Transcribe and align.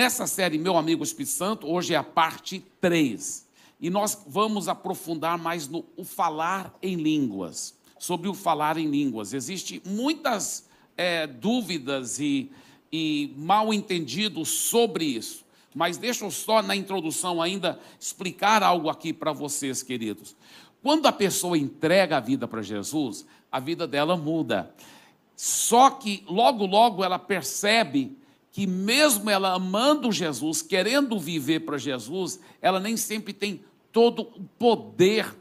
Nessa 0.00 0.26
série 0.26 0.56
Meu 0.56 0.78
Amigo 0.78 1.04
Espírito 1.04 1.32
Santo, 1.32 1.70
hoje 1.70 1.92
é 1.92 1.96
a 1.98 2.02
parte 2.02 2.64
3. 2.80 3.46
E 3.78 3.90
nós 3.90 4.18
vamos 4.26 4.66
aprofundar 4.66 5.36
mais 5.36 5.68
no 5.68 5.84
o 5.94 6.04
falar 6.04 6.74
em 6.80 6.96
línguas. 6.96 7.74
Sobre 7.98 8.26
o 8.26 8.32
falar 8.32 8.78
em 8.78 8.86
línguas. 8.88 9.34
Existem 9.34 9.82
muitas 9.84 10.66
é, 10.96 11.26
dúvidas 11.26 12.18
e, 12.18 12.50
e 12.90 13.34
mal 13.36 13.74
entendidos 13.74 14.48
sobre 14.48 15.04
isso. 15.04 15.44
Mas 15.74 15.98
deixa 15.98 16.24
eu 16.24 16.30
só, 16.30 16.62
na 16.62 16.74
introdução, 16.74 17.42
ainda 17.42 17.78
explicar 18.00 18.62
algo 18.62 18.88
aqui 18.88 19.12
para 19.12 19.34
vocês, 19.34 19.82
queridos. 19.82 20.34
Quando 20.82 21.04
a 21.08 21.12
pessoa 21.12 21.58
entrega 21.58 22.16
a 22.16 22.20
vida 22.20 22.48
para 22.48 22.62
Jesus, 22.62 23.26
a 23.52 23.60
vida 23.60 23.86
dela 23.86 24.16
muda. 24.16 24.74
Só 25.36 25.90
que 25.90 26.24
logo, 26.26 26.64
logo 26.64 27.04
ela 27.04 27.18
percebe 27.18 28.16
que 28.52 28.66
mesmo 28.66 29.30
ela 29.30 29.54
amando 29.54 30.10
Jesus, 30.10 30.62
querendo 30.62 31.18
viver 31.18 31.60
para 31.60 31.78
Jesus, 31.78 32.40
ela 32.60 32.80
nem 32.80 32.96
sempre 32.96 33.32
tem 33.32 33.64
todo 33.92 34.22
o 34.22 34.44
poder 34.58 35.34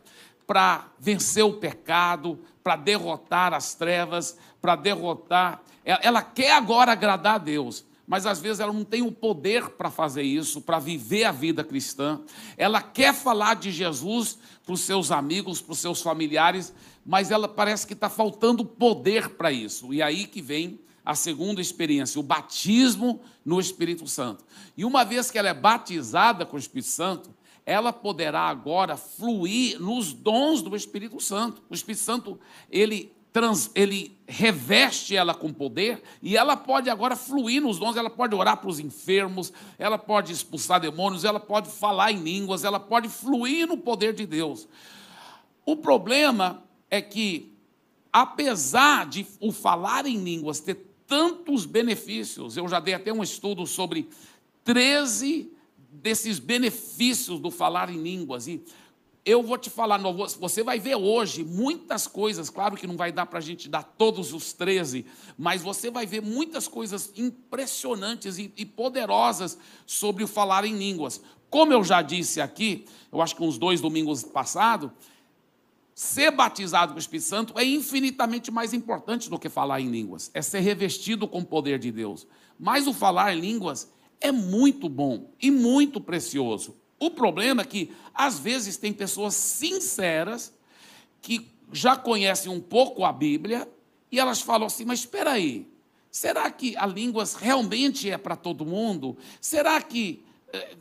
para 0.45 0.87
vencer 0.99 1.43
o 1.43 1.53
pecado, 1.53 2.39
para 2.63 2.75
derrotar 2.75 3.53
as 3.53 3.73
trevas, 3.73 4.37
para 4.61 4.75
derrotar. 4.75 5.61
Ela 5.83 6.21
quer 6.21 6.53
agora 6.53 6.91
agradar 6.91 7.35
a 7.35 7.39
Deus, 7.39 7.85
mas 8.05 8.25
às 8.25 8.39
vezes 8.39 8.59
ela 8.59 8.73
não 8.73 8.83
tem 8.83 9.01
o 9.01 9.11
poder 9.11 9.69
para 9.69 9.89
fazer 9.89 10.23
isso, 10.23 10.61
para 10.61 10.79
viver 10.79 11.25
a 11.25 11.31
vida 11.31 11.63
cristã. 11.63 12.21
Ela 12.57 12.81
quer 12.81 13.13
falar 13.13 13.55
de 13.55 13.71
Jesus 13.71 14.37
para 14.65 14.73
os 14.73 14.81
seus 14.81 15.11
amigos, 15.11 15.61
para 15.61 15.73
os 15.73 15.79
seus 15.79 16.01
familiares, 16.01 16.73
mas 17.05 17.31
ela 17.31 17.47
parece 17.47 17.87
que 17.87 17.93
está 17.93 18.09
faltando 18.09 18.65
poder 18.65 19.29
para 19.29 19.51
isso. 19.51 19.93
E 19.93 20.01
aí 20.01 20.25
que 20.25 20.41
vem 20.41 20.79
a 21.09 21.15
segunda 21.15 21.59
experiência, 21.59 22.19
o 22.19 22.23
batismo 22.23 23.19
no 23.43 23.59
Espírito 23.59 24.07
Santo. 24.07 24.45
E 24.77 24.85
uma 24.85 25.03
vez 25.03 25.31
que 25.31 25.39
ela 25.39 25.49
é 25.49 25.53
batizada 25.55 26.45
com 26.45 26.55
o 26.55 26.59
Espírito 26.59 26.89
Santo, 26.89 27.33
ela 27.65 27.91
poderá 27.91 28.41
agora 28.41 28.95
fluir 28.95 29.81
nos 29.81 30.13
dons 30.13 30.61
do 30.61 30.75
Espírito 30.75 31.19
Santo. 31.19 31.63
O 31.67 31.73
Espírito 31.73 32.03
Santo, 32.03 32.39
ele 32.69 33.11
trans, 33.33 33.71
ele 33.73 34.15
reveste 34.27 35.15
ela 35.15 35.33
com 35.33 35.51
poder 35.51 36.03
e 36.21 36.37
ela 36.37 36.55
pode 36.55 36.91
agora 36.91 37.15
fluir 37.15 37.59
nos 37.59 37.79
dons, 37.79 37.97
ela 37.97 38.11
pode 38.11 38.35
orar 38.35 38.57
para 38.57 38.69
os 38.69 38.79
enfermos, 38.79 39.51
ela 39.79 39.97
pode 39.97 40.31
expulsar 40.31 40.79
demônios, 40.79 41.25
ela 41.25 41.39
pode 41.39 41.71
falar 41.71 42.11
em 42.11 42.21
línguas, 42.21 42.63
ela 42.63 42.79
pode 42.79 43.09
fluir 43.09 43.67
no 43.67 43.79
poder 43.79 44.13
de 44.13 44.27
Deus. 44.27 44.67
O 45.65 45.75
problema 45.75 46.63
é 46.87 47.01
que, 47.01 47.51
apesar 48.13 49.07
de 49.07 49.25
o 49.39 49.51
falar 49.51 50.05
em 50.05 50.15
línguas 50.15 50.59
ter 50.59 50.88
tantos 51.09 51.65
benefícios. 51.65 52.55
Eu 52.55 52.67
já 52.69 52.79
dei 52.79 52.93
até 52.93 53.11
um 53.11 53.23
estudo 53.23 53.65
sobre 53.65 54.07
13 54.63 55.51
desses 55.91 56.37
benefícios 56.37 57.39
do 57.39 57.49
falar 57.49 57.89
em 57.89 58.01
línguas. 58.01 58.47
E 58.47 58.63
eu 59.25 59.41
vou 59.41 59.57
te 59.57 59.71
falar, 59.71 59.99
você 60.39 60.63
vai 60.63 60.79
ver 60.79 60.95
hoje 60.95 61.43
muitas 61.43 62.05
coisas, 62.07 62.49
claro 62.49 62.77
que 62.77 62.87
não 62.87 62.95
vai 62.95 63.11
dar 63.11 63.25
para 63.25 63.39
a 63.39 63.41
gente 63.41 63.67
dar 63.67 63.83
todos 63.83 64.33
os 64.33 64.53
13, 64.53 65.05
mas 65.37 65.61
você 65.61 65.89
vai 65.89 66.05
ver 66.05 66.21
muitas 66.21 66.67
coisas 66.67 67.11
impressionantes 67.17 68.37
e 68.37 68.65
poderosas 68.65 69.57
sobre 69.85 70.23
o 70.23 70.27
falar 70.27 70.63
em 70.63 70.77
línguas. 70.77 71.21
Como 71.49 71.73
eu 71.73 71.83
já 71.83 72.03
disse 72.03 72.39
aqui, 72.39 72.85
eu 73.11 73.21
acho 73.21 73.35
que 73.35 73.43
uns 73.43 73.57
dois 73.57 73.81
domingos 73.81 74.23
passados, 74.23 74.91
Ser 75.99 76.31
batizado 76.31 76.93
com 76.93 76.95
o 76.95 77.01
Espírito 77.01 77.27
Santo 77.27 77.59
é 77.59 77.65
infinitamente 77.65 78.49
mais 78.49 78.73
importante 78.73 79.29
do 79.29 79.37
que 79.37 79.49
falar 79.49 79.81
em 79.81 79.89
línguas, 79.89 80.31
é 80.33 80.41
ser 80.41 80.61
revestido 80.61 81.27
com 81.27 81.39
o 81.39 81.45
poder 81.45 81.77
de 81.77 81.91
Deus. 81.91 82.25
Mas 82.57 82.87
o 82.87 82.93
falar 82.93 83.35
em 83.35 83.41
línguas 83.41 83.91
é 84.21 84.31
muito 84.31 84.87
bom 84.87 85.29
e 85.41 85.51
muito 85.51 85.99
precioso. 85.99 86.73
O 86.97 87.11
problema 87.11 87.63
é 87.63 87.65
que, 87.65 87.91
às 88.13 88.39
vezes, 88.39 88.77
tem 88.77 88.93
pessoas 88.93 89.33
sinceras 89.33 90.53
que 91.21 91.51
já 91.73 91.97
conhecem 91.97 92.49
um 92.49 92.61
pouco 92.61 93.03
a 93.03 93.11
Bíblia 93.11 93.69
e 94.09 94.21
elas 94.21 94.39
falam 94.39 94.67
assim: 94.67 94.85
mas 94.85 94.99
espera 94.99 95.33
aí, 95.33 95.69
será 96.09 96.49
que 96.49 96.77
a 96.77 96.85
línguas 96.85 97.33
realmente 97.33 98.09
é 98.09 98.17
para 98.17 98.37
todo 98.37 98.65
mundo? 98.65 99.17
Será 99.41 99.81
que 99.81 100.23
eh, 100.53 100.77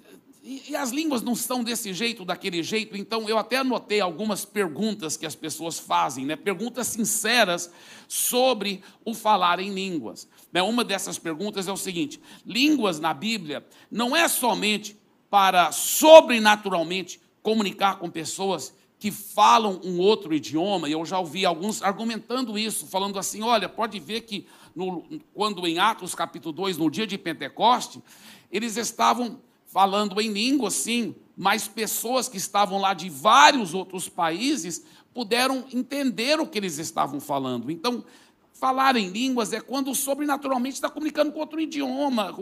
e, 0.48 0.70
e, 0.70 0.76
as 0.76 0.90
línguas 0.92 1.20
não 1.20 1.34
são 1.34 1.62
desse 1.62 1.92
jeito, 1.92 2.24
daquele 2.24 2.62
jeito, 2.62 2.96
então 2.96 3.28
eu 3.28 3.36
até 3.36 3.58
anotei 3.58 4.00
algumas 4.00 4.46
perguntas 4.46 5.14
que 5.14 5.26
as 5.26 5.34
pessoas 5.34 5.78
fazem, 5.78 6.24
né? 6.24 6.36
perguntas 6.36 6.86
sinceras 6.86 7.70
sobre 8.08 8.82
o 9.04 9.12
falar 9.12 9.60
em 9.60 9.68
línguas. 9.68 10.26
Né? 10.50 10.62
Uma 10.62 10.82
dessas 10.82 11.18
perguntas 11.18 11.68
é 11.68 11.72
o 11.72 11.76
seguinte: 11.76 12.18
línguas 12.46 12.98
na 12.98 13.12
Bíblia 13.12 13.62
não 13.90 14.16
é 14.16 14.26
somente 14.26 14.98
para 15.28 15.70
sobrenaturalmente 15.70 17.20
comunicar 17.42 17.98
com 17.98 18.08
pessoas 18.08 18.72
que 18.98 19.10
falam 19.10 19.78
um 19.84 19.98
outro 19.98 20.34
idioma, 20.34 20.88
e 20.88 20.92
eu 20.92 21.04
já 21.04 21.18
ouvi 21.18 21.44
alguns 21.44 21.82
argumentando 21.82 22.58
isso, 22.58 22.86
falando 22.86 23.18
assim: 23.18 23.42
olha, 23.42 23.68
pode 23.68 24.00
ver 24.00 24.22
que 24.22 24.46
no, 24.74 25.04
quando 25.34 25.66
em 25.66 25.78
Atos 25.78 26.14
capítulo 26.14 26.54
2, 26.54 26.78
no 26.78 26.90
dia 26.90 27.06
de 27.06 27.18
Pentecoste, 27.18 28.02
eles 28.50 28.78
estavam 28.78 29.42
falando 29.68 30.20
em 30.20 30.32
língua, 30.32 30.70
sim, 30.70 31.14
mas 31.36 31.68
pessoas 31.68 32.28
que 32.28 32.36
estavam 32.36 32.80
lá 32.80 32.94
de 32.94 33.08
vários 33.08 33.74
outros 33.74 34.08
países 34.08 34.84
puderam 35.14 35.64
entender 35.72 36.40
o 36.40 36.46
que 36.46 36.58
eles 36.58 36.78
estavam 36.78 37.20
falando. 37.20 37.70
Então, 37.70 38.04
falar 38.52 38.96
em 38.96 39.08
línguas 39.08 39.52
é 39.52 39.60
quando 39.60 39.94
sobrenaturalmente 39.94 40.74
está 40.74 40.90
comunicando 40.90 41.30
com 41.30 41.38
outro 41.38 41.60
idioma, 41.60 42.34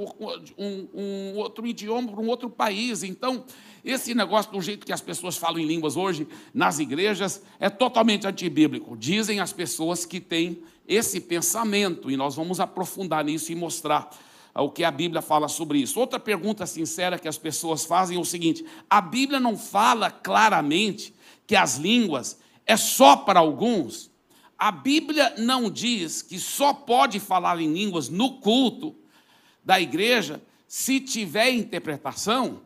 um, 0.57 0.89
um 0.95 1.37
outro 1.37 1.67
idioma 1.67 2.11
para 2.11 2.21
um 2.21 2.29
outro 2.29 2.49
país. 2.49 3.03
Então, 3.03 3.45
esse 3.85 4.15
negócio 4.15 4.51
do 4.51 4.61
jeito 4.63 4.87
que 4.87 4.93
as 4.93 5.01
pessoas 5.01 5.37
falam 5.37 5.59
em 5.59 5.67
línguas 5.67 5.97
hoje 5.97 6.27
nas 6.55 6.79
igrejas 6.79 7.43
é 7.61 7.69
totalmente 7.69 8.27
antibíblico. 8.27 8.97
Dizem 8.97 9.41
as 9.41 9.53
pessoas 9.53 10.07
que 10.07 10.21
têm 10.21 10.63
esse 10.89 11.21
pensamento, 11.21 12.11
e 12.11 12.17
nós 12.17 12.37
vamos 12.37 12.61
aprofundar 12.61 13.25
nisso 13.25 13.53
e 13.53 13.55
mostrar 13.55 14.09
o 14.63 14.71
que 14.71 14.85
a 14.85 14.91
Bíblia 14.91 15.21
fala 15.21 15.49
sobre 15.49 15.79
isso. 15.79 16.01
Outra 16.01 16.19
pergunta 16.19 16.67
sincera 16.67 17.19
que 17.19 17.29
as 17.29 17.39
pessoas 17.39 17.85
fazem 17.85 18.17
é 18.17 18.21
o 18.21 18.25
seguinte: 18.25 18.65
a 18.89 19.01
Bíblia 19.01 19.39
não 19.39 19.57
fala 19.57 20.11
claramente 20.11 21.15
que 21.47 21.55
as 21.55 21.77
línguas 21.77 22.39
é 22.65 22.77
só 22.77 23.17
para 23.17 23.41
alguns? 23.41 24.11
A 24.59 24.73
Bíblia 24.73 25.35
não 25.37 25.71
diz 25.71 26.23
que 26.23 26.39
só 26.39 26.73
pode 26.73 27.21
falar 27.21 27.61
em 27.61 27.73
línguas 27.73 28.09
no 28.09 28.41
culto 28.41 28.97
da 29.63 29.81
igreja 29.81 30.43
se 30.67 31.01
tiver 31.01 31.51
interpretação, 31.51 32.63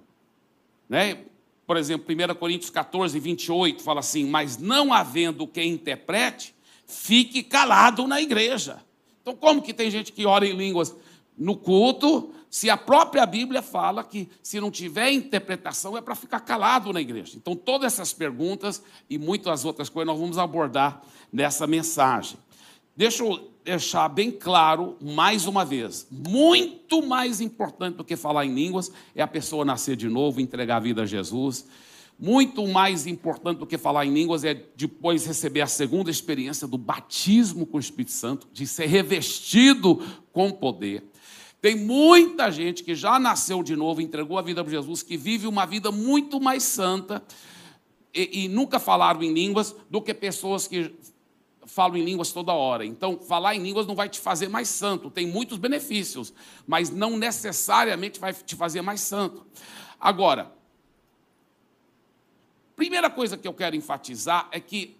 né? 0.88 1.24
Por 1.66 1.76
exemplo, 1.76 2.06
1 2.12 2.34
Coríntios 2.34 2.70
14, 2.70 3.18
28 3.18 3.82
fala 3.82 4.00
assim: 4.00 4.24
Mas 4.24 4.58
não 4.58 4.92
havendo 4.92 5.46
quem 5.46 5.72
interprete, 5.72 6.54
fique 6.86 7.42
calado 7.42 8.06
na 8.06 8.20
igreja. 8.20 8.82
Então, 9.22 9.36
como 9.36 9.62
que 9.62 9.74
tem 9.74 9.90
gente 9.90 10.12
que 10.12 10.26
ora 10.26 10.46
em 10.46 10.56
línguas 10.56 10.94
no 11.40 11.56
culto, 11.56 12.34
se 12.50 12.68
a 12.68 12.76
própria 12.76 13.24
Bíblia 13.24 13.62
fala 13.62 14.04
que 14.04 14.28
se 14.42 14.60
não 14.60 14.70
tiver 14.70 15.10
interpretação 15.10 15.96
é 15.96 16.02
para 16.02 16.14
ficar 16.14 16.40
calado 16.40 16.92
na 16.92 17.00
igreja. 17.00 17.32
Então, 17.36 17.56
todas 17.56 17.94
essas 17.94 18.12
perguntas 18.12 18.82
e 19.08 19.16
muitas 19.16 19.64
outras 19.64 19.88
coisas 19.88 20.06
nós 20.06 20.20
vamos 20.20 20.36
abordar 20.36 21.00
nessa 21.32 21.66
mensagem. 21.66 22.36
Deixa 22.94 23.24
eu 23.24 23.50
deixar 23.64 24.08
bem 24.08 24.30
claro, 24.30 24.96
mais 25.00 25.46
uma 25.46 25.64
vez, 25.64 26.06
muito 26.10 27.00
mais 27.06 27.40
importante 27.40 27.96
do 27.96 28.04
que 28.04 28.16
falar 28.16 28.44
em 28.44 28.52
línguas 28.52 28.92
é 29.14 29.22
a 29.22 29.26
pessoa 29.26 29.64
nascer 29.64 29.96
de 29.96 30.08
novo, 30.08 30.40
entregar 30.40 30.76
a 30.76 30.80
vida 30.80 31.02
a 31.02 31.06
Jesus. 31.06 31.66
Muito 32.18 32.66
mais 32.68 33.06
importante 33.06 33.58
do 33.58 33.66
que 33.66 33.78
falar 33.78 34.04
em 34.04 34.12
línguas 34.12 34.44
é 34.44 34.62
depois 34.76 35.24
receber 35.24 35.62
a 35.62 35.66
segunda 35.66 36.10
experiência 36.10 36.68
do 36.68 36.76
batismo 36.76 37.64
com 37.64 37.78
o 37.78 37.80
Espírito 37.80 38.12
Santo, 38.12 38.46
de 38.52 38.66
ser 38.66 38.84
revestido 38.86 40.04
com 40.30 40.50
poder. 40.50 41.09
Tem 41.60 41.76
muita 41.76 42.50
gente 42.50 42.82
que 42.82 42.94
já 42.94 43.18
nasceu 43.18 43.62
de 43.62 43.76
novo, 43.76 44.00
entregou 44.00 44.38
a 44.38 44.42
vida 44.42 44.64
para 44.64 44.72
Jesus, 44.72 45.02
que 45.02 45.16
vive 45.16 45.46
uma 45.46 45.66
vida 45.66 45.92
muito 45.92 46.40
mais 46.40 46.62
santa 46.62 47.22
e, 48.14 48.44
e 48.44 48.48
nunca 48.48 48.78
falaram 48.78 49.22
em 49.22 49.32
línguas 49.32 49.76
do 49.90 50.00
que 50.00 50.14
pessoas 50.14 50.66
que 50.66 50.94
falam 51.66 51.96
em 51.96 52.04
línguas 52.04 52.32
toda 52.32 52.52
hora. 52.52 52.84
Então, 52.84 53.18
falar 53.18 53.54
em 53.54 53.62
línguas 53.62 53.86
não 53.86 53.94
vai 53.94 54.08
te 54.08 54.18
fazer 54.18 54.48
mais 54.48 54.68
santo, 54.68 55.10
tem 55.10 55.26
muitos 55.26 55.58
benefícios, 55.58 56.32
mas 56.66 56.90
não 56.90 57.16
necessariamente 57.16 58.18
vai 58.18 58.32
te 58.32 58.56
fazer 58.56 58.82
mais 58.82 59.00
santo. 59.00 59.46
Agora, 60.00 60.52
primeira 62.74 63.10
coisa 63.10 63.36
que 63.36 63.46
eu 63.46 63.54
quero 63.54 63.76
enfatizar 63.76 64.48
é 64.50 64.58
que 64.58 64.96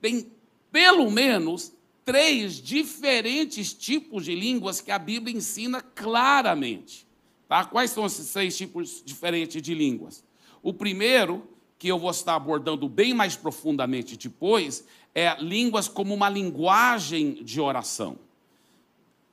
tem 0.00 0.32
pelo 0.72 1.10
menos 1.10 1.72
três 2.08 2.54
diferentes 2.54 3.74
tipos 3.74 4.24
de 4.24 4.34
línguas 4.34 4.80
que 4.80 4.90
a 4.90 4.98
Bíblia 4.98 5.36
ensina 5.36 5.82
claramente. 5.82 7.06
Tá? 7.46 7.66
Quais 7.66 7.90
são 7.90 8.06
esses 8.06 8.32
três 8.32 8.56
tipos 8.56 9.02
diferentes 9.04 9.60
de 9.60 9.74
línguas? 9.74 10.24
O 10.62 10.72
primeiro, 10.72 11.46
que 11.78 11.86
eu 11.86 11.98
vou 11.98 12.10
estar 12.10 12.34
abordando 12.34 12.88
bem 12.88 13.12
mais 13.12 13.36
profundamente 13.36 14.16
depois, 14.16 14.86
é 15.14 15.36
línguas 15.38 15.86
como 15.86 16.14
uma 16.14 16.30
linguagem 16.30 17.44
de 17.44 17.60
oração. 17.60 18.18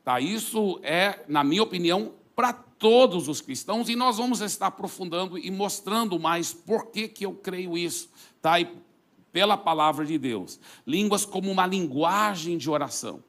Tá? 0.03 0.19
Isso 0.19 0.77
é, 0.83 1.23
na 1.29 1.45
minha 1.45 1.63
opinião, 1.63 2.11
para 2.35 2.51
todos 2.51 3.29
os 3.29 3.39
cristãos 3.39 3.87
e 3.87 3.95
nós 3.95 4.17
vamos 4.17 4.41
estar 4.41 4.67
aprofundando 4.67 5.37
e 5.37 5.49
mostrando 5.49 6.19
mais 6.19 6.53
por 6.53 6.87
que, 6.87 7.07
que 7.07 7.25
eu 7.25 7.35
creio 7.35 7.77
isso, 7.77 8.09
tá? 8.41 8.59
E 8.59 8.67
pela 9.35 9.57
palavra 9.57 10.05
de 10.05 10.17
Deus. 10.17 10.61
Línguas 10.87 11.25
como 11.25 11.51
uma 11.51 11.67
linguagem 11.67 12.57
de 12.57 12.69
oração. 12.69 13.21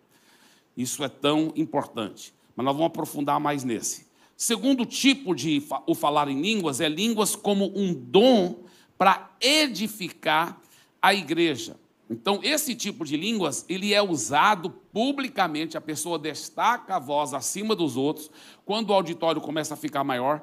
Isso 0.77 1.03
é 1.03 1.09
tão 1.09 1.53
importante. 1.57 2.33
Mas 2.55 2.65
nós 2.65 2.77
vamos 2.77 2.87
aprofundar 2.87 3.41
mais 3.41 3.65
nesse. 3.65 4.07
Segundo 4.37 4.87
tipo 4.87 5.35
de 5.35 5.61
o 5.85 5.97
falar 5.97 6.29
em 6.29 6.41
línguas 6.41 6.81
é 6.81 6.89
línguas 6.89 7.35
como 7.35 7.77
um 7.77 7.93
dom 7.93 8.61
para 8.97 9.33
edificar 9.41 10.61
a 11.03 11.13
igreja. 11.13 11.77
Então, 12.09 12.39
esse 12.41 12.77
tipo 12.77 13.05
de 13.05 13.17
línguas, 13.17 13.67
ele 13.69 13.93
é 13.93 14.01
usado 14.01 14.71
publicamente, 14.93 15.77
a 15.77 15.81
pessoa 15.81 16.21
destaca 16.21 16.95
a 16.95 17.01
voz 17.01 17.35
acima 17.35 17.75
dos 17.75 17.97
outros. 17.97 18.31
Quando 18.65 18.91
o 18.91 18.95
auditório 18.95 19.41
começa 19.41 19.75
a 19.75 19.77
ficar 19.77 20.05
maior, 20.05 20.41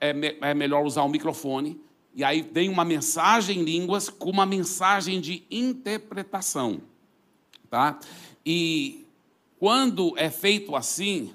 é, 0.00 0.12
me, 0.12 0.36
é 0.40 0.52
melhor 0.52 0.84
usar 0.84 1.04
o 1.04 1.08
microfone. 1.08 1.80
E 2.16 2.24
aí 2.24 2.42
tem 2.42 2.70
uma 2.70 2.82
mensagem 2.82 3.60
em 3.60 3.62
línguas 3.62 4.08
com 4.08 4.30
uma 4.30 4.46
mensagem 4.46 5.20
de 5.20 5.44
interpretação. 5.50 6.80
Tá? 7.68 8.00
E 8.44 9.06
quando 9.58 10.14
é 10.16 10.30
feito 10.30 10.74
assim, 10.74 11.34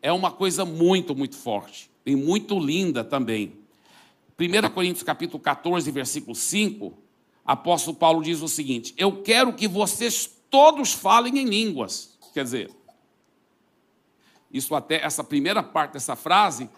é 0.00 0.10
uma 0.10 0.30
coisa 0.30 0.64
muito, 0.64 1.14
muito 1.14 1.36
forte 1.36 1.90
e 2.06 2.16
muito 2.16 2.58
linda 2.58 3.04
também. 3.04 3.52
1 4.40 4.70
Coríntios 4.72 5.02
capítulo 5.02 5.38
14, 5.38 5.90
versículo 5.90 6.34
5, 6.34 6.94
apóstolo 7.44 7.94
Paulo 7.94 8.22
diz 8.22 8.40
o 8.40 8.48
seguinte: 8.48 8.94
Eu 8.96 9.22
quero 9.22 9.52
que 9.52 9.68
vocês 9.68 10.26
todos 10.48 10.94
falem 10.94 11.40
em 11.40 11.44
línguas. 11.44 12.18
Quer 12.32 12.44
dizer, 12.44 12.70
isso 14.50 14.74
até 14.74 15.04
essa 15.04 15.22
primeira 15.22 15.62
parte 15.62 15.92
dessa 15.92 16.16
frase, 16.16 16.70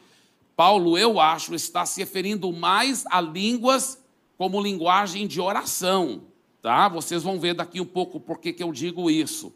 Paulo, 0.57 0.97
eu 0.97 1.19
acho, 1.19 1.55
está 1.55 1.85
se 1.85 2.01
referindo 2.01 2.53
mais 2.53 3.05
a 3.07 3.21
línguas 3.21 3.99
como 4.37 4.61
linguagem 4.61 5.27
de 5.27 5.41
oração, 5.41 6.23
tá? 6.63 6.89
Vocês 6.89 7.23
vão 7.23 7.39
ver 7.39 7.55
daqui 7.55 7.81
um 7.81 7.87
pouco 7.87 8.21
por 8.21 8.39
que 8.39 8.55
eu 8.59 8.73
digo 8.73 9.11
isso. 9.11 9.55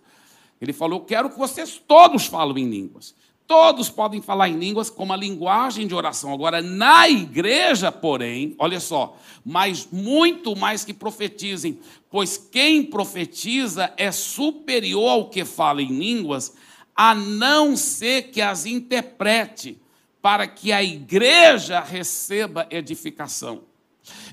Ele 0.60 0.72
falou: 0.72 1.00
quero 1.00 1.30
que 1.30 1.38
vocês 1.38 1.80
todos 1.86 2.26
falem 2.26 2.64
em 2.64 2.70
línguas. 2.70 3.14
Todos 3.46 3.88
podem 3.88 4.20
falar 4.20 4.50
em 4.50 4.58
línguas 4.58 4.90
como 4.90 5.10
a 5.10 5.16
linguagem 5.16 5.86
de 5.86 5.94
oração. 5.94 6.34
Agora, 6.34 6.60
na 6.60 7.08
igreja, 7.08 7.90
porém, 7.90 8.54
olha 8.58 8.78
só, 8.78 9.16
mas 9.42 9.88
muito 9.90 10.54
mais 10.54 10.84
que 10.84 10.92
profetizem, 10.92 11.78
pois 12.10 12.36
quem 12.36 12.84
profetiza 12.84 13.90
é 13.96 14.12
superior 14.12 15.08
ao 15.08 15.30
que 15.30 15.46
fala 15.46 15.80
em 15.80 15.98
línguas, 15.98 16.54
a 16.94 17.14
não 17.14 17.74
ser 17.74 18.24
que 18.24 18.42
as 18.42 18.66
interprete, 18.66 19.80
para 20.20 20.46
que 20.46 20.72
a 20.72 20.82
igreja 20.82 21.80
receba 21.80 22.66
edificação. 22.70 23.62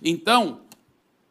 Então, 0.01 0.61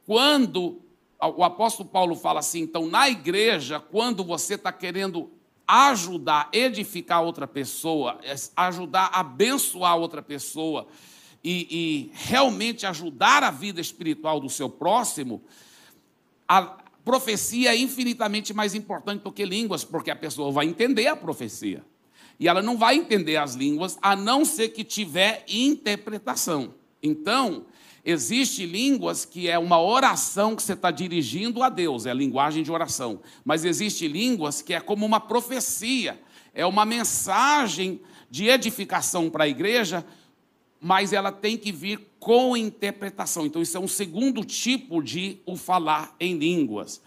quando 0.06 0.80
o 1.20 1.42
apóstolo 1.42 1.88
Paulo 1.88 2.14
fala 2.14 2.40
assim, 2.40 2.60
então, 2.60 2.86
na 2.86 3.08
igreja, 3.08 3.80
quando 3.80 4.22
você 4.22 4.54
está 4.54 4.72
querendo 4.72 5.30
ajudar, 5.66 6.48
edificar 6.52 7.22
outra 7.22 7.46
pessoa, 7.46 8.20
é 8.22 8.34
ajudar 8.56 9.10
abençoar 9.12 9.96
outra 9.96 10.22
pessoa 10.22 10.86
e, 11.42 11.66
e 11.70 12.10
realmente 12.12 12.86
ajudar 12.86 13.42
a 13.42 13.50
vida 13.50 13.80
espiritual 13.80 14.40
do 14.40 14.50
seu 14.50 14.68
próximo, 14.68 15.42
a 16.46 16.62
profecia 17.04 17.74
é 17.74 17.76
infinitamente 17.76 18.52
mais 18.52 18.74
importante 18.74 19.22
do 19.22 19.32
que 19.32 19.44
línguas, 19.44 19.84
porque 19.84 20.10
a 20.10 20.16
pessoa 20.16 20.50
vai 20.50 20.66
entender 20.66 21.06
a 21.06 21.16
profecia. 21.16 21.84
E 22.38 22.48
ela 22.48 22.62
não 22.62 22.76
vai 22.76 22.96
entender 22.96 23.36
as 23.36 23.54
línguas 23.54 23.98
a 24.02 24.16
não 24.16 24.44
ser 24.44 24.70
que 24.70 24.84
tiver 24.84 25.44
interpretação. 25.48 26.74
Então, 27.02 27.66
Existe 28.06 28.66
línguas 28.66 29.24
que 29.24 29.48
é 29.48 29.58
uma 29.58 29.80
oração 29.80 30.54
que 30.54 30.62
você 30.62 30.74
está 30.74 30.90
dirigindo 30.90 31.62
a 31.62 31.70
Deus, 31.70 32.04
é 32.04 32.10
a 32.10 32.14
linguagem 32.14 32.62
de 32.62 32.70
oração. 32.70 33.20
Mas 33.42 33.64
existe 33.64 34.06
línguas 34.06 34.60
que 34.60 34.74
é 34.74 34.80
como 34.80 35.06
uma 35.06 35.18
profecia, 35.18 36.20
é 36.52 36.66
uma 36.66 36.84
mensagem 36.84 37.98
de 38.30 38.48
edificação 38.48 39.30
para 39.30 39.44
a 39.44 39.48
igreja, 39.48 40.04
mas 40.78 41.14
ela 41.14 41.32
tem 41.32 41.56
que 41.56 41.72
vir 41.72 41.98
com 42.20 42.54
interpretação. 42.54 43.46
Então, 43.46 43.62
isso 43.62 43.78
é 43.78 43.80
um 43.80 43.88
segundo 43.88 44.44
tipo 44.44 45.02
de 45.02 45.40
o 45.46 45.56
falar 45.56 46.14
em 46.20 46.36
línguas. 46.36 47.00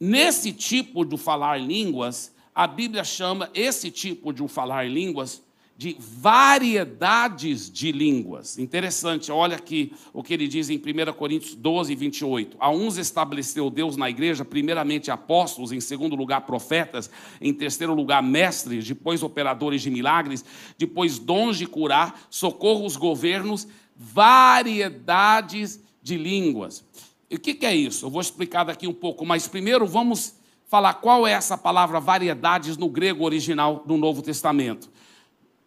Nesse 0.00 0.52
tipo 0.52 1.04
de 1.04 1.16
falar 1.16 1.60
em 1.60 1.66
línguas, 1.68 2.33
a 2.54 2.66
Bíblia 2.66 3.02
chama 3.02 3.50
esse 3.52 3.90
tipo 3.90 4.32
de 4.32 4.42
o 4.42 4.48
falar 4.48 4.86
em 4.86 4.92
línguas 4.92 5.42
de 5.76 5.96
variedades 5.98 7.68
de 7.68 7.90
línguas. 7.90 8.58
Interessante, 8.58 9.32
olha 9.32 9.56
aqui 9.56 9.92
o 10.12 10.22
que 10.22 10.32
ele 10.32 10.46
diz 10.46 10.70
em 10.70 10.76
1 10.76 11.12
Coríntios 11.14 11.56
12, 11.56 11.92
28. 11.96 12.56
A 12.60 12.70
uns 12.70 12.96
estabeleceu 12.96 13.68
Deus 13.68 13.96
na 13.96 14.08
igreja, 14.08 14.44
primeiramente 14.44 15.10
apóstolos, 15.10 15.72
em 15.72 15.80
segundo 15.80 16.14
lugar 16.14 16.42
profetas, 16.42 17.10
em 17.40 17.52
terceiro 17.52 17.92
lugar 17.92 18.22
mestres, 18.22 18.86
depois 18.86 19.22
operadores 19.24 19.82
de 19.82 19.90
milagres, 19.90 20.44
depois 20.78 21.18
dons 21.18 21.58
de 21.58 21.66
curar, 21.66 22.24
socorro 22.30 22.86
os 22.86 22.96
governos, 22.96 23.66
variedades 23.96 25.82
de 26.00 26.16
línguas. 26.16 26.84
E 27.28 27.34
o 27.34 27.40
que 27.40 27.66
é 27.66 27.74
isso? 27.74 28.06
Eu 28.06 28.10
vou 28.10 28.20
explicar 28.20 28.62
daqui 28.62 28.86
um 28.86 28.94
pouco, 28.94 29.26
mas 29.26 29.48
primeiro 29.48 29.86
vamos 29.86 30.36
falar 30.74 30.94
qual 30.94 31.24
é 31.24 31.30
essa 31.30 31.56
palavra 31.56 32.00
variedades 32.00 32.76
no 32.76 32.88
grego 32.88 33.24
original 33.24 33.84
do 33.86 33.96
Novo 33.96 34.22
Testamento 34.22 34.90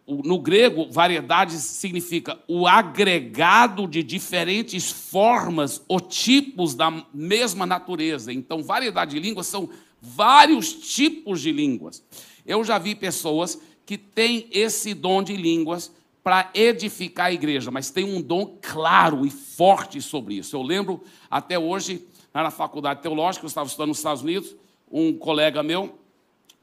no 0.07 0.39
grego, 0.39 0.89
variedades 0.89 1.61
significa 1.61 2.39
o 2.47 2.65
agregado 2.65 3.85
de 3.85 4.01
diferentes 4.01 4.89
formas 4.89 5.81
ou 5.87 5.99
tipos 5.99 6.73
da 6.73 7.05
mesma 7.13 7.65
natureza. 7.65 8.31
Então, 8.31 8.63
variedade 8.63 9.11
de 9.11 9.19
línguas 9.19 9.47
são 9.47 9.69
vários 10.01 10.71
tipos 10.73 11.41
de 11.41 11.51
línguas. 11.51 12.01
Eu 12.45 12.63
já 12.63 12.77
vi 12.77 12.95
pessoas 12.95 13.59
que 13.85 13.97
têm 13.97 14.47
esse 14.51 14.93
dom 14.93 15.21
de 15.21 15.35
línguas 15.35 15.91
para 16.23 16.49
edificar 16.53 17.27
a 17.27 17.33
igreja, 17.33 17.69
mas 17.69 17.91
tem 17.91 18.05
um 18.05 18.21
dom 18.21 18.57
claro 18.61 19.25
e 19.25 19.29
forte 19.29 20.01
sobre 20.01 20.35
isso. 20.35 20.55
Eu 20.55 20.61
lembro 20.61 21.03
até 21.29 21.59
hoje, 21.59 22.05
na 22.33 22.51
faculdade 22.51 23.01
teológica, 23.01 23.45
eu 23.45 23.49
estava 23.49 23.67
estudando 23.67 23.89
nos 23.89 23.97
Estados 23.97 24.21
Unidos, 24.21 24.55
um 24.91 25.13
colega 25.13 25.61
meu, 25.61 25.97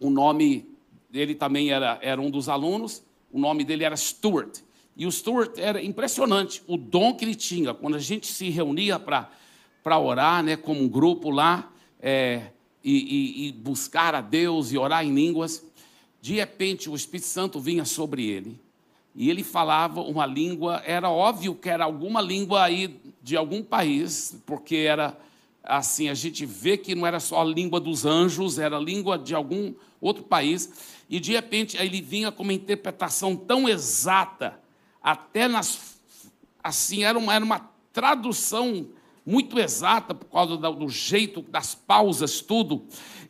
o 0.00 0.11
nome 0.11 0.66
dele 1.11 1.35
também 1.35 1.71
era, 1.71 1.99
era 2.02 2.21
um 2.21 2.31
dos 2.31 2.49
alunos, 2.49 3.02
o 3.33 3.38
nome 3.38 3.64
dele 3.64 3.85
era 3.85 3.97
Stuart. 3.97 4.61
E 4.97 5.07
o 5.07 5.12
Stuart 5.12 5.59
era 5.59 5.83
impressionante, 5.83 6.62
o 6.66 6.76
dom 6.76 7.14
que 7.14 7.25
ele 7.25 7.35
tinha. 7.35 7.75
Quando 7.75 7.97
a 7.97 8.00
gente 8.00 8.26
se 8.26 8.49
reunia 8.50 8.99
para 8.99 9.99
orar, 9.99 10.43
né, 10.43 10.57
como 10.57 10.81
um 10.81 10.88
grupo 10.88 11.31
lá, 11.31 11.71
é, 12.00 12.50
e, 12.83 12.93
e, 12.93 13.49
e 13.49 13.52
buscar 13.52 14.14
a 14.14 14.21
Deus 14.21 14.71
e 14.71 14.78
orar 14.78 15.04
em 15.04 15.14
línguas, 15.14 15.64
de 16.21 16.35
repente 16.35 16.88
o 16.90 16.95
Espírito 16.95 17.26
Santo 17.26 17.59
vinha 17.59 17.85
sobre 17.85 18.28
ele. 18.28 18.61
E 19.14 19.31
ele 19.31 19.45
falava 19.45 20.00
uma 20.00 20.26
língua, 20.26 20.83
era 20.85 21.09
óbvio 21.09 21.54
que 21.54 21.69
era 21.69 21.85
alguma 21.85 22.21
língua 22.21 22.64
aí 22.64 23.00
de 23.23 23.37
algum 23.37 23.62
país, 23.62 24.37
porque 24.45 24.76
era 24.76 25.16
assim, 25.64 26.09
a 26.09 26.14
gente 26.14 26.44
vê 26.44 26.76
que 26.76 26.94
não 26.94 27.06
era 27.06 27.18
só 27.18 27.40
a 27.40 27.44
língua 27.44 27.80
dos 27.80 28.04
anjos, 28.04 28.59
era 28.59 28.76
a 28.76 28.80
língua 28.80 29.18
de 29.18 29.35
algum 29.35 29.75
outro 30.00 30.23
país 30.23 30.71
e 31.09 31.18
de 31.18 31.33
repente 31.33 31.76
ele 31.76 32.00
vinha 32.00 32.30
com 32.30 32.42
uma 32.42 32.52
interpretação 32.52 33.37
tão 33.37 33.68
exata, 33.68 34.61
até 35.02 35.49
nas. 35.49 36.00
Assim, 36.62 37.04
era 37.04 37.18
uma, 37.18 37.35
era 37.35 37.44
uma 37.44 37.71
tradução 37.92 38.88
muito 39.25 39.59
exata, 39.59 40.14
por 40.14 40.26
causa 40.26 40.56
do 40.56 40.88
jeito 40.88 41.42
das 41.42 41.75
pausas, 41.75 42.40
tudo. 42.40 42.87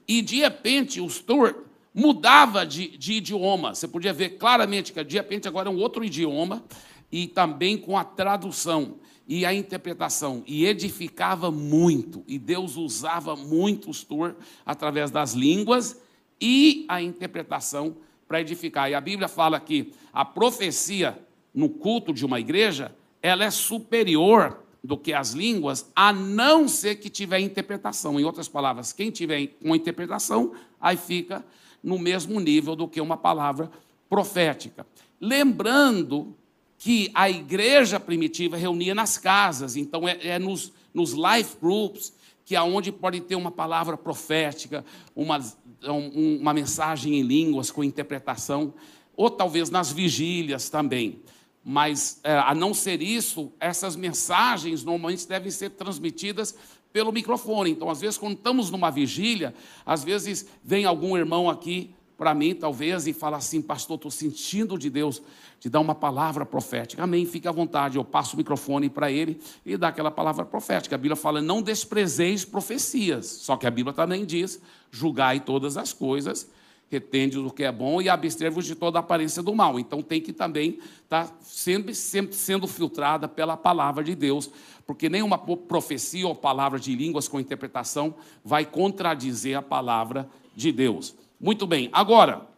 E 0.06 0.22
de 0.22 0.40
repente 0.40 1.00
o 1.00 1.08
Stuart 1.08 1.56
mudava 1.92 2.66
de, 2.66 2.96
de 2.96 3.14
idioma. 3.14 3.74
Você 3.74 3.86
podia 3.86 4.12
ver 4.12 4.30
claramente 4.30 4.92
que 4.92 5.02
de 5.04 5.16
repente 5.16 5.46
agora 5.46 5.68
é 5.68 5.72
um 5.72 5.78
outro 5.78 6.04
idioma, 6.04 6.64
e 7.10 7.28
também 7.28 7.76
com 7.76 7.96
a 7.96 8.04
tradução 8.04 8.96
e 9.26 9.46
a 9.46 9.54
interpretação, 9.54 10.42
e 10.46 10.66
edificava 10.66 11.50
muito, 11.50 12.22
e 12.26 12.38
Deus 12.38 12.76
usava 12.76 13.34
muito 13.34 13.90
o 13.90 13.94
Stuart 13.94 14.36
através 14.66 15.10
das 15.10 15.32
línguas 15.32 16.00
e 16.40 16.84
a 16.88 17.00
interpretação 17.00 17.96
para 18.28 18.40
edificar. 18.40 18.90
E 18.90 18.94
a 18.94 19.00
Bíblia 19.00 19.28
fala 19.28 19.58
que 19.58 19.92
a 20.12 20.24
profecia 20.24 21.18
no 21.54 21.68
culto 21.68 22.12
de 22.12 22.26
uma 22.26 22.40
igreja, 22.40 22.94
ela 23.22 23.44
é 23.44 23.50
superior 23.50 24.58
do 24.82 24.98
que 24.98 25.14
as 25.14 25.30
línguas, 25.30 25.90
a 25.94 26.12
não 26.12 26.68
ser 26.68 26.96
que 26.96 27.08
tiver 27.08 27.38
interpretação. 27.38 28.18
Em 28.18 28.24
outras 28.24 28.48
palavras, 28.48 28.92
quem 28.92 29.10
tiver 29.10 29.54
uma 29.62 29.76
interpretação, 29.76 30.52
aí 30.80 30.96
fica 30.96 31.44
no 31.82 31.98
mesmo 31.98 32.38
nível 32.40 32.74
do 32.74 32.88
que 32.88 33.00
uma 33.00 33.16
palavra 33.16 33.70
profética. 34.10 34.86
Lembrando 35.20 36.36
que 36.84 37.10
a 37.14 37.30
igreja 37.30 37.98
primitiva 37.98 38.58
reunia 38.58 38.94
nas 38.94 39.16
casas, 39.16 39.74
então 39.74 40.06
é, 40.06 40.18
é 40.20 40.38
nos, 40.38 40.70
nos 40.92 41.14
life 41.14 41.56
groups, 41.58 42.12
que 42.44 42.54
aonde 42.54 42.92
pode 42.92 43.22
ter 43.22 43.36
uma 43.36 43.50
palavra 43.50 43.96
profética, 43.96 44.84
uma, 45.16 45.42
uma 45.82 46.52
mensagem 46.52 47.18
em 47.18 47.22
línguas 47.22 47.70
com 47.70 47.82
interpretação. 47.82 48.74
ou 49.16 49.30
talvez 49.30 49.70
nas 49.70 49.90
vigílias 49.90 50.68
também. 50.68 51.22
Mas, 51.64 52.20
é, 52.22 52.34
a 52.34 52.54
não 52.54 52.74
ser 52.74 53.00
isso, 53.00 53.50
essas 53.58 53.96
mensagens 53.96 54.84
normalmente 54.84 55.26
devem 55.26 55.50
ser 55.50 55.70
transmitidas 55.70 56.54
pelo 56.92 57.10
microfone. 57.10 57.70
Então, 57.70 57.88
às 57.88 58.02
vezes, 58.02 58.18
quando 58.18 58.34
estamos 58.34 58.70
numa 58.70 58.90
vigília, 58.90 59.54
às 59.86 60.04
vezes 60.04 60.46
vem 60.62 60.84
algum 60.84 61.16
irmão 61.16 61.48
aqui 61.48 61.94
para 62.16 62.34
mim, 62.34 62.54
talvez, 62.54 63.06
e 63.06 63.12
fala 63.12 63.36
assim: 63.36 63.60
Pastor, 63.60 63.96
estou 63.96 64.10
sentindo 64.10 64.78
de 64.78 64.88
Deus 64.88 65.20
de 65.60 65.68
dar 65.68 65.80
uma 65.80 65.94
palavra 65.94 66.46
profética. 66.46 67.02
Amém, 67.02 67.26
fique 67.26 67.48
à 67.48 67.52
vontade. 67.52 67.96
Eu 67.96 68.04
passo 68.04 68.34
o 68.34 68.36
microfone 68.36 68.88
para 68.88 69.10
ele 69.10 69.40
e 69.64 69.76
dá 69.76 69.88
aquela 69.88 70.10
palavra 70.10 70.44
profética. 70.44 70.94
A 70.94 70.98
Bíblia 70.98 71.16
fala: 71.16 71.40
Não 71.40 71.60
desprezeis 71.60 72.44
profecias. 72.44 73.26
Só 73.26 73.56
que 73.56 73.66
a 73.66 73.70
Bíblia 73.70 73.94
também 73.94 74.24
diz: 74.24 74.60
Julgai 74.90 75.40
todas 75.40 75.76
as 75.76 75.92
coisas 75.92 76.48
retende 76.90 77.38
o 77.38 77.50
que 77.50 77.64
é 77.64 77.72
bom 77.72 78.00
e 78.00 78.08
abster-vos 78.08 78.64
de 78.64 78.74
toda 78.74 78.98
aparência 78.98 79.42
do 79.42 79.54
mal. 79.54 79.78
Então 79.78 80.02
tem 80.02 80.20
que 80.20 80.32
também 80.32 80.78
estar 81.02 81.26
tá 81.26 81.34
sempre, 81.40 81.94
sempre 81.94 82.36
sendo 82.36 82.66
filtrada 82.66 83.26
pela 83.26 83.56
palavra 83.56 84.04
de 84.04 84.14
Deus, 84.14 84.50
porque 84.86 85.08
nenhuma 85.08 85.38
profecia 85.38 86.26
ou 86.26 86.34
palavra 86.34 86.78
de 86.78 86.94
línguas 86.94 87.26
com 87.26 87.40
interpretação 87.40 88.14
vai 88.44 88.64
contradizer 88.64 89.56
a 89.56 89.62
palavra 89.62 90.28
de 90.54 90.70
Deus. 90.70 91.14
Muito 91.44 91.66
bem, 91.66 91.90
agora, 91.92 92.48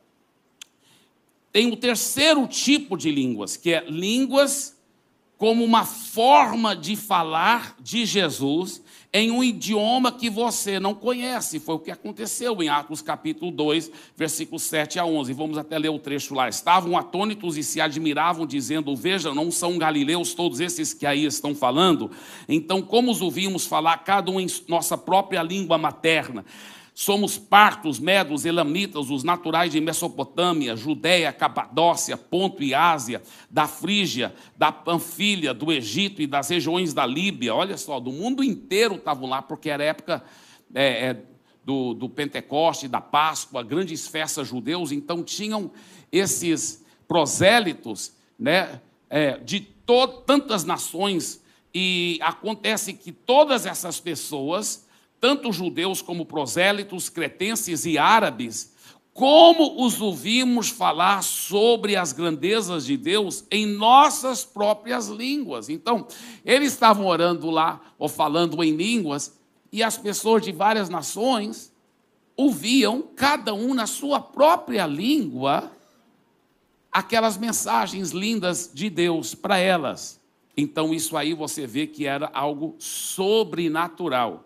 tem 1.51 1.73
o 1.73 1.77
terceiro 1.77 2.47
tipo 2.47 2.97
de 2.97 3.11
línguas, 3.11 3.57
que 3.57 3.75
é 3.75 3.85
línguas 3.91 4.77
como 5.37 5.65
uma 5.65 5.85
forma 5.85 6.77
de 6.77 6.95
falar 6.95 7.75
de 7.81 8.07
Jesus 8.07 8.81
em 9.13 9.33
um 9.33 9.43
idioma 9.43 10.13
que 10.13 10.31
você 10.31 10.79
não 10.79 10.95
conhece. 10.95 11.59
Foi 11.59 11.75
o 11.75 11.81
que 11.81 11.91
aconteceu 11.91 12.63
em 12.63 12.69
Atos 12.69 13.03
capítulo 13.03 13.51
2, 13.51 13.91
versículos 14.17 14.63
7 14.63 15.01
a 15.01 15.05
11. 15.05 15.33
Vamos 15.33 15.59
até 15.59 15.77
ler 15.77 15.89
o 15.89 15.99
trecho 15.99 16.33
lá. 16.33 16.49
Estavam 16.49 16.97
atônitos 16.97 17.57
e 17.57 17.65
se 17.65 17.81
admiravam, 17.81 18.47
dizendo: 18.47 18.95
Veja, 18.95 19.35
não 19.35 19.51
são 19.51 19.79
galileus 19.79 20.33
todos 20.33 20.61
esses 20.61 20.95
que 20.95 21.05
aí 21.05 21.25
estão 21.25 21.57
falando? 21.57 22.09
Então, 22.49 22.81
como 22.81 23.11
os 23.11 23.21
ouvimos 23.21 23.67
falar, 23.67 23.99
cada 24.05 24.31
um 24.31 24.39
em 24.39 24.47
nossa 24.69 24.97
própria 24.97 25.43
língua 25.43 25.77
materna? 25.77 26.45
Somos 26.99 27.37
partos, 27.37 27.99
medos, 27.99 28.47
elamitas, 28.47 29.11
os 29.11 29.23
naturais 29.23 29.71
de 29.71 29.79
Mesopotâmia, 29.83 30.75
Judéia, 30.75 31.31
Capadócia, 31.31 32.17
Ponto 32.17 32.63
e 32.63 32.75
Ásia, 32.75 33.21
da 33.51 33.69
Frígia, 33.69 34.35
da 34.57 34.73
Panfilha, 34.73 35.53
do 35.53 35.71
Egito 35.71 36.23
e 36.23 36.27
das 36.27 36.49
regiões 36.49 36.95
da 36.95 37.05
Líbia. 37.05 37.55
Olha 37.55 37.77
só, 37.77 38.01
do 38.01 38.11
mundo 38.11 38.43
inteiro 38.43 38.95
estavam 38.95 39.29
lá, 39.29 39.43
porque 39.43 39.69
era 39.69 39.85
época 39.85 40.25
é, 40.75 41.09
é, 41.09 41.23
do, 41.63 41.93
do 41.93 42.09
Pentecoste, 42.09 42.89
da 42.89 43.03
Páscoa, 43.03 43.63
grandes 43.63 44.09
festas 44.09 44.49
judeus, 44.49 44.91
então 44.91 45.23
tinham 45.23 45.71
esses 46.11 46.83
prosélitos 47.07 48.15
né, 48.39 48.81
é, 49.11 49.37
de 49.37 49.61
tantas 50.25 50.65
nações, 50.65 51.45
e 51.75 52.19
acontece 52.23 52.95
que 52.95 53.13
todas 53.13 53.67
essas 53.67 54.01
pessoas 54.01 54.86
tanto 55.21 55.53
judeus 55.53 56.03
como 56.03 56.27
prosélitos, 56.27 57.09
cretenses 57.09 57.85
e 57.87 57.99
árabes, 57.99 58.75
como 59.13 59.83
os 59.83 59.99
ouvimos 60.01 60.69
falar 60.69 61.23
sobre 61.23 61.97
as 61.97 62.13
grandezas 62.13 62.85
de 62.85 62.99
Deus 62.99 63.45
em 63.51 63.65
nossas 63.65 64.45
próprias 64.45 65.09
línguas. 65.09 65.71
Então, 65.71 66.07
eles 66.45 66.75
estavam 66.75 67.07
orando 67.07 67.51
lá, 67.51 67.81
ou 67.99 68.11
falando 68.11 68.63
em 68.63 68.77
línguas, 68.77 69.35
e 69.73 69.83
as 69.83 69.97
pessoas 69.97 70.43
de 70.43 70.53
várias 70.53 70.91
nações 70.91 71.73
ouviam, 72.37 73.03
cada 73.17 73.55
um 73.55 73.73
na 73.73 73.87
sua 73.87 74.21
própria 74.21 74.87
língua, 74.87 75.73
aquelas 76.93 77.39
mensagens 77.39 78.11
lindas 78.11 78.71
de 78.73 78.91
Deus 78.91 79.35
para 79.35 79.57
elas. 79.57 80.21
Então, 80.55 80.93
isso 80.93 81.17
aí 81.17 81.33
você 81.33 81.67
vê 81.67 81.87
que 81.87 82.07
era 82.07 82.31
algo 82.35 82.75
sobrenatural. 82.79 84.45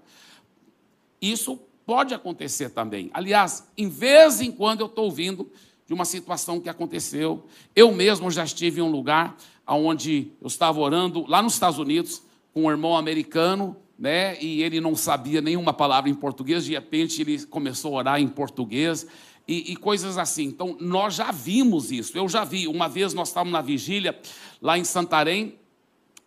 Isso 1.20 1.58
pode 1.84 2.14
acontecer 2.14 2.70
também. 2.70 3.10
Aliás, 3.12 3.66
em 3.76 3.88
vez 3.88 4.40
em 4.40 4.50
quando 4.52 4.80
eu 4.80 4.86
estou 4.86 5.06
ouvindo 5.06 5.50
de 5.90 5.94
uma 5.94 6.04
situação 6.04 6.60
que 6.60 6.68
aconteceu. 6.68 7.44
Eu 7.74 7.90
mesmo 7.90 8.30
já 8.30 8.44
estive 8.44 8.78
em 8.80 8.84
um 8.84 8.92
lugar 8.92 9.36
onde 9.66 10.30
eu 10.40 10.46
estava 10.46 10.78
orando, 10.78 11.26
lá 11.26 11.42
nos 11.42 11.54
Estados 11.54 11.80
Unidos, 11.80 12.22
com 12.54 12.66
um 12.66 12.70
irmão 12.70 12.96
americano, 12.96 13.76
né, 13.98 14.40
e 14.40 14.62
ele 14.62 14.80
não 14.80 14.94
sabia 14.94 15.40
nenhuma 15.40 15.72
palavra 15.72 16.08
em 16.08 16.14
português, 16.14 16.64
de 16.64 16.74
repente 16.74 17.20
ele 17.20 17.44
começou 17.44 17.94
a 17.94 17.98
orar 17.98 18.20
em 18.20 18.28
português. 18.28 19.04
E, 19.48 19.72
e, 19.72 19.76
coisas 19.76 20.16
assim. 20.16 20.44
Então, 20.44 20.76
nós 20.78 21.16
já 21.16 21.32
vimos 21.32 21.90
isso, 21.90 22.16
eu 22.16 22.28
já 22.28 22.44
vi. 22.44 22.68
Uma 22.68 22.88
vez 22.88 23.12
nós 23.12 23.28
estávamos 23.28 23.52
na 23.52 23.60
vigília 23.60 24.16
lá 24.62 24.78
em 24.78 24.84
Santarém, 24.84 25.58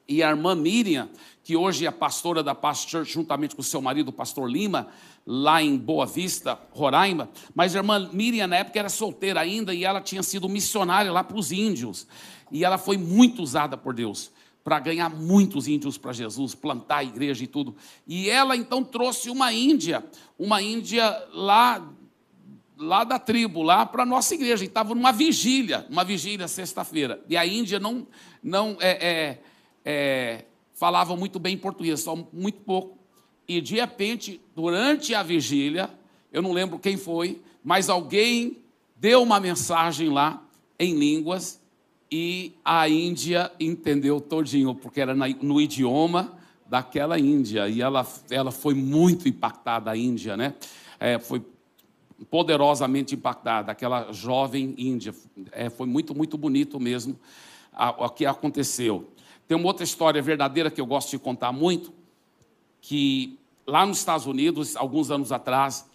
e 0.06 0.22
a 0.22 0.30
irmã 0.30 0.56
Miriam, 0.56 1.08
que 1.44 1.58
hoje 1.58 1.86
é 1.86 1.92
pastora 1.92 2.42
da 2.42 2.56
Past 2.56 2.90
Church, 2.90 3.12
juntamente 3.12 3.56
com 3.56 3.62
seu 3.62 3.82
marido, 3.82 4.08
o 4.08 4.14
pastor 4.14 4.50
Lima, 4.50 4.88
lá 5.26 5.62
em 5.62 5.78
Boa 5.78 6.06
Vista, 6.06 6.58
Roraima. 6.72 7.30
Mas 7.54 7.76
a 7.76 7.80
irmã 7.80 8.10
Miriam, 8.14 8.48
na 8.48 8.58
época, 8.58 8.80
era 8.80 8.88
solteira 8.88 9.42
ainda 9.42 9.74
e 9.74 9.84
ela 9.84 10.00
tinha 10.00 10.24
sido 10.24 10.48
missionária 10.48 11.12
lá 11.12 11.24
para 11.24 11.38
os 11.38 11.52
índios. 11.52 12.08
E 12.50 12.64
ela 12.64 12.78
foi 12.78 12.98
muito 12.98 13.44
usada 13.44 13.76
por 13.76 13.94
Deus 13.94 14.32
para 14.64 14.80
ganhar 14.80 15.10
muitos 15.10 15.68
índios 15.68 15.98
para 15.98 16.14
Jesus, 16.14 16.56
plantar 16.56 16.98
a 16.98 17.04
igreja 17.04 17.44
e 17.44 17.48
tudo. 17.48 17.76
E 18.08 18.30
ela 18.30 18.56
então 18.56 18.82
trouxe 18.82 19.30
uma 19.30 19.52
índia, 19.52 20.02
uma 20.40 20.62
índia 20.62 21.28
lá 21.34 21.86
lá 22.78 23.04
da 23.04 23.20
tribo, 23.20 23.62
lá 23.62 23.86
para 23.86 24.04
a 24.04 24.06
nossa 24.06 24.34
igreja. 24.34 24.64
E 24.64 24.68
estava 24.68 24.96
numa 24.96 25.12
vigília, 25.12 25.86
uma 25.90 26.04
vigília 26.04 26.48
sexta-feira. 26.48 27.24
E 27.30 27.38
a 27.38 27.46
Índia 27.46 27.80
não, 27.80 28.08
não 28.42 28.78
é, 28.80 29.08
é, 29.08 29.40
é 29.86 30.46
falavam 30.74 31.16
muito 31.16 31.40
bem 31.40 31.58
português, 31.58 32.02
só 32.02 32.16
muito 32.32 32.62
pouco. 32.62 32.98
E 33.48 33.62
de 33.62 33.76
repente, 33.76 34.42
durante 34.56 35.14
a 35.14 35.24
vigília, 35.24 35.90
eu 36.32 36.42
não 36.42 36.52
lembro 36.52 36.80
quem 36.80 36.98
foi, 36.98 37.42
mas 37.64 37.90
alguém 37.90 38.58
deu 38.96 39.22
uma 39.22 39.40
mensagem 39.40 40.10
lá 40.10 40.42
em 40.80 40.98
línguas 40.98 41.62
e 42.12 42.54
a 42.64 42.88
Índia 42.88 43.52
entendeu 43.60 44.22
todinho, 44.22 44.76
porque 44.76 45.02
era 45.02 45.16
no 45.16 45.60
idioma 45.60 46.38
daquela 46.66 47.20
Índia. 47.20 47.68
E 47.68 47.82
ela, 47.82 48.06
ela 48.30 48.52
foi 48.52 48.74
muito 48.74 49.28
impactada, 49.28 49.92
a 49.92 49.98
Índia, 49.98 50.38
né? 50.38 50.54
É, 51.00 51.20
foi 51.20 51.42
poderosamente 52.30 53.16
impactada, 53.16 53.72
aquela 53.72 54.12
jovem 54.12 54.74
Índia. 54.78 55.14
É, 55.52 55.70
foi 55.70 55.88
muito, 55.88 56.16
muito 56.16 56.38
bonito 56.38 56.80
mesmo 56.80 57.20
o 57.98 58.10
que 58.10 58.26
aconteceu. 58.26 59.10
Tem 59.54 59.60
uma 59.60 59.68
outra 59.68 59.84
história 59.84 60.20
verdadeira 60.20 60.72
que 60.72 60.82
eu 60.82 60.86
gosto 60.88 61.12
de 61.12 61.20
contar 61.20 61.52
muito, 61.52 61.94
que 62.82 63.38
lá 63.68 63.86
nos 63.86 64.00
Estados 64.00 64.26
Unidos, 64.26 64.76
alguns 64.76 65.12
anos 65.12 65.32
atrás, 65.32 65.88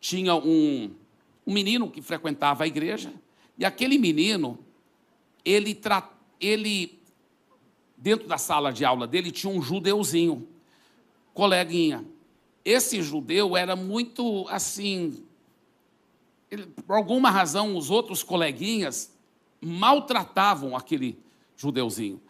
tinha 0.00 0.34
um, 0.34 0.90
um 1.46 1.52
menino 1.52 1.88
que 1.88 2.02
frequentava 2.02 2.64
a 2.64 2.66
igreja, 2.66 3.12
e 3.56 3.64
aquele 3.64 3.98
menino, 3.98 4.58
ele, 5.44 5.80
ele, 6.40 6.98
dentro 7.96 8.26
da 8.26 8.36
sala 8.36 8.72
de 8.72 8.84
aula 8.84 9.06
dele, 9.06 9.30
tinha 9.30 9.52
um 9.52 9.62
judeuzinho, 9.62 10.48
coleguinha. 11.32 12.04
Esse 12.64 13.00
judeu 13.00 13.56
era 13.56 13.76
muito 13.76 14.44
assim, 14.48 15.22
ele, 16.50 16.66
por 16.84 16.96
alguma 16.96 17.30
razão, 17.30 17.76
os 17.76 17.90
outros 17.90 18.24
coleguinhas 18.24 19.16
maltratavam 19.60 20.76
aquele 20.76 21.16
judeuzinho. 21.56 22.20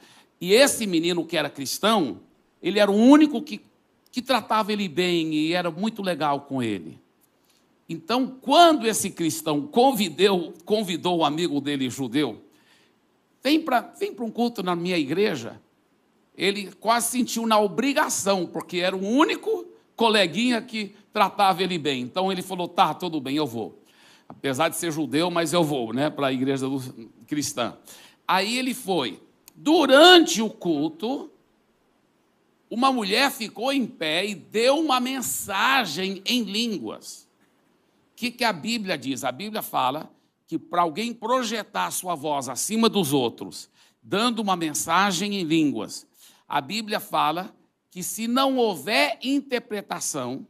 E 0.44 0.52
esse 0.52 0.86
menino 0.86 1.24
que 1.24 1.38
era 1.38 1.48
cristão, 1.48 2.20
ele 2.62 2.78
era 2.78 2.90
o 2.90 2.94
único 2.94 3.40
que, 3.40 3.62
que 4.12 4.20
tratava 4.20 4.74
ele 4.74 4.86
bem 4.88 5.32
e 5.32 5.54
era 5.54 5.70
muito 5.70 6.02
legal 6.02 6.42
com 6.42 6.62
ele. 6.62 7.00
Então, 7.88 8.26
quando 8.42 8.86
esse 8.86 9.08
cristão 9.08 9.66
convidou, 9.66 10.52
convidou 10.66 11.16
o 11.16 11.24
amigo 11.24 11.62
dele 11.62 11.88
judeu, 11.88 12.44
vem 13.42 13.58
para 13.58 13.94
um 14.20 14.30
culto 14.30 14.62
na 14.62 14.76
minha 14.76 14.98
igreja, 14.98 15.58
ele 16.36 16.70
quase 16.72 17.12
sentiu 17.12 17.46
na 17.46 17.58
obrigação, 17.58 18.44
porque 18.44 18.80
era 18.80 18.94
o 18.94 19.02
único 19.02 19.64
coleguinha 19.96 20.60
que 20.60 20.94
tratava 21.10 21.62
ele 21.62 21.78
bem. 21.78 22.02
Então 22.02 22.30
ele 22.30 22.42
falou: 22.42 22.68
tá, 22.68 22.92
tudo 22.92 23.18
bem, 23.18 23.36
eu 23.36 23.46
vou. 23.46 23.82
Apesar 24.28 24.68
de 24.68 24.76
ser 24.76 24.92
judeu, 24.92 25.30
mas 25.30 25.54
eu 25.54 25.64
vou, 25.64 25.94
né, 25.94 26.10
para 26.10 26.26
a 26.26 26.32
igreja 26.34 26.66
cristã. 27.26 27.78
Aí 28.28 28.58
ele 28.58 28.74
foi. 28.74 29.23
Durante 29.54 30.42
o 30.42 30.50
culto, 30.50 31.30
uma 32.68 32.90
mulher 32.90 33.30
ficou 33.30 33.72
em 33.72 33.86
pé 33.86 34.26
e 34.26 34.34
deu 34.34 34.78
uma 34.78 34.98
mensagem 34.98 36.20
em 36.26 36.42
línguas. 36.42 37.28
O 38.12 38.16
que, 38.16 38.30
que 38.30 38.44
a 38.44 38.52
Bíblia 38.52 38.98
diz? 38.98 39.22
A 39.22 39.30
Bíblia 39.30 39.62
fala 39.62 40.10
que 40.46 40.58
para 40.58 40.82
alguém 40.82 41.14
projetar 41.14 41.90
sua 41.90 42.14
voz 42.14 42.48
acima 42.48 42.88
dos 42.88 43.12
outros, 43.12 43.70
dando 44.02 44.40
uma 44.40 44.56
mensagem 44.56 45.36
em 45.36 45.44
línguas, 45.44 46.06
a 46.48 46.60
Bíblia 46.60 46.98
fala 46.98 47.54
que 47.90 48.02
se 48.02 48.26
não 48.26 48.56
houver 48.56 49.18
interpretação, 49.22 50.46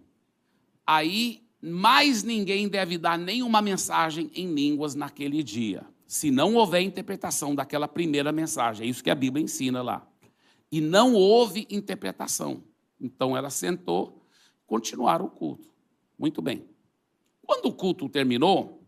aí 0.86 1.42
mais 1.60 2.22
ninguém 2.22 2.68
deve 2.68 2.98
dar 2.98 3.18
nenhuma 3.18 3.60
mensagem 3.60 4.30
em 4.34 4.52
línguas 4.52 4.94
naquele 4.94 5.42
dia. 5.42 5.86
Se 6.06 6.30
não 6.30 6.54
houver 6.54 6.82
interpretação 6.82 7.54
daquela 7.54 7.88
primeira 7.88 8.32
mensagem. 8.32 8.86
É 8.86 8.90
isso 8.90 9.02
que 9.02 9.10
a 9.10 9.14
Bíblia 9.14 9.44
ensina 9.44 9.82
lá. 9.82 10.06
E 10.70 10.80
não 10.80 11.14
houve 11.14 11.66
interpretação. 11.70 12.62
Então 13.00 13.36
ela 13.36 13.50
sentou, 13.50 14.24
continuaram 14.66 15.26
o 15.26 15.30
culto. 15.30 15.68
Muito 16.18 16.40
bem. 16.40 16.64
Quando 17.42 17.66
o 17.66 17.72
culto 17.72 18.08
terminou, 18.08 18.82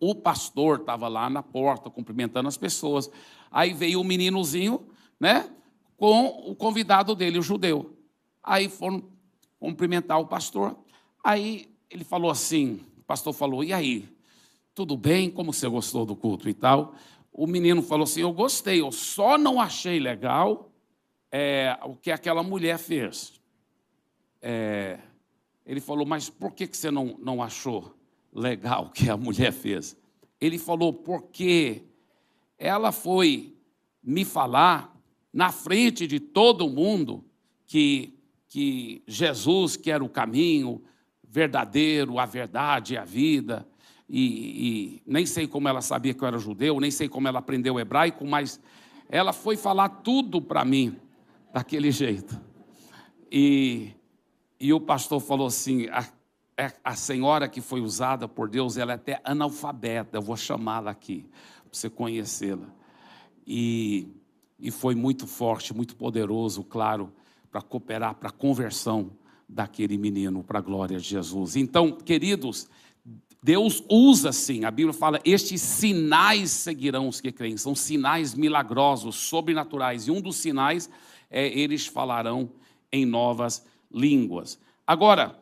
o 0.00 0.14
pastor 0.14 0.80
estava 0.80 1.08
lá 1.08 1.28
na 1.28 1.42
porta 1.42 1.90
cumprimentando 1.90 2.48
as 2.48 2.56
pessoas. 2.56 3.10
Aí 3.50 3.72
veio 3.72 4.00
o 4.00 4.04
meninozinho, 4.04 4.86
né, 5.18 5.50
com 5.96 6.26
o 6.26 6.54
convidado 6.54 7.14
dele, 7.14 7.38
o 7.38 7.42
judeu. 7.42 7.96
Aí 8.42 8.68
foram 8.68 9.08
cumprimentar 9.58 10.20
o 10.20 10.26
pastor. 10.26 10.78
Aí 11.24 11.74
ele 11.90 12.04
falou 12.04 12.30
assim, 12.30 12.80
o 12.98 13.02
pastor 13.02 13.32
falou: 13.32 13.64
"E 13.64 13.72
aí? 13.72 14.08
Tudo 14.76 14.96
bem? 14.96 15.28
Como 15.28 15.52
você 15.52 15.66
gostou 15.66 16.06
do 16.06 16.14
culto 16.14 16.48
e 16.48 16.54
tal?" 16.54 16.94
O 17.32 17.48
menino 17.48 17.82
falou 17.82 18.04
assim: 18.04 18.20
"Eu 18.20 18.32
gostei, 18.32 18.80
eu 18.80 18.92
só 18.92 19.36
não 19.36 19.60
achei 19.60 19.98
legal 19.98 20.70
é, 21.32 21.76
o 21.82 21.96
que 21.96 22.12
aquela 22.12 22.44
mulher 22.44 22.78
fez." 22.78 23.40
É, 24.40 25.00
ele 25.64 25.80
falou: 25.80 26.06
"Mas 26.06 26.30
por 26.30 26.52
que 26.52 26.68
que 26.68 26.76
você 26.76 26.92
não 26.92 27.18
não 27.20 27.42
achou?" 27.42 27.96
legal 28.36 28.90
que 28.90 29.08
a 29.08 29.16
mulher 29.16 29.52
fez. 29.52 29.96
Ele 30.40 30.58
falou, 30.58 30.92
porque 30.92 31.82
ela 32.58 32.92
foi 32.92 33.56
me 34.02 34.24
falar 34.24 34.94
na 35.32 35.50
frente 35.50 36.06
de 36.06 36.20
todo 36.20 36.68
mundo 36.68 37.24
que, 37.66 38.14
que 38.48 39.02
Jesus, 39.06 39.76
que 39.76 39.90
era 39.90 40.04
o 40.04 40.08
caminho 40.08 40.82
verdadeiro, 41.24 42.18
a 42.18 42.26
verdade 42.26 42.94
e 42.94 42.96
a 42.98 43.04
vida, 43.04 43.66
e, 44.08 44.20
e, 44.20 45.02
nem 45.06 45.26
sei 45.26 45.46
como 45.46 45.68
ela 45.68 45.80
sabia 45.80 46.14
que 46.14 46.22
eu 46.22 46.28
era 46.28 46.38
judeu, 46.38 46.78
nem 46.78 46.90
sei 46.90 47.08
como 47.08 47.26
ela 47.26 47.40
aprendeu 47.40 47.78
hebraico, 47.78 48.24
mas 48.26 48.60
ela 49.08 49.32
foi 49.32 49.56
falar 49.56 49.88
tudo 49.88 50.40
para 50.40 50.64
mim 50.64 50.96
daquele 51.52 51.90
jeito. 51.92 52.40
E, 53.30 53.92
e 54.60 54.72
o 54.72 54.80
pastor 54.80 55.20
falou 55.20 55.48
assim: 55.48 55.86
é 56.56 56.72
a 56.82 56.94
senhora 56.94 57.48
que 57.48 57.60
foi 57.60 57.80
usada 57.80 58.26
por 58.28 58.48
Deus, 58.48 58.76
ela 58.76 58.92
é 58.92 58.94
até 58.94 59.20
analfabeta, 59.24 60.16
eu 60.16 60.22
vou 60.22 60.36
chamá-la 60.36 60.90
aqui, 60.90 61.26
para 61.64 61.72
você 61.72 61.90
conhecê-la. 61.90 62.68
E, 63.46 64.08
e 64.58 64.70
foi 64.70 64.94
muito 64.94 65.26
forte, 65.26 65.74
muito 65.74 65.96
poderoso, 65.96 66.64
claro, 66.64 67.12
para 67.50 67.60
cooperar 67.60 68.14
para 68.14 68.28
a 68.28 68.32
conversão 68.32 69.10
daquele 69.48 69.98
menino, 69.98 70.42
para 70.42 70.58
a 70.58 70.62
glória 70.62 70.98
de 70.98 71.06
Jesus. 71.06 71.56
Então, 71.56 71.92
queridos, 71.92 72.68
Deus 73.46 73.80
usa 73.88 74.32
sim, 74.32 74.64
a 74.64 74.72
Bíblia 74.72 74.92
fala: 74.92 75.20
estes 75.24 75.60
sinais 75.60 76.50
seguirão 76.50 77.06
os 77.06 77.20
que 77.20 77.30
creem, 77.30 77.56
são 77.56 77.76
sinais 77.76 78.34
milagrosos, 78.34 79.14
sobrenaturais, 79.14 80.08
e 80.08 80.10
um 80.10 80.20
dos 80.20 80.34
sinais 80.34 80.90
é 81.30 81.46
eles 81.56 81.86
falarão 81.86 82.50
em 82.90 83.06
novas 83.06 83.64
línguas. 83.88 84.58
Agora, 84.84 85.40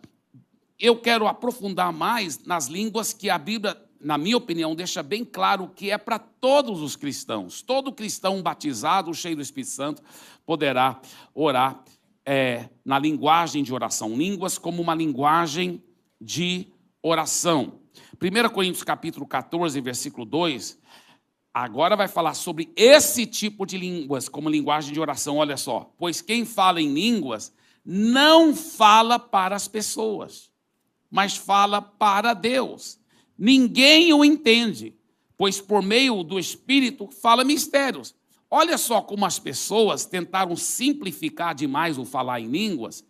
eu 0.78 1.00
quero 1.00 1.26
aprofundar 1.26 1.94
mais 1.94 2.44
nas 2.44 2.66
línguas 2.66 3.14
que 3.14 3.30
a 3.30 3.38
Bíblia, 3.38 3.74
na 3.98 4.18
minha 4.18 4.36
opinião, 4.36 4.74
deixa 4.74 5.02
bem 5.02 5.24
claro 5.24 5.70
que 5.74 5.90
é 5.90 5.96
para 5.96 6.18
todos 6.18 6.82
os 6.82 6.96
cristãos. 6.96 7.62
Todo 7.62 7.90
cristão 7.90 8.42
batizado, 8.42 9.14
cheio 9.14 9.36
do 9.36 9.40
Espírito 9.40 9.70
Santo, 9.70 10.02
poderá 10.44 11.00
orar 11.34 11.82
é, 12.22 12.68
na 12.84 12.98
linguagem 12.98 13.62
de 13.62 13.72
oração. 13.72 14.14
Línguas 14.14 14.58
como 14.58 14.82
uma 14.82 14.94
linguagem 14.94 15.82
de 16.20 16.68
oração. 17.02 17.82
1 18.20 18.48
Coríntios 18.50 18.82
capítulo 18.82 19.26
14, 19.26 19.80
versículo 19.80 20.24
2, 20.24 20.78
agora 21.52 21.96
vai 21.96 22.08
falar 22.08 22.34
sobre 22.34 22.72
esse 22.76 23.26
tipo 23.26 23.64
de 23.66 23.78
línguas 23.78 24.28
como 24.28 24.48
linguagem 24.48 24.92
de 24.92 25.00
oração. 25.00 25.38
Olha 25.38 25.56
só, 25.56 25.92
pois 25.98 26.20
quem 26.20 26.44
fala 26.44 26.80
em 26.80 26.92
línguas 26.92 27.52
não 27.84 28.54
fala 28.54 29.18
para 29.18 29.54
as 29.54 29.68
pessoas 29.68 30.54
mas 31.14 31.36
fala 31.36 31.80
para 31.80 32.34
Deus. 32.34 32.98
Ninguém 33.38 34.12
o 34.12 34.24
entende, 34.24 34.98
pois 35.36 35.60
por 35.60 35.80
meio 35.80 36.24
do 36.24 36.40
Espírito 36.40 37.08
fala 37.22 37.44
mistérios. 37.44 38.16
Olha 38.50 38.76
só 38.76 39.00
como 39.00 39.24
as 39.24 39.38
pessoas 39.38 40.04
tentaram 40.04 40.56
simplificar 40.56 41.54
demais 41.54 41.98
o 41.98 42.04
falar 42.04 42.40
em 42.40 42.48
línguas, 42.48 43.04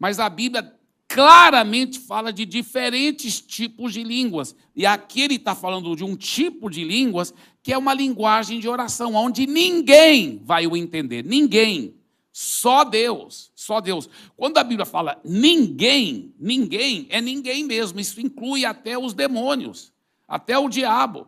mas 0.00 0.18
a 0.18 0.28
Bíblia 0.28 0.76
claramente 1.18 1.98
fala 1.98 2.32
de 2.32 2.46
diferentes 2.46 3.40
tipos 3.40 3.92
de 3.92 4.04
línguas. 4.04 4.54
E 4.76 4.86
aqui 4.86 5.22
ele 5.22 5.34
está 5.34 5.52
falando 5.52 5.96
de 5.96 6.04
um 6.04 6.14
tipo 6.14 6.70
de 6.70 6.84
línguas 6.84 7.34
que 7.60 7.72
é 7.72 7.76
uma 7.76 7.92
linguagem 7.92 8.60
de 8.60 8.68
oração, 8.68 9.16
onde 9.16 9.44
ninguém 9.44 10.40
vai 10.44 10.64
o 10.68 10.76
entender. 10.76 11.24
Ninguém. 11.24 11.96
Só 12.30 12.84
Deus, 12.84 13.50
só 13.56 13.80
Deus. 13.80 14.08
Quando 14.36 14.58
a 14.58 14.62
Bíblia 14.62 14.86
fala 14.86 15.20
ninguém, 15.24 16.32
ninguém 16.38 17.08
é 17.10 17.20
ninguém 17.20 17.64
mesmo. 17.64 17.98
Isso 17.98 18.20
inclui 18.20 18.64
até 18.64 18.96
os 18.96 19.12
demônios, 19.12 19.92
até 20.28 20.56
o 20.56 20.68
diabo. 20.68 21.26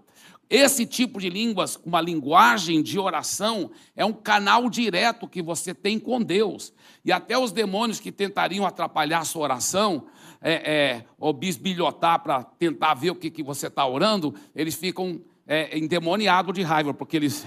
Esse 0.50 0.84
tipo 0.84 1.20
de 1.20 1.30
línguas, 1.30 1.78
uma 1.86 2.00
linguagem 2.00 2.82
de 2.82 2.98
oração, 2.98 3.70
é 3.94 4.04
um 4.04 4.12
canal 4.12 4.68
direto 4.68 5.28
que 5.28 5.40
você 5.40 5.72
tem 5.72 5.96
com 5.96 6.20
Deus. 6.20 6.72
E 7.04 7.12
até 7.12 7.38
os 7.38 7.52
demônios 7.52 8.00
que 8.00 8.10
tentariam 8.10 8.66
atrapalhar 8.66 9.20
a 9.20 9.24
sua 9.24 9.42
oração, 9.42 10.08
é, 10.42 10.52
é, 10.52 11.04
ou 11.20 11.32
bisbilhotar 11.32 12.20
para 12.24 12.42
tentar 12.42 12.94
ver 12.94 13.10
o 13.10 13.14
que, 13.14 13.30
que 13.30 13.44
você 13.44 13.68
está 13.68 13.86
orando, 13.86 14.34
eles 14.52 14.74
ficam 14.74 15.20
é, 15.46 15.78
endemoniados 15.78 16.52
de 16.52 16.62
raiva, 16.62 16.92
porque 16.92 17.16
eles 17.16 17.46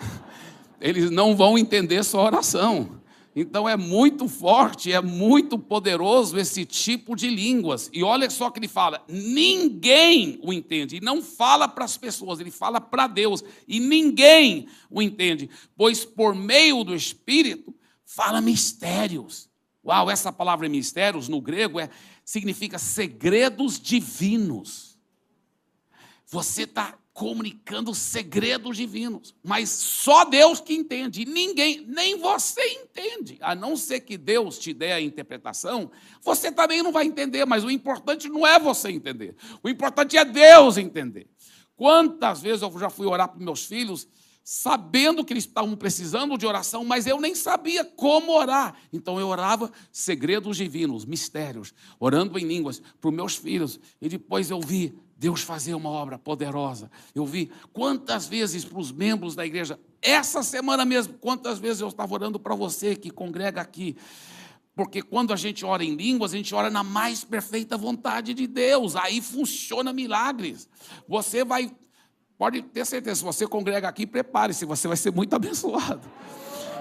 eles 0.80 1.10
não 1.10 1.36
vão 1.36 1.58
entender 1.58 2.02
sua 2.02 2.22
oração. 2.22 3.01
Então 3.34 3.66
é 3.66 3.76
muito 3.76 4.28
forte, 4.28 4.92
é 4.92 5.00
muito 5.00 5.58
poderoso 5.58 6.38
esse 6.38 6.66
tipo 6.66 7.16
de 7.16 7.30
línguas. 7.30 7.88
E 7.92 8.02
olha 8.02 8.28
só 8.28 8.50
que 8.50 8.58
ele 8.58 8.68
fala: 8.68 9.02
ninguém 9.08 10.38
o 10.42 10.52
entende. 10.52 10.96
E 10.96 11.00
não 11.00 11.22
fala 11.22 11.66
para 11.66 11.84
as 11.84 11.96
pessoas, 11.96 12.40
ele 12.40 12.50
fala 12.50 12.80
para 12.80 13.06
Deus. 13.06 13.42
E 13.66 13.80
ninguém 13.80 14.68
o 14.90 15.00
entende, 15.00 15.48
pois 15.74 16.04
por 16.04 16.34
meio 16.34 16.84
do 16.84 16.94
Espírito 16.94 17.74
fala 18.04 18.40
mistérios. 18.40 19.48
Uau, 19.84 20.10
essa 20.10 20.30
palavra 20.30 20.68
mistérios 20.68 21.26
no 21.26 21.40
grego 21.40 21.80
é, 21.80 21.88
significa 22.24 22.78
segredos 22.78 23.80
divinos. 23.80 24.98
Você 26.26 26.62
está 26.62 26.98
comunicando 27.12 27.94
segredos 27.94 28.76
divinos, 28.76 29.34
mas 29.44 29.68
só 29.68 30.24
Deus 30.24 30.60
que 30.60 30.72
entende, 30.72 31.26
ninguém, 31.26 31.84
nem 31.86 32.16
você 32.18 32.62
entende, 32.80 33.36
a 33.42 33.54
não 33.54 33.76
ser 33.76 34.00
que 34.00 34.16
Deus 34.16 34.58
te 34.58 34.72
dê 34.72 34.92
a 34.92 35.00
interpretação, 35.00 35.90
você 36.22 36.50
também 36.50 36.82
não 36.82 36.90
vai 36.90 37.04
entender, 37.04 37.44
mas 37.44 37.64
o 37.64 37.70
importante 37.70 38.28
não 38.28 38.46
é 38.46 38.58
você 38.58 38.90
entender, 38.90 39.36
o 39.62 39.68
importante 39.68 40.16
é 40.16 40.24
Deus 40.24 40.78
entender. 40.78 41.28
Quantas 41.76 42.40
vezes 42.40 42.62
eu 42.62 42.78
já 42.78 42.88
fui 42.88 43.06
orar 43.06 43.28
para 43.28 43.44
meus 43.44 43.66
filhos, 43.66 44.08
sabendo 44.44 45.24
que 45.24 45.32
eles 45.32 45.44
estavam 45.44 45.76
precisando 45.76 46.36
de 46.38 46.46
oração, 46.46 46.84
mas 46.84 47.06
eu 47.06 47.20
nem 47.20 47.34
sabia 47.34 47.84
como 47.84 48.32
orar. 48.32 48.74
Então 48.92 49.20
eu 49.20 49.28
orava 49.28 49.70
segredos 49.90 50.56
divinos, 50.56 51.04
mistérios, 51.04 51.72
orando 51.98 52.38
em 52.38 52.44
línguas 52.44 52.80
para 53.00 53.08
os 53.08 53.14
meus 53.14 53.36
filhos, 53.36 53.78
e 54.00 54.08
depois 54.08 54.50
eu 54.50 54.60
vi 54.60 54.94
Deus 55.22 55.42
fazer 55.42 55.72
uma 55.76 55.88
obra 55.88 56.18
poderosa. 56.18 56.90
Eu 57.14 57.24
vi 57.24 57.48
quantas 57.72 58.26
vezes 58.26 58.64
para 58.64 58.80
os 58.80 58.90
membros 58.90 59.36
da 59.36 59.46
igreja, 59.46 59.78
essa 60.02 60.42
semana 60.42 60.84
mesmo, 60.84 61.14
quantas 61.14 61.60
vezes 61.60 61.80
eu 61.80 61.86
estava 61.86 62.12
orando 62.12 62.40
para 62.40 62.56
você 62.56 62.96
que 62.96 63.08
congrega 63.08 63.60
aqui. 63.60 63.96
Porque 64.74 65.00
quando 65.00 65.32
a 65.32 65.36
gente 65.36 65.64
ora 65.64 65.84
em 65.84 65.94
línguas, 65.94 66.34
a 66.34 66.36
gente 66.36 66.52
ora 66.52 66.70
na 66.70 66.82
mais 66.82 67.22
perfeita 67.22 67.76
vontade 67.76 68.34
de 68.34 68.48
Deus. 68.48 68.96
Aí 68.96 69.20
funciona 69.20 69.92
milagres. 69.92 70.68
Você 71.06 71.44
vai, 71.44 71.70
pode 72.36 72.60
ter 72.60 72.84
certeza, 72.84 73.20
se 73.20 73.24
você 73.24 73.46
congrega 73.46 73.86
aqui, 73.86 74.04
prepare-se, 74.04 74.64
você 74.64 74.88
vai 74.88 74.96
ser 74.96 75.12
muito 75.12 75.34
abençoado. 75.36 76.02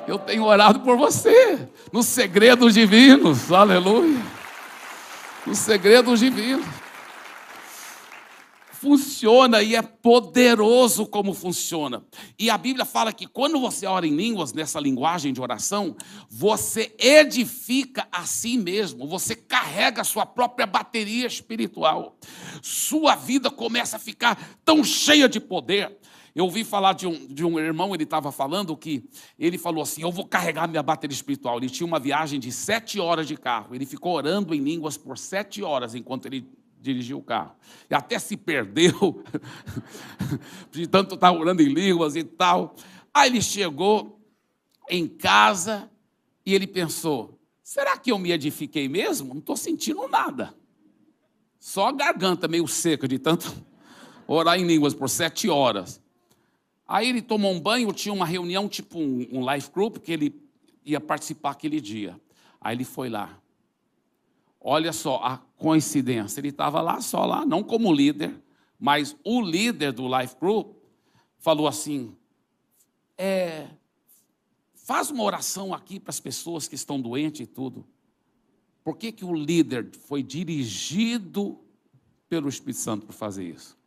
Eu 0.08 0.17
tenho 0.17 0.45
orado 0.45 0.80
por 0.80 0.97
você, 0.97 1.69
nos 1.93 2.08
segredos 2.08 2.73
divinos, 2.73 3.51
aleluia. 3.51 4.19
Nos 5.45 5.60
segredos 5.60 6.19
divinos 6.19 6.65
funciona 8.81 9.61
e 9.61 9.75
é 9.75 9.81
poderoso 9.83 11.05
como 11.05 11.35
funciona. 11.35 12.03
E 12.37 12.49
a 12.49 12.57
Bíblia 12.57 12.83
fala 12.83 13.13
que 13.13 13.27
quando 13.27 13.59
você 13.59 13.85
ora 13.85 14.07
em 14.07 14.15
línguas, 14.15 14.53
nessa 14.53 14.79
linguagem 14.79 15.31
de 15.31 15.39
oração, 15.39 15.95
você 16.27 16.91
edifica 16.97 18.07
a 18.11 18.25
si 18.25 18.57
mesmo, 18.57 19.07
você 19.07 19.35
carrega 19.35 20.01
a 20.01 20.03
sua 20.03 20.25
própria 20.25 20.65
bateria 20.65 21.27
espiritual. 21.27 22.17
Sua 22.63 23.15
vida 23.15 23.51
começa 23.51 23.97
a 23.97 23.99
ficar 23.99 24.59
tão 24.65 24.83
cheia 24.83 25.29
de 25.29 25.39
poder. 25.39 25.95
Eu 26.33 26.45
ouvi 26.45 26.63
falar 26.63 26.93
de 26.93 27.05
um, 27.05 27.27
de 27.27 27.45
um 27.45 27.59
irmão, 27.59 27.93
ele 27.93 28.03
estava 28.03 28.31
falando 28.31 28.75
que 28.75 29.07
ele 29.37 29.59
falou 29.59 29.83
assim: 29.83 30.01
Eu 30.01 30.11
vou 30.11 30.25
carregar 30.25 30.67
minha 30.67 30.81
bateria 30.81 31.13
espiritual. 31.13 31.57
Ele 31.57 31.69
tinha 31.69 31.85
uma 31.85 31.99
viagem 31.99 32.39
de 32.39 32.51
sete 32.51 32.99
horas 32.99 33.27
de 33.27 33.37
carro. 33.37 33.75
Ele 33.75 33.85
ficou 33.85 34.13
orando 34.15 34.55
em 34.55 34.59
línguas 34.59 34.97
por 34.97 35.19
sete 35.19 35.61
horas 35.61 35.93
enquanto 35.93 36.25
ele 36.25 36.47
dirigir 36.81 37.15
o 37.15 37.21
carro. 37.21 37.55
E 37.89 37.93
até 37.93 38.17
se 38.17 38.35
perdeu, 38.35 39.23
de 40.71 40.87
tanto 40.87 41.15
estar 41.15 41.31
orando 41.31 41.61
em 41.61 41.71
línguas 41.71 42.15
e 42.15 42.23
tal. 42.23 42.75
Aí 43.13 43.29
ele 43.29 43.41
chegou 43.41 44.19
em 44.89 45.07
casa 45.07 45.89
e 46.45 46.53
ele 46.53 46.67
pensou: 46.67 47.39
será 47.63 47.97
que 47.97 48.11
eu 48.11 48.17
me 48.17 48.31
edifiquei 48.31 48.89
mesmo? 48.89 49.33
Não 49.33 49.39
estou 49.39 49.55
sentindo 49.55 50.07
nada. 50.07 50.53
Só 51.59 51.89
a 51.89 51.91
garganta 51.91 52.47
meio 52.47 52.67
seca 52.67 53.07
de 53.07 53.19
tanto 53.19 53.53
orar 54.27 54.59
em 54.59 54.65
línguas 54.65 54.93
por 54.93 55.09
sete 55.09 55.47
horas. 55.47 56.01
Aí 56.87 57.07
ele 57.07 57.21
tomou 57.21 57.53
um 57.53 57.59
banho, 57.59 57.93
tinha 57.93 58.13
uma 58.13 58.25
reunião, 58.25 58.67
tipo 58.67 58.99
um, 58.99 59.25
um 59.31 59.53
life 59.53 59.69
group, 59.71 59.97
que 59.99 60.11
ele 60.11 60.41
ia 60.83 60.99
participar 60.99 61.51
aquele 61.51 61.79
dia. 61.79 62.19
Aí 62.59 62.75
ele 62.75 62.83
foi 62.83 63.07
lá. 63.07 63.39
Olha 64.59 64.91
só 64.91 65.21
a 65.23 65.39
coincidência. 65.62 66.39
Ele 66.39 66.50
estava 66.50 66.82
lá, 66.82 67.00
só 67.00 67.24
lá, 67.24 67.45
não 67.45 67.63
como 67.63 67.93
líder, 67.93 68.36
mas 68.80 69.15
o 69.24 69.39
líder 69.39 69.93
do 69.93 70.08
Life 70.08 70.36
Group 70.39 70.76
falou 71.38 71.67
assim: 71.67 72.15
é, 73.15 73.67
faz 74.74 75.12
uma 75.12 75.24
oração 75.24 75.71
aqui 75.71 76.00
para 76.00 76.10
as 76.10 76.19
pessoas 76.19 76.67
que 76.67 76.74
estão 76.74 77.00
doentes 77.00 77.41
e 77.41 77.45
tudo. 77.45 77.86
Por 78.84 78.97
que, 78.97 79.12
que 79.12 79.24
o 79.24 79.36
líder 79.36 79.91
foi 80.08 80.24
dirigido 80.24 81.60
pelo 82.28 82.50
Espírito 82.50 82.80
Santo 82.80 83.06
para 83.06 83.15
fazer 83.15 83.43
isso? 83.43 83.78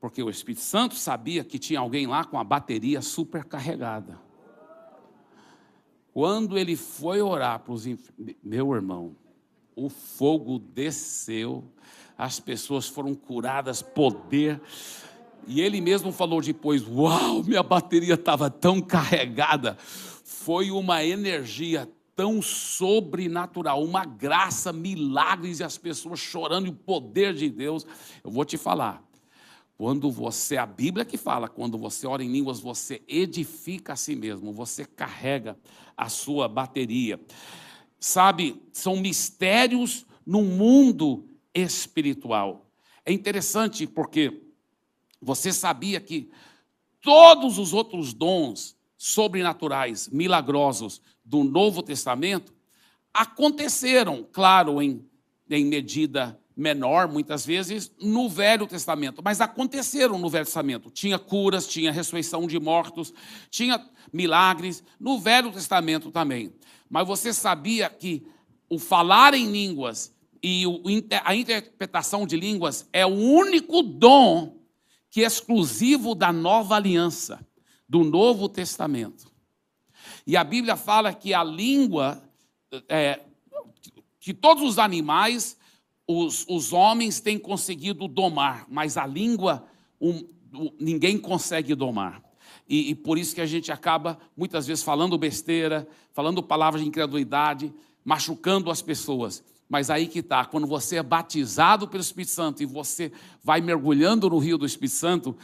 Porque 0.00 0.22
o 0.22 0.30
Espírito 0.30 0.62
Santo 0.62 0.94
sabia 0.94 1.44
que 1.44 1.58
tinha 1.58 1.78
alguém 1.78 2.06
lá 2.06 2.24
com 2.24 2.38
a 2.38 2.44
bateria 2.44 3.02
supercarregada. 3.02 4.18
Quando 6.14 6.58
ele 6.58 6.74
foi 6.74 7.20
orar 7.20 7.60
para 7.60 7.72
os 7.72 7.84
meu 8.42 8.74
irmão, 8.74 9.14
o 9.74 9.88
fogo 9.88 10.58
desceu, 10.58 11.64
as 12.16 12.38
pessoas 12.38 12.86
foram 12.86 13.14
curadas, 13.14 13.82
poder. 13.82 14.60
E 15.46 15.60
ele 15.60 15.80
mesmo 15.80 16.12
falou 16.12 16.40
depois: 16.40 16.86
Uau, 16.86 17.42
minha 17.42 17.62
bateria 17.62 18.14
estava 18.14 18.50
tão 18.50 18.80
carregada. 18.80 19.76
Foi 19.78 20.70
uma 20.70 21.04
energia 21.04 21.88
tão 22.14 22.42
sobrenatural, 22.42 23.82
uma 23.82 24.04
graça, 24.04 24.72
milagres 24.72 25.60
e 25.60 25.64
as 25.64 25.78
pessoas 25.78 26.20
chorando 26.20 26.66
e 26.66 26.70
o 26.70 26.74
poder 26.74 27.34
de 27.34 27.48
Deus. 27.48 27.86
Eu 28.22 28.30
vou 28.30 28.44
te 28.44 28.56
falar. 28.56 29.02
Quando 29.78 30.10
você, 30.10 30.56
a 30.56 30.66
Bíblia 30.66 31.04
que 31.04 31.16
fala, 31.16 31.48
quando 31.48 31.76
você 31.76 32.06
ora 32.06 32.22
em 32.22 32.30
línguas, 32.30 32.60
você 32.60 33.02
edifica 33.08 33.94
a 33.94 33.96
si 33.96 34.14
mesmo, 34.14 34.52
você 34.52 34.84
carrega 34.84 35.58
a 35.96 36.08
sua 36.08 36.46
bateria 36.46 37.18
sabe, 38.02 38.60
são 38.72 38.96
mistérios 38.96 40.04
no 40.26 40.42
mundo 40.42 41.24
espiritual. 41.54 42.66
É 43.06 43.12
interessante 43.12 43.86
porque 43.86 44.42
você 45.20 45.52
sabia 45.52 46.00
que 46.00 46.28
todos 47.00 47.58
os 47.58 47.72
outros 47.72 48.12
dons 48.12 48.76
sobrenaturais, 48.98 50.08
milagrosos 50.08 51.00
do 51.24 51.44
Novo 51.44 51.80
Testamento 51.80 52.52
aconteceram, 53.14 54.26
claro, 54.32 54.82
em, 54.82 55.04
em 55.48 55.64
medida 55.64 56.38
menor, 56.56 57.08
muitas 57.08 57.46
vezes, 57.46 57.92
no 58.00 58.28
Velho 58.28 58.66
Testamento, 58.66 59.22
mas 59.24 59.40
aconteceram 59.40 60.18
no 60.18 60.28
Velho 60.28 60.44
Testamento. 60.44 60.90
Tinha 60.90 61.18
curas, 61.18 61.68
tinha 61.68 61.92
ressurreição 61.92 62.46
de 62.48 62.58
mortos, 62.58 63.12
tinha 63.48 63.84
milagres, 64.12 64.82
no 64.98 65.20
Velho 65.20 65.52
Testamento 65.52 66.10
também. 66.10 66.52
Mas 66.92 67.08
você 67.08 67.32
sabia 67.32 67.88
que 67.88 68.22
o 68.68 68.78
falar 68.78 69.32
em 69.32 69.50
línguas 69.50 70.14
e 70.42 70.64
a 71.24 71.34
interpretação 71.34 72.26
de 72.26 72.36
línguas 72.36 72.86
é 72.92 73.06
o 73.06 73.14
único 73.14 73.82
dom 73.82 74.58
que 75.08 75.22
é 75.22 75.26
exclusivo 75.26 76.14
da 76.14 76.30
nova 76.30 76.76
aliança, 76.76 77.40
do 77.88 78.04
Novo 78.04 78.46
Testamento. 78.46 79.32
E 80.26 80.36
a 80.36 80.44
Bíblia 80.44 80.76
fala 80.76 81.14
que 81.14 81.32
a 81.32 81.42
língua, 81.42 82.22
é, 82.90 83.20
que 84.20 84.34
todos 84.34 84.62
os 84.62 84.78
animais, 84.78 85.56
os, 86.06 86.44
os 86.46 86.74
homens 86.74 87.20
têm 87.20 87.38
conseguido 87.38 88.06
domar, 88.06 88.66
mas 88.68 88.98
a 88.98 89.06
língua 89.06 89.66
um, 89.98 90.28
ninguém 90.78 91.16
consegue 91.16 91.74
domar. 91.74 92.21
E, 92.68 92.90
e 92.90 92.94
por 92.94 93.18
isso 93.18 93.34
que 93.34 93.40
a 93.40 93.46
gente 93.46 93.70
acaba 93.70 94.18
muitas 94.36 94.66
vezes 94.66 94.82
falando 94.82 95.18
besteira, 95.18 95.86
falando 96.12 96.42
palavras 96.42 96.82
de 96.82 96.88
incredulidade, 96.88 97.72
machucando 98.04 98.70
as 98.70 98.80
pessoas. 98.80 99.42
Mas 99.68 99.88
aí 99.88 100.06
que 100.06 100.18
está, 100.18 100.44
quando 100.44 100.66
você 100.66 100.96
é 100.96 101.02
batizado 101.02 101.88
pelo 101.88 102.02
Espírito 102.02 102.30
Santo 102.30 102.62
e 102.62 102.66
você 102.66 103.10
vai 103.42 103.60
mergulhando 103.60 104.28
no 104.28 104.38
rio 104.38 104.58
do 104.58 104.66
Espírito 104.66 104.96
Santo, 104.96 105.36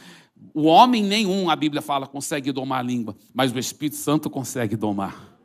o 0.53 0.63
homem 0.63 1.03
nenhum, 1.03 1.49
a 1.49 1.55
Bíblia 1.55 1.81
fala, 1.81 2.07
consegue 2.07 2.51
domar 2.51 2.79
a 2.79 2.83
língua, 2.83 3.15
mas 3.33 3.51
o 3.51 3.59
Espírito 3.59 3.97
Santo 3.97 4.29
consegue 4.29 4.75
domar. 4.75 5.37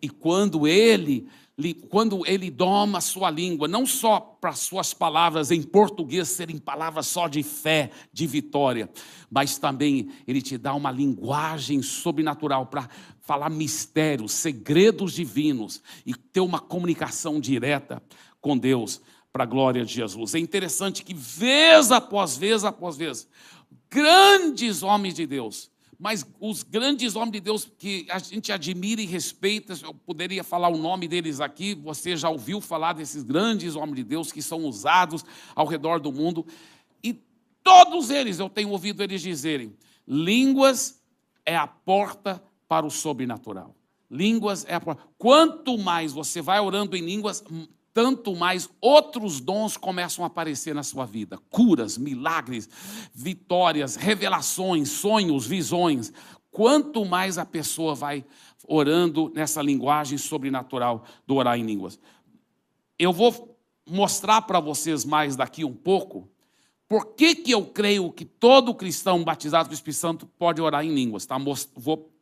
E 0.00 0.08
quando 0.08 0.66
ele 0.66 1.28
quando 1.88 2.26
ele 2.26 2.50
doma 2.50 2.98
a 2.98 3.00
sua 3.00 3.30
língua, 3.30 3.66
não 3.66 3.86
só 3.86 4.20
para 4.20 4.52
suas 4.52 4.92
palavras 4.92 5.50
em 5.50 5.62
português 5.62 6.28
serem 6.28 6.58
palavras 6.58 7.06
só 7.06 7.28
de 7.28 7.42
fé, 7.42 7.90
de 8.12 8.26
vitória, 8.26 8.90
mas 9.30 9.56
também 9.56 10.10
ele 10.26 10.42
te 10.42 10.58
dá 10.58 10.74
uma 10.74 10.90
linguagem 10.90 11.80
sobrenatural 11.80 12.66
para 12.66 12.88
falar 13.20 13.48
mistérios, 13.48 14.32
segredos 14.32 15.14
divinos 15.14 15.82
e 16.04 16.14
ter 16.14 16.40
uma 16.40 16.60
comunicação 16.60 17.40
direta 17.40 18.02
com 18.38 18.56
Deus 18.56 19.00
para 19.32 19.44
a 19.44 19.46
glória 19.46 19.84
de 19.84 19.94
Jesus. 19.94 20.34
É 20.34 20.38
interessante 20.38 21.02
que 21.02 21.14
vez 21.14 21.90
após 21.90 22.36
vez 22.36 22.64
após 22.64 22.98
vez, 22.98 23.26
grandes 23.88 24.82
homens 24.82 25.14
de 25.14 25.26
Deus 25.26 25.70
mas 25.98 26.26
os 26.40 26.62
grandes 26.62 27.16
homens 27.16 27.32
de 27.32 27.40
Deus 27.40 27.70
que 27.78 28.06
a 28.10 28.18
gente 28.18 28.52
admira 28.52 29.00
e 29.00 29.06
respeita, 29.06 29.74
eu 29.82 29.94
poderia 29.94 30.44
falar 30.44 30.68
o 30.68 30.76
nome 30.76 31.08
deles 31.08 31.40
aqui, 31.40 31.74
você 31.74 32.16
já 32.16 32.28
ouviu 32.28 32.60
falar 32.60 32.92
desses 32.92 33.22
grandes 33.22 33.76
homens 33.76 33.96
de 33.96 34.04
Deus 34.04 34.30
que 34.30 34.42
são 34.42 34.64
usados 34.64 35.24
ao 35.54 35.66
redor 35.66 35.98
do 36.00 36.12
mundo, 36.12 36.46
e 37.02 37.18
todos 37.62 38.10
eles, 38.10 38.38
eu 38.38 38.48
tenho 38.48 38.70
ouvido 38.70 39.02
eles 39.02 39.22
dizerem: 39.22 39.74
línguas 40.06 41.00
é 41.44 41.56
a 41.56 41.66
porta 41.66 42.42
para 42.68 42.84
o 42.84 42.90
sobrenatural. 42.90 43.74
Línguas 44.10 44.64
é 44.68 44.74
a 44.74 44.80
porta. 44.80 45.02
Quanto 45.18 45.76
mais 45.78 46.12
você 46.12 46.40
vai 46.40 46.60
orando 46.60 46.96
em 46.96 47.04
línguas, 47.04 47.42
tanto 47.96 48.36
mais 48.36 48.68
outros 48.78 49.40
dons 49.40 49.78
começam 49.78 50.22
a 50.22 50.26
aparecer 50.26 50.74
na 50.74 50.82
sua 50.82 51.06
vida: 51.06 51.38
curas, 51.48 51.96
milagres, 51.96 52.68
vitórias, 53.14 53.96
revelações, 53.96 54.90
sonhos, 54.90 55.46
visões. 55.46 56.12
Quanto 56.50 57.06
mais 57.06 57.38
a 57.38 57.46
pessoa 57.46 57.94
vai 57.94 58.22
orando 58.68 59.32
nessa 59.34 59.62
linguagem 59.62 60.18
sobrenatural 60.18 61.06
do 61.26 61.36
orar 61.36 61.58
em 61.58 61.64
línguas. 61.64 61.98
Eu 62.98 63.14
vou 63.14 63.58
mostrar 63.88 64.42
para 64.42 64.60
vocês 64.60 65.02
mais 65.02 65.34
daqui 65.34 65.64
um 65.64 65.72
pouco 65.72 66.28
por 66.86 67.14
que, 67.14 67.34
que 67.34 67.50
eu 67.50 67.64
creio 67.64 68.12
que 68.12 68.26
todo 68.26 68.74
cristão 68.74 69.24
batizado 69.24 69.70
com 69.70 69.72
o 69.72 69.74
Espírito 69.74 70.00
Santo 70.00 70.26
pode 70.38 70.60
orar 70.60 70.84
em 70.84 70.94
línguas. 70.94 71.24
Tá? 71.24 71.38
Vou 71.74 72.12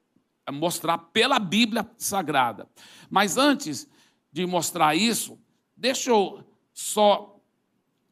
mostrar 0.53 0.99
pela 0.99 1.41
Bíblia 1.41 1.85
Sagrada. 1.99 2.69
Mas 3.11 3.37
antes 3.37 3.89
de 4.33 4.47
mostrar 4.47 4.95
isso, 4.95 5.39
Deixa 5.77 6.11
eu 6.11 6.45
só 6.73 7.41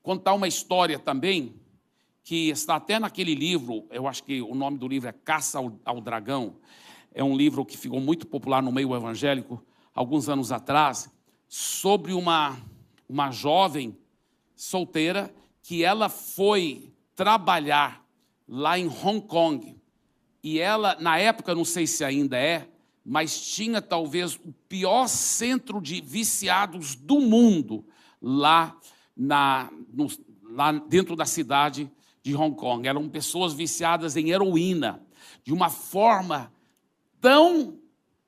contar 0.03 0.35
uma 0.35 0.49
história 0.49 0.99
também, 0.99 1.55
que 2.25 2.51
está 2.51 2.77
até 2.77 2.99
naquele 2.99 3.35
livro, 3.35 3.87
eu 3.91 4.07
acho 4.07 4.23
que 4.25 4.41
o 4.41 4.55
nome 4.55 4.79
do 4.79 4.87
livro 4.87 5.09
é 5.09 5.13
Caça 5.13 5.59
ao, 5.59 5.73
ao 5.85 6.01
Dragão. 6.01 6.57
É 7.13 7.23
um 7.23 7.37
livro 7.37 7.65
que 7.65 7.77
ficou 7.77 8.01
muito 8.01 8.27
popular 8.27 8.63
no 8.63 8.73
meio 8.73 8.95
evangélico 8.95 9.65
alguns 9.95 10.29
anos 10.29 10.51
atrás, 10.51 11.11
sobre 11.49 12.13
uma, 12.13 12.59
uma 13.09 13.31
jovem 13.31 13.97
solteira 14.57 15.35
que 15.63 15.85
ela 15.85 16.09
foi 16.09 16.93
trabalhar 17.15 18.05
lá 18.49 18.79
em 18.79 18.89
Hong 18.89 19.21
Kong. 19.21 19.77
E 20.43 20.59
ela, 20.59 20.97
na 20.99 21.19
época, 21.19 21.55
não 21.55 21.65
sei 21.65 21.87
se 21.87 22.05
ainda 22.05 22.39
é, 22.39 22.69
mas 23.05 23.41
tinha 23.41 23.83
talvez 23.83 24.37
o 24.37 24.53
pior 24.69 25.09
centro 25.09 25.81
de 25.81 26.01
viciados 26.01 26.95
do 26.95 27.21
mundo 27.21 27.85
lá, 28.21 28.79
na, 29.17 29.71
no, 29.93 30.07
lá 30.51 30.73
dentro 30.73 31.17
da 31.17 31.25
cidade 31.25 31.91
de 32.23 32.35
Hong 32.37 32.57
Kong. 32.57 32.87
Eram 32.87 33.09
pessoas 33.09 33.53
viciadas 33.53 34.17
em 34.17 34.31
heroína, 34.31 35.05
de 35.45 35.53
uma 35.53 35.69
forma 35.69 36.53
tão, 37.21 37.79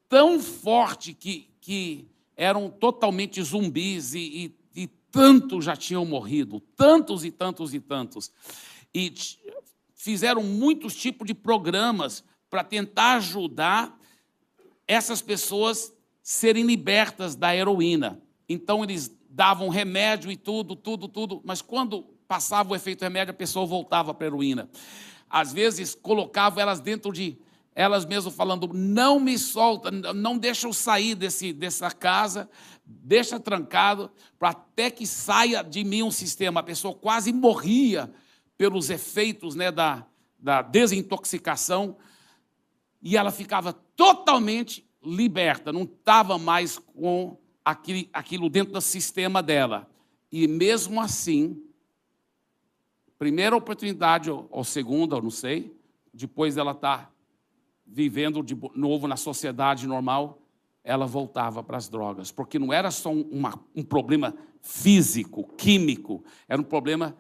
tão 0.09 0.41
forte 0.41 1.15
que, 1.15 1.49
que 1.61 2.09
eram 2.37 2.69
totalmente 2.69 3.41
zumbis 3.43 4.15
e, 4.15 4.55
e, 4.75 4.83
e 4.83 4.87
tantos 5.11 5.65
já 5.65 5.77
tinham 5.77 6.05
morrido, 6.05 6.61
tantos 6.77 7.25
e 7.25 7.31
tantos 7.31 7.73
e 7.73 7.81
tantos. 7.81 8.33
E 8.93 9.15
fizeram 9.95 10.43
muitos 10.43 10.97
tipos 10.97 11.27
de 11.27 11.35
programas 11.35 12.25
para 12.51 12.65
tentar 12.65 13.15
ajudar 13.15 13.97
essas 14.87 15.23
pessoas 15.23 15.92
serem 16.23 16.64
libertas 16.64 17.35
da 17.35 17.55
heroína. 17.55 18.20
Então 18.49 18.83
eles 18.83 19.14
davam 19.29 19.68
remédio 19.68 20.31
e 20.31 20.37
tudo, 20.37 20.77
tudo, 20.77 21.09
tudo, 21.09 21.42
mas 21.44 21.61
quando 21.61 22.03
passava 22.29 22.73
o 22.73 22.77
efeito 22.77 23.03
remédio, 23.03 23.33
a 23.33 23.37
pessoa 23.37 23.66
voltava 23.66 24.14
para 24.14 24.27
a 24.27 24.29
heroína. 24.29 24.68
Às 25.29 25.53
vezes 25.53 25.94
colocavam 25.94 26.61
elas 26.61 26.81
dentro 26.81 27.12
de 27.12 27.38
elas 27.75 28.05
mesmas 28.05 28.35
falando: 28.35 28.70
não 28.73 29.18
me 29.18 29.37
solta, 29.38 29.90
não 29.90 30.38
deixa 30.38 30.66
eu 30.66 30.73
sair 30.73 31.14
desse, 31.14 31.53
dessa 31.53 31.90
casa, 31.90 32.49
deixa 32.87 33.40
trancado, 33.40 34.11
para 34.38 34.51
até 34.51 34.90
que 34.90 35.07
saia 35.07 35.62
de 35.62 35.83
mim 35.85 36.03
um 36.03 36.11
sistema. 36.11 36.61
A 36.61 36.62
pessoa 36.62 36.94
quase 36.94 37.33
morria 37.33 38.12
pelos 38.57 38.90
efeitos 38.90 39.55
né, 39.55 39.73
da, 39.73 40.07
da 40.38 40.62
desintoxicação, 40.62 41.97
e 43.05 43.19
ela 43.19 43.31
ficava 43.31 43.73
totalmente 43.73 44.88
liberta, 45.05 45.71
não 45.71 45.83
estava 45.83 46.38
mais 46.38 46.79
com 46.79 47.37
aquilo, 47.62 48.09
aquilo 48.14 48.49
dentro 48.49 48.73
do 48.73 48.81
sistema 48.81 49.43
dela. 49.43 49.87
E 50.33 50.49
mesmo 50.49 50.99
assim, 51.01 51.62
primeira 53.19 53.55
oportunidade, 53.55 54.31
ou, 54.31 54.49
ou 54.51 54.64
segunda, 54.64 55.17
eu 55.17 55.23
não 55.23 55.31
sei, 55.31 55.77
depois 56.14 56.57
ela 56.57 56.73
está 56.73 57.11
vivendo 57.87 58.43
de 58.43 58.57
novo 58.75 59.07
na 59.07 59.17
sociedade 59.17 59.87
normal, 59.87 60.40
ela 60.83 61.07
voltava 61.07 61.62
para 61.62 61.77
as 61.77 61.88
drogas, 61.90 62.33
porque 62.33 62.59
não 62.59 62.73
era 62.73 62.90
só 62.90 63.12
uma, 63.12 63.61
um 63.77 63.83
problema 63.83 64.35
físico, 64.62 65.45
químico, 65.59 66.25
era 66.49 66.61
um 66.61 66.64
problema 66.64 67.14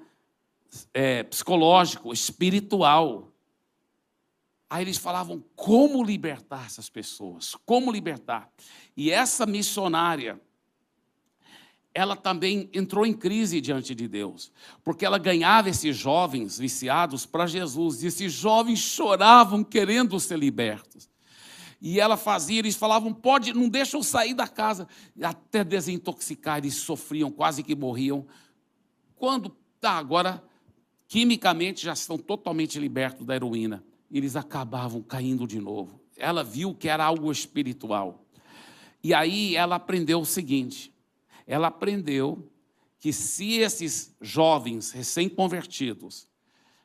é, 0.94 1.22
psicológico, 1.24 2.12
espiritual. 2.12 3.33
Aí 4.68 4.82
eles 4.82 4.96
falavam 4.96 5.44
como 5.54 6.02
libertar 6.02 6.66
essas 6.66 6.88
pessoas, 6.88 7.54
como 7.64 7.92
libertar. 7.92 8.50
E 8.96 9.10
essa 9.10 9.46
missionária, 9.46 10.40
ela 11.94 12.16
também 12.16 12.68
entrou 12.72 13.06
em 13.06 13.12
crise 13.12 13.60
diante 13.60 13.94
de 13.94 14.08
Deus, 14.08 14.50
porque 14.82 15.06
ela 15.06 15.18
ganhava 15.18 15.68
esses 15.68 15.96
jovens 15.96 16.58
viciados 16.58 17.24
para 17.24 17.46
Jesus, 17.46 18.02
e 18.02 18.08
esses 18.08 18.32
jovens 18.32 18.80
choravam 18.80 19.62
querendo 19.62 20.18
ser 20.18 20.38
libertos. 20.38 21.08
E 21.80 22.00
ela 22.00 22.16
fazia, 22.16 22.58
eles 22.58 22.74
falavam, 22.74 23.12
pode, 23.12 23.52
não 23.52 23.68
deixa 23.68 23.96
eu 23.96 24.02
sair 24.02 24.34
da 24.34 24.48
casa, 24.48 24.88
até 25.22 25.62
desintoxicar, 25.62 26.58
eles 26.58 26.76
sofriam, 26.76 27.30
quase 27.30 27.62
que 27.62 27.76
morriam. 27.76 28.26
Quando, 29.16 29.54
tá, 29.80 29.92
agora, 29.92 30.42
quimicamente 31.06 31.84
já 31.84 31.92
estão 31.92 32.16
totalmente 32.16 32.78
libertos 32.78 33.26
da 33.26 33.36
heroína, 33.36 33.84
eles 34.18 34.36
acabavam 34.36 35.02
caindo 35.02 35.46
de 35.46 35.58
novo. 35.58 36.00
Ela 36.16 36.44
viu 36.44 36.74
que 36.74 36.88
era 36.88 37.04
algo 37.04 37.30
espiritual. 37.32 38.24
E 39.02 39.12
aí 39.12 39.56
ela 39.56 39.76
aprendeu 39.76 40.20
o 40.20 40.26
seguinte: 40.26 40.92
ela 41.46 41.66
aprendeu 41.66 42.50
que 42.98 43.12
se 43.12 43.54
esses 43.54 44.14
jovens 44.20 44.92
recém-convertidos, 44.92 46.28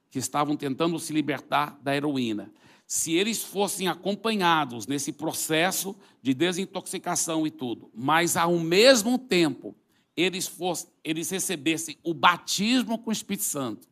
que 0.10 0.18
estavam 0.18 0.58
tentando 0.58 1.00
se 1.00 1.14
libertar 1.14 1.80
da 1.84 1.96
heroína, 1.96 2.52
se 2.88 3.14
eles 3.14 3.44
fossem 3.44 3.88
acompanhados 3.88 4.88
nesse 4.88 5.14
processo 5.14 5.96
de 6.24 6.34
desintoxicação 6.34 7.46
e 7.46 7.52
tudo, 7.52 7.92
mas 7.94 8.36
ao 8.36 8.58
mesmo 8.58 9.20
tempo 9.20 9.76
eles, 10.18 10.48
fossem, 10.48 10.90
eles 11.04 11.30
recebessem 11.30 11.98
o 12.04 12.14
batismo 12.14 12.98
com 12.98 13.12
o 13.12 13.14
Espírito 13.14 13.44
Santo 13.44 13.89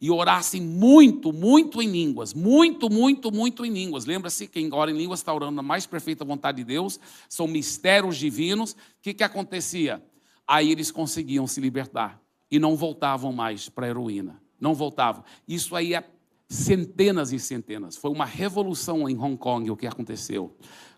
e 0.00 0.10
orassem 0.10 0.60
muito, 0.60 1.32
muito 1.32 1.80
em 1.80 1.88
línguas, 1.88 2.34
muito, 2.34 2.90
muito, 2.90 3.32
muito 3.32 3.64
em 3.64 3.72
línguas. 3.72 4.04
Lembra-se, 4.04 4.46
quem 4.46 4.72
ora 4.72 4.90
em 4.90 4.96
línguas 4.96 5.20
está 5.20 5.32
orando 5.32 5.52
na 5.52 5.62
mais 5.62 5.86
perfeita 5.86 6.24
vontade 6.24 6.58
de 6.58 6.64
Deus, 6.64 6.98
são 7.28 7.46
mistérios 7.46 8.16
divinos. 8.16 8.72
O 8.72 8.76
que, 9.02 9.14
que 9.14 9.24
acontecia? 9.24 10.02
Aí 10.46 10.70
eles 10.70 10.90
conseguiam 10.90 11.46
se 11.46 11.60
libertar 11.60 12.20
e 12.50 12.58
não 12.58 12.76
voltavam 12.76 13.32
mais 13.32 13.68
para 13.68 13.86
a 13.86 13.88
heroína. 13.88 14.40
Não 14.60 14.74
voltavam. 14.74 15.24
Isso 15.48 15.74
aí 15.74 15.94
é 15.94 16.04
centenas 16.48 17.32
e 17.32 17.38
centenas. 17.38 17.96
Foi 17.96 18.10
uma 18.10 18.24
revolução 18.24 19.08
em 19.08 19.18
Hong 19.18 19.36
Kong 19.36 19.70
o 19.70 19.76
que 19.76 19.86
aconteceu, 19.86 20.56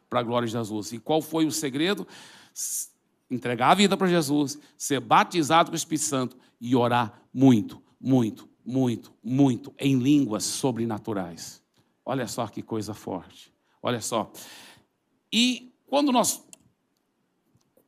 para 0.09 0.21
a 0.21 0.23
glória 0.23 0.47
de 0.47 0.53
Jesus. 0.53 0.93
E 0.93 0.99
qual 0.99 1.23
foi 1.23 1.47
o 1.47 1.51
segredo? 1.51 2.07
Entregar 3.31 3.71
a 3.71 3.75
vida 3.75 3.97
para 3.97 4.07
Jesus, 4.07 4.59
ser 4.77 5.01
batizado 5.01 5.71
com 5.71 5.75
o 5.75 5.77
Espírito 5.77 6.05
Santo 6.05 6.37
e 6.61 6.77
orar 6.77 7.23
muito, 7.33 7.83
muito, 8.01 8.49
muito, 8.67 9.13
muito 9.23 9.73
em 9.79 9.99
línguas 9.99 10.45
sobrenaturais. 10.45 11.63
Olha 12.05 12.27
só 12.27 12.47
que 12.49 12.63
coisa 12.63 12.93
forte. 12.93 13.53
Olha 13.83 14.01
só. 14.01 14.31
E 15.33 15.73
quando 15.87 16.11
nós 16.11 16.45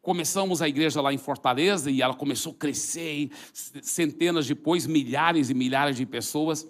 começamos 0.00 0.62
a 0.62 0.68
igreja 0.68 1.02
lá 1.02 1.12
em 1.12 1.18
Fortaleza 1.18 1.90
e 1.90 2.00
ela 2.00 2.14
começou 2.14 2.52
a 2.52 2.54
crescer, 2.54 3.30
centenas 3.52 4.46
depois, 4.46 4.86
milhares 4.86 5.50
e 5.50 5.54
milhares 5.54 5.96
de 5.96 6.06
pessoas. 6.06 6.66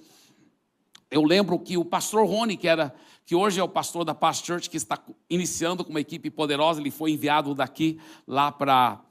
Eu 1.10 1.22
lembro 1.22 1.58
que 1.58 1.76
o 1.76 1.84
pastor 1.84 2.26
Rony, 2.26 2.56
que 2.56 2.66
era 2.66 2.94
que 3.24 3.34
hoje 3.34 3.60
é 3.60 3.62
o 3.62 3.68
pastor 3.68 4.04
da 4.04 4.14
Past 4.14 4.46
Church, 4.46 4.68
que 4.68 4.76
está 4.76 4.98
iniciando 5.28 5.84
com 5.84 5.90
uma 5.90 6.00
equipe 6.00 6.30
poderosa, 6.30 6.80
ele 6.80 6.90
foi 6.90 7.12
enviado 7.12 7.54
daqui 7.54 8.00
lá 8.26 8.50
para 8.50 9.04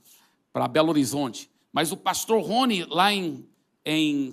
Belo 0.71 0.89
Horizonte. 0.89 1.49
Mas 1.71 1.91
o 1.91 1.97
pastor 1.97 2.41
Rony 2.41 2.83
lá 2.89 3.13
em, 3.13 3.47
em 3.85 4.31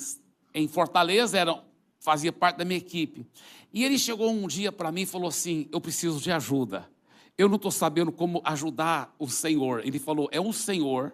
em 0.55 0.69
Fortaleza, 0.69 1.37
era, 1.39 1.63
fazia 1.99 2.33
parte 2.33 2.57
da 2.57 2.65
minha 2.65 2.79
equipe. 2.79 3.27
E 3.73 3.85
ele 3.85 3.99
chegou 3.99 4.31
um 4.31 4.47
dia 4.47 4.71
para 4.71 4.93
mim 4.93 5.03
e 5.03 5.07
falou 5.07 5.29
assim: 5.29 5.69
Eu 5.73 5.81
preciso 5.81 6.21
de 6.21 6.31
ajuda. 6.31 6.89
Eu 7.37 7.49
não 7.49 7.57
estou 7.57 7.73
sabendo 7.73 8.13
como 8.13 8.41
ajudar 8.45 9.13
o 9.19 9.29
Senhor. 9.29 9.85
Ele 9.85 9.99
falou: 9.99 10.29
É 10.31 10.41
um 10.41 10.53
Senhor, 10.53 11.13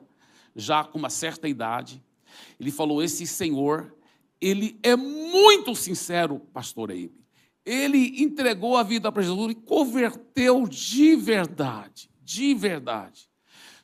já 0.54 0.84
com 0.84 0.98
uma 0.98 1.08
certa 1.08 1.48
idade. 1.48 2.02
Ele 2.58 2.70
falou: 2.70 3.02
Esse 3.02 3.26
Senhor, 3.26 3.94
ele 4.38 4.78
é 4.82 4.94
muito 4.94 5.74
sincero, 5.74 6.38
pastor 6.52 6.90
Eibe. 6.90 7.20
Ele 7.64 8.22
entregou 8.22 8.76
a 8.76 8.82
vida 8.82 9.10
para 9.12 9.22
Jesus 9.22 9.52
e 9.52 9.54
converteu 9.54 10.66
de 10.66 11.16
verdade, 11.16 12.10
de 12.22 12.54
verdade. 12.54 13.28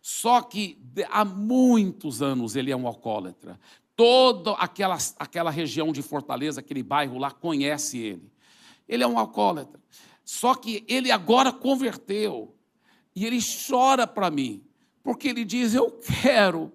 Só 0.02 0.40
que 0.40 0.78
há 1.10 1.24
muitos 1.24 2.22
anos 2.22 2.56
ele 2.56 2.70
é 2.70 2.76
um 2.76 2.86
alcoólatra. 2.86 3.58
Toda 3.96 4.52
aquela, 4.52 4.98
aquela 5.18 5.50
região 5.50 5.90
de 5.90 6.02
Fortaleza, 6.02 6.60
aquele 6.60 6.82
bairro 6.82 7.18
lá, 7.18 7.30
conhece 7.30 7.98
ele. 7.98 8.30
Ele 8.86 9.02
é 9.02 9.06
um 9.06 9.18
alcoólatra. 9.18 9.80
Só 10.24 10.54
que 10.54 10.84
ele 10.86 11.10
agora 11.10 11.50
converteu. 11.50 12.54
E 13.14 13.24
ele 13.24 13.38
chora 13.40 14.06
para 14.06 14.30
mim. 14.30 14.62
Porque 15.02 15.28
ele 15.28 15.44
diz: 15.44 15.72
Eu 15.72 15.90
quero 16.22 16.72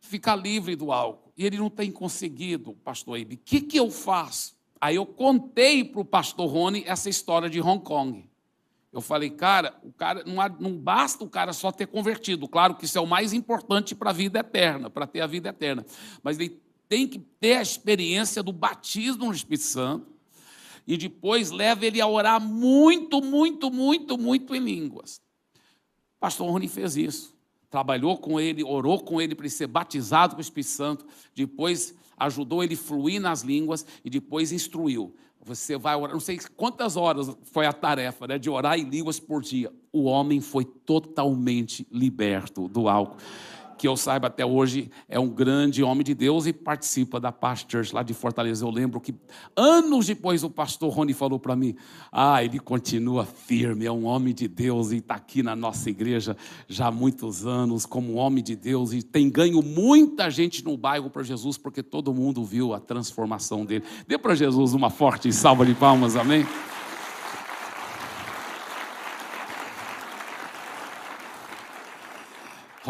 ficar 0.00 0.36
livre 0.36 0.76
do 0.76 0.92
álcool. 0.92 1.32
E 1.36 1.44
ele 1.44 1.58
não 1.58 1.70
tem 1.70 1.90
conseguido, 1.90 2.74
pastor 2.84 3.18
Ibe. 3.18 3.36
O 3.36 3.38
que, 3.38 3.60
que 3.60 3.76
eu 3.76 3.90
faço? 3.90 4.56
Aí 4.80 4.96
eu 4.96 5.06
contei 5.06 5.84
para 5.84 6.00
o 6.00 6.04
pastor 6.04 6.48
Rony 6.48 6.84
essa 6.86 7.08
história 7.08 7.50
de 7.50 7.60
Hong 7.60 7.82
Kong. 7.84 8.28
Eu 8.92 9.00
falei, 9.00 9.30
cara, 9.30 9.78
o 9.82 9.92
cara 9.92 10.24
não, 10.24 10.36
não 10.58 10.76
basta 10.76 11.22
o 11.22 11.28
cara 11.28 11.52
só 11.52 11.70
ter 11.70 11.86
convertido. 11.86 12.48
Claro 12.48 12.74
que 12.74 12.86
isso 12.86 12.96
é 12.96 13.00
o 13.00 13.06
mais 13.06 13.32
importante 13.32 13.94
para 13.94 14.10
a 14.10 14.12
vida 14.12 14.38
eterna, 14.38 14.88
para 14.88 15.06
ter 15.06 15.20
a 15.20 15.26
vida 15.26 15.50
eterna. 15.50 15.84
Mas 16.22 16.38
ele 16.38 16.58
tem 16.88 17.06
que 17.06 17.18
ter 17.18 17.56
a 17.56 17.62
experiência 17.62 18.42
do 18.42 18.52
batismo 18.52 19.26
no 19.26 19.32
Espírito 19.32 19.64
Santo 19.64 20.06
e 20.86 20.96
depois 20.96 21.50
leva 21.50 21.84
ele 21.84 22.00
a 22.00 22.06
orar 22.06 22.40
muito, 22.40 23.20
muito, 23.20 23.70
muito, 23.70 24.16
muito 24.16 24.54
em 24.54 24.58
línguas. 24.58 25.20
O 26.16 26.20
pastor 26.20 26.50
Rony 26.50 26.66
fez 26.66 26.96
isso. 26.96 27.36
Trabalhou 27.68 28.16
com 28.16 28.40
ele, 28.40 28.64
orou 28.64 28.98
com 28.98 29.20
ele 29.20 29.34
para 29.34 29.44
ele 29.44 29.50
ser 29.50 29.66
batizado 29.66 30.34
com 30.34 30.38
o 30.38 30.40
Espírito 30.40 30.70
Santo, 30.70 31.06
depois 31.34 31.94
ajudou 32.16 32.64
ele 32.64 32.72
a 32.72 32.78
fluir 32.78 33.20
nas 33.20 33.42
línguas 33.42 33.84
e 34.02 34.08
depois 34.08 34.50
instruiu. 34.50 35.14
Você 35.44 35.78
vai 35.78 35.96
orar, 35.96 36.12
não 36.12 36.20
sei 36.20 36.38
quantas 36.56 36.96
horas 36.96 37.34
foi 37.44 37.66
a 37.66 37.72
tarefa 37.72 38.26
né, 38.26 38.38
de 38.38 38.50
orar 38.50 38.78
em 38.78 38.84
línguas 38.84 39.18
por 39.18 39.40
dia. 39.40 39.72
O 39.92 40.04
homem 40.04 40.40
foi 40.40 40.64
totalmente 40.64 41.86
liberto 41.90 42.68
do 42.68 42.88
álcool 42.88 43.16
que 43.78 43.86
eu 43.86 43.96
saiba 43.96 44.26
até 44.26 44.44
hoje, 44.44 44.90
é 45.08 45.18
um 45.18 45.28
grande 45.28 45.82
homem 45.82 46.02
de 46.02 46.12
Deus 46.12 46.46
e 46.46 46.52
participa 46.52 47.20
da 47.20 47.30
Past 47.30 47.70
Church 47.70 47.94
lá 47.94 48.02
de 48.02 48.12
Fortaleza. 48.12 48.64
Eu 48.64 48.70
lembro 48.70 49.00
que 49.00 49.14
anos 49.56 50.06
depois 50.06 50.42
o 50.42 50.50
pastor 50.50 50.92
Rony 50.92 51.14
falou 51.14 51.38
para 51.38 51.54
mim: 51.54 51.76
Ah, 52.10 52.42
ele 52.42 52.58
continua 52.58 53.24
firme, 53.24 53.86
é 53.86 53.92
um 53.92 54.04
homem 54.04 54.34
de 54.34 54.48
Deus 54.48 54.90
e 54.90 54.96
está 54.96 55.14
aqui 55.14 55.42
na 55.42 55.54
nossa 55.54 55.88
igreja 55.88 56.36
já 56.66 56.88
há 56.88 56.90
muitos 56.90 57.46
anos, 57.46 57.86
como 57.86 58.14
homem 58.14 58.42
de 58.42 58.56
Deus, 58.56 58.92
e 58.92 59.02
tem 59.02 59.30
ganho 59.30 59.62
muita 59.62 60.28
gente 60.28 60.64
no 60.64 60.76
bairro 60.76 61.08
para 61.08 61.22
Jesus, 61.22 61.56
porque 61.56 61.82
todo 61.82 62.12
mundo 62.12 62.44
viu 62.44 62.74
a 62.74 62.80
transformação 62.80 63.64
dele. 63.64 63.84
Dê 64.06 64.18
para 64.18 64.34
Jesus 64.34 64.74
uma 64.74 64.90
forte 64.90 65.32
salva 65.32 65.64
de 65.64 65.74
palmas, 65.74 66.16
amém? 66.16 66.44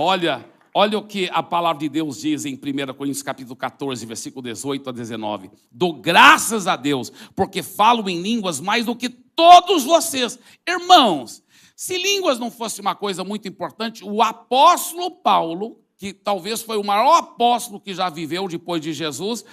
Olha, 0.00 0.44
Olha 0.74 0.98
o 0.98 1.06
que 1.06 1.30
a 1.32 1.42
palavra 1.42 1.80
de 1.80 1.88
Deus 1.88 2.20
diz 2.20 2.44
em 2.44 2.54
1 2.54 2.94
Coríntios 2.94 3.22
capítulo 3.22 3.56
14, 3.56 4.04
versículo 4.04 4.42
18 4.42 4.90
a 4.90 4.92
19. 4.92 5.50
Dou 5.70 5.94
graças 5.94 6.66
a 6.66 6.76
Deus, 6.76 7.12
porque 7.34 7.62
falo 7.62 8.08
em 8.08 8.20
línguas 8.20 8.60
mais 8.60 8.86
do 8.86 8.94
que 8.94 9.08
todos 9.08 9.84
vocês. 9.84 10.38
Irmãos, 10.68 11.42
se 11.74 11.96
línguas 11.96 12.38
não 12.38 12.50
fosse 12.50 12.80
uma 12.80 12.94
coisa 12.94 13.24
muito 13.24 13.48
importante, 13.48 14.04
o 14.04 14.22
apóstolo 14.22 15.10
Paulo, 15.10 15.80
que 15.96 16.12
talvez 16.12 16.60
foi 16.60 16.76
o 16.76 16.84
maior 16.84 17.18
apóstolo 17.18 17.80
que 17.80 17.94
já 17.94 18.10
viveu 18.10 18.46
depois 18.48 18.82
de 18.82 18.92
Jesus, 18.92 19.44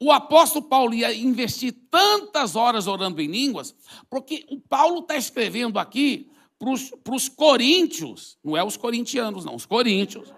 o 0.00 0.10
apóstolo 0.12 0.64
Paulo 0.66 0.94
ia 0.94 1.14
investir 1.14 1.74
tantas 1.90 2.56
horas 2.56 2.86
orando 2.86 3.20
em 3.20 3.28
línguas, 3.28 3.74
porque 4.10 4.44
o 4.50 4.60
Paulo 4.60 5.00
está 5.00 5.16
escrevendo 5.16 5.78
aqui 5.78 6.30
para 6.58 7.14
os 7.14 7.28
coríntios, 7.28 8.38
não 8.42 8.56
é 8.56 8.64
os 8.64 8.76
corintianos, 8.76 9.44
não, 9.44 9.54
os 9.54 9.66
coríntios. 9.66 10.32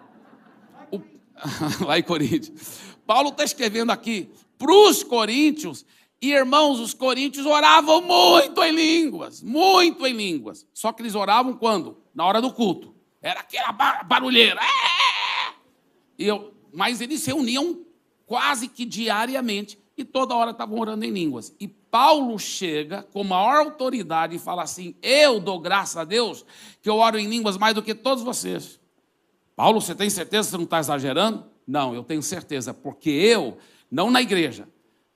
Lá 1.85 1.98
em 1.98 2.03
Coríntios. 2.03 2.81
Paulo 3.07 3.31
está 3.31 3.44
escrevendo 3.44 3.90
aqui 3.90 4.31
para 4.59 4.72
os 4.72 5.03
coríntios, 5.03 5.87
e 6.20 6.33
irmãos, 6.33 6.81
os 6.81 6.92
coríntios 6.92 7.46
oravam 7.46 8.03
muito 8.03 8.62
em 8.62 8.72
línguas, 8.72 9.40
muito 9.40 10.05
em 10.07 10.12
línguas. 10.12 10.66
Só 10.74 10.92
que 10.92 11.01
eles 11.01 11.14
oravam 11.14 11.55
quando? 11.55 11.96
Na 12.12 12.27
hora 12.27 12.42
do 12.42 12.53
culto. 12.53 12.92
Era 13.22 13.40
aquela 13.40 13.72
barulheira. 14.03 14.61
É! 14.61 15.55
E 16.18 16.27
eu, 16.27 16.53
mas 16.72 17.01
eles 17.01 17.20
se 17.20 17.29
reuniam 17.29 17.81
quase 18.27 18.68
que 18.68 18.85
diariamente 18.85 19.79
e 19.96 20.05
toda 20.05 20.35
hora 20.35 20.51
estavam 20.51 20.79
orando 20.79 21.05
em 21.05 21.11
línguas. 21.11 21.55
E 21.59 21.68
Paulo 21.68 22.38
chega 22.38 23.03
com 23.12 23.22
maior 23.24 23.57
autoridade 23.57 24.37
e 24.37 24.38
fala 24.38 24.62
assim: 24.62 24.94
Eu 25.01 25.40
dou 25.40 25.59
graças 25.61 25.96
a 25.96 26.05
Deus 26.05 26.44
que 26.83 26.88
eu 26.88 26.96
oro 26.96 27.18
em 27.18 27.29
línguas 27.29 27.57
mais 27.57 27.74
do 27.74 27.83
que 27.83 27.94
todos 27.94 28.22
vocês. 28.22 28.78
Paulo, 29.59 29.81
você 29.81 29.92
tem 29.92 30.09
certeza 30.09 30.47
que 30.47 30.51
você 30.53 30.57
não 30.57 30.62
está 30.62 30.79
exagerando? 30.79 31.44
Não, 31.66 31.92
eu 31.92 32.05
tenho 32.05 32.23
certeza, 32.23 32.73
porque 32.73 33.11
eu, 33.11 33.59
não 33.90 34.09
na 34.09 34.23
igreja, 34.23 34.68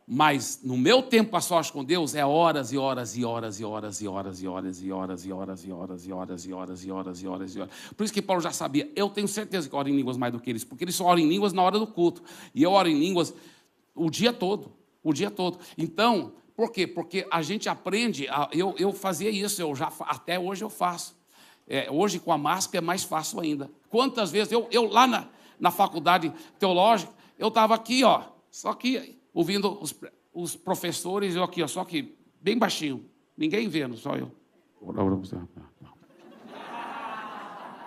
mas 0.04 0.58
no 0.64 0.76
meu 0.76 1.00
tempo 1.00 1.36
a 1.36 1.40
sós 1.40 1.70
com 1.70 1.84
Deus 1.84 2.16
é 2.16 2.26
horas 2.26 2.72
e 2.72 2.76
horas 2.76 3.16
e 3.16 3.24
horas 3.24 3.60
e 3.60 3.64
horas 3.64 4.00
e 4.02 4.08
horas 4.08 4.42
e 4.42 4.48
horas 4.48 4.82
e 4.82 4.88
horas 4.92 5.24
e 5.24 5.32
horas 5.32 5.64
e 5.64 5.72
horas 5.72 6.04
e 6.04 6.12
horas 6.12 6.44
e 6.44 6.52
horas 6.52 6.84
e 6.84 6.90
horas 6.90 7.22
e 7.22 7.28
horas 7.28 7.54
e 7.54 7.60
horas. 7.60 7.72
Por 7.96 8.02
isso 8.02 8.12
que 8.12 8.20
Paulo 8.20 8.42
já 8.42 8.50
sabia, 8.50 8.90
eu 8.96 9.08
tenho 9.08 9.28
certeza 9.28 9.68
que 9.68 9.76
oro 9.76 9.88
em 9.88 9.94
línguas 9.94 10.16
mais 10.16 10.32
do 10.32 10.40
que 10.40 10.50
eles, 10.50 10.64
porque 10.64 10.82
eles 10.82 10.96
só 10.96 11.04
oram 11.04 11.20
em 11.20 11.28
línguas 11.28 11.52
na 11.52 11.62
hora 11.62 11.78
do 11.78 11.86
culto. 11.86 12.20
E 12.52 12.64
eu 12.64 12.72
oro 12.72 12.88
em 12.88 12.98
línguas 12.98 13.32
o 13.94 14.10
dia 14.10 14.32
todo, 14.32 14.72
o 15.04 15.12
dia 15.12 15.30
todo. 15.30 15.60
Então, 15.78 16.32
por 16.56 16.72
quê? 16.72 16.84
Porque 16.84 17.24
a 17.30 17.42
gente 17.42 17.68
aprende, 17.68 18.26
eu, 18.50 18.74
eu 18.76 18.92
fazia 18.92 19.30
isso, 19.30 19.62
eu 19.62 19.72
já 19.76 19.92
até 20.00 20.36
hoje 20.36 20.64
eu 20.64 20.68
faço. 20.68 21.21
É, 21.66 21.90
hoje 21.90 22.18
com 22.18 22.32
a 22.32 22.38
máscara 22.38 22.84
é 22.84 22.86
mais 22.86 23.04
fácil 23.04 23.40
ainda. 23.40 23.70
Quantas 23.88 24.30
vezes 24.30 24.52
eu, 24.52 24.66
eu 24.70 24.88
lá 24.88 25.06
na, 25.06 25.28
na 25.58 25.70
faculdade 25.70 26.32
teológica, 26.58 27.12
eu 27.38 27.48
estava 27.48 27.74
aqui, 27.74 28.04
ó, 28.04 28.22
só 28.50 28.74
que 28.74 29.18
ouvindo 29.32 29.78
os, 29.80 29.94
os 30.32 30.56
professores, 30.56 31.34
eu 31.34 31.42
aqui, 31.42 31.62
ó, 31.62 31.66
só 31.66 31.84
que 31.84 32.16
bem 32.40 32.58
baixinho, 32.58 33.04
ninguém 33.36 33.68
vendo, 33.68 33.96
só 33.96 34.14
eu. 34.16 34.30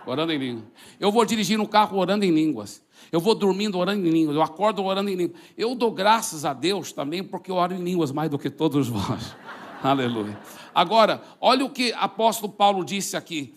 Orando 0.06 0.32
em 0.32 0.38
línguas. 0.38 0.66
Eu 1.00 1.12
vou 1.12 1.26
dirigir 1.26 1.58
no 1.58 1.68
carro 1.68 1.98
orando 1.98 2.24
em 2.24 2.32
línguas. 2.32 2.84
Eu 3.12 3.20
vou 3.20 3.34
dormindo 3.34 3.78
orando 3.78 4.08
em 4.08 4.12
línguas. 4.12 4.36
Eu 4.36 4.42
acordo 4.42 4.84
orando 4.84 5.10
em 5.10 5.16
línguas. 5.16 5.42
Eu 5.58 5.74
dou 5.74 5.92
graças 5.92 6.46
a 6.46 6.54
Deus 6.54 6.92
também 6.92 7.24
porque 7.24 7.50
eu 7.50 7.56
oro 7.56 7.74
em 7.74 7.84
línguas 7.84 8.12
mais 8.12 8.30
do 8.30 8.38
que 8.38 8.50
todos 8.50 8.88
vós. 8.90 9.36
Aleluia. 9.84 10.38
Agora, 10.74 11.22
olha 11.40 11.66
o 11.66 11.70
que 11.70 11.92
apóstolo 11.94 12.52
Paulo 12.52 12.84
disse 12.84 13.18
aqui. 13.18 13.54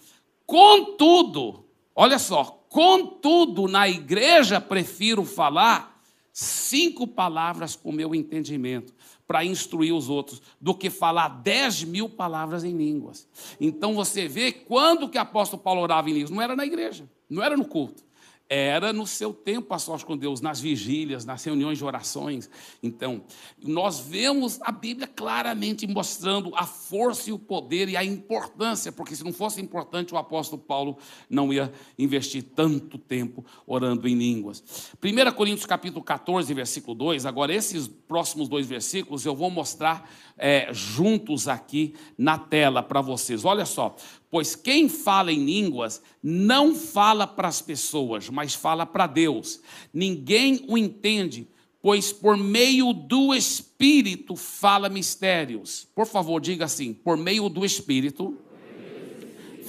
Contudo, 0.48 1.66
olha 1.94 2.18
só, 2.18 2.42
contudo, 2.70 3.68
na 3.68 3.86
igreja 3.86 4.58
prefiro 4.58 5.22
falar 5.22 6.00
cinco 6.32 7.06
palavras 7.06 7.76
com 7.76 7.92
meu 7.92 8.14
entendimento 8.14 8.94
para 9.26 9.44
instruir 9.44 9.94
os 9.94 10.08
outros, 10.08 10.40
do 10.58 10.74
que 10.74 10.88
falar 10.88 11.28
dez 11.28 11.84
mil 11.84 12.08
palavras 12.08 12.64
em 12.64 12.74
línguas. 12.74 13.28
Então 13.60 13.92
você 13.92 14.26
vê 14.26 14.50
quando 14.50 15.10
que 15.10 15.18
o 15.18 15.20
apóstolo 15.20 15.62
Paulo 15.62 15.82
orava 15.82 16.08
em 16.08 16.14
línguas, 16.14 16.30
não 16.30 16.40
era 16.40 16.56
na 16.56 16.64
igreja, 16.64 17.06
não 17.28 17.42
era 17.42 17.54
no 17.54 17.66
culto 17.66 18.07
era 18.48 18.92
no 18.92 19.06
seu 19.06 19.32
tempo 19.32 19.74
a 19.74 19.78
sós 19.78 20.02
com 20.02 20.16
Deus, 20.16 20.40
nas 20.40 20.60
vigílias, 20.60 21.24
nas 21.24 21.44
reuniões 21.44 21.78
de 21.78 21.84
orações. 21.84 22.48
Então, 22.82 23.22
nós 23.62 24.00
vemos 24.00 24.58
a 24.62 24.72
Bíblia 24.72 25.06
claramente 25.06 25.86
mostrando 25.86 26.52
a 26.54 26.64
força 26.64 27.28
e 27.28 27.32
o 27.32 27.38
poder 27.38 27.88
e 27.88 27.96
a 27.96 28.02
importância, 28.02 28.90
porque 28.90 29.14
se 29.14 29.24
não 29.24 29.32
fosse 29.32 29.60
importante, 29.60 30.14
o 30.14 30.16
apóstolo 30.16 30.62
Paulo 30.62 30.96
não 31.28 31.52
ia 31.52 31.72
investir 31.98 32.42
tanto 32.42 32.96
tempo 32.96 33.44
orando 33.66 34.08
em 34.08 34.14
línguas. 34.14 34.92
1 35.02 35.32
Coríntios 35.32 35.66
capítulo 35.66 36.02
14, 36.02 36.52
versículo 36.54 36.94
2, 36.94 37.26
agora 37.26 37.54
esses 37.54 37.86
próximos 37.86 38.48
dois 38.48 38.66
versículos 38.66 39.26
eu 39.26 39.34
vou 39.34 39.50
mostrar 39.50 40.10
é, 40.38 40.68
juntos 40.72 41.48
aqui 41.48 41.94
na 42.16 42.38
tela 42.38 42.82
para 42.82 43.00
vocês. 43.00 43.44
Olha 43.44 43.66
só, 43.66 43.96
Pois 44.30 44.54
quem 44.54 44.88
fala 44.88 45.32
em 45.32 45.44
línguas 45.44 46.02
não 46.22 46.74
fala 46.74 47.26
para 47.26 47.48
as 47.48 47.62
pessoas, 47.62 48.28
mas 48.28 48.54
fala 48.54 48.84
para 48.84 49.06
Deus. 49.06 49.60
Ninguém 49.92 50.64
o 50.68 50.76
entende, 50.76 51.48
pois 51.80 52.12
por 52.12 52.36
meio 52.36 52.92
do 52.92 53.34
Espírito 53.34 54.36
fala 54.36 54.90
mistérios. 54.90 55.88
Por 55.94 56.06
favor, 56.06 56.40
diga 56.40 56.66
assim: 56.66 56.92
por 56.92 57.16
meio 57.16 57.48
do 57.48 57.64
Espírito 57.64 58.36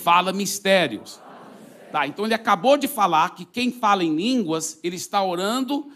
fala 0.04 0.34
mistérios. 0.34 1.22
Tá, 1.92 2.06
então 2.06 2.26
ele 2.26 2.34
acabou 2.34 2.78
de 2.78 2.88
falar 2.88 3.34
que 3.34 3.46
quem 3.46 3.72
fala 3.72 4.04
em 4.04 4.16
línguas, 4.16 4.80
ele 4.84 4.98
está 4.98 5.24
orando 5.24 5.90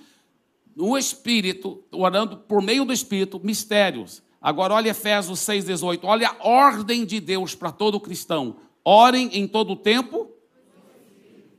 no 0.75 0.97
Espírito, 0.97 1.83
orando 1.91 2.37
por 2.37 2.61
meio 2.61 2.85
do 2.85 2.93
Espírito, 2.93 3.39
mistérios. 3.43 4.23
Agora, 4.43 4.73
olha 4.73 4.89
Efésios 4.89 5.39
6,18. 5.39 6.01
Olha 6.03 6.27
a 6.27 6.45
ordem 6.45 7.05
de 7.05 7.21
Deus 7.21 7.55
para 7.55 7.71
todo 7.71 7.97
cristão. 7.97 8.57
Orem 8.83 9.29
em 9.31 9.47
todo 9.47 9.71
o 9.71 9.75
tempo. 9.77 10.29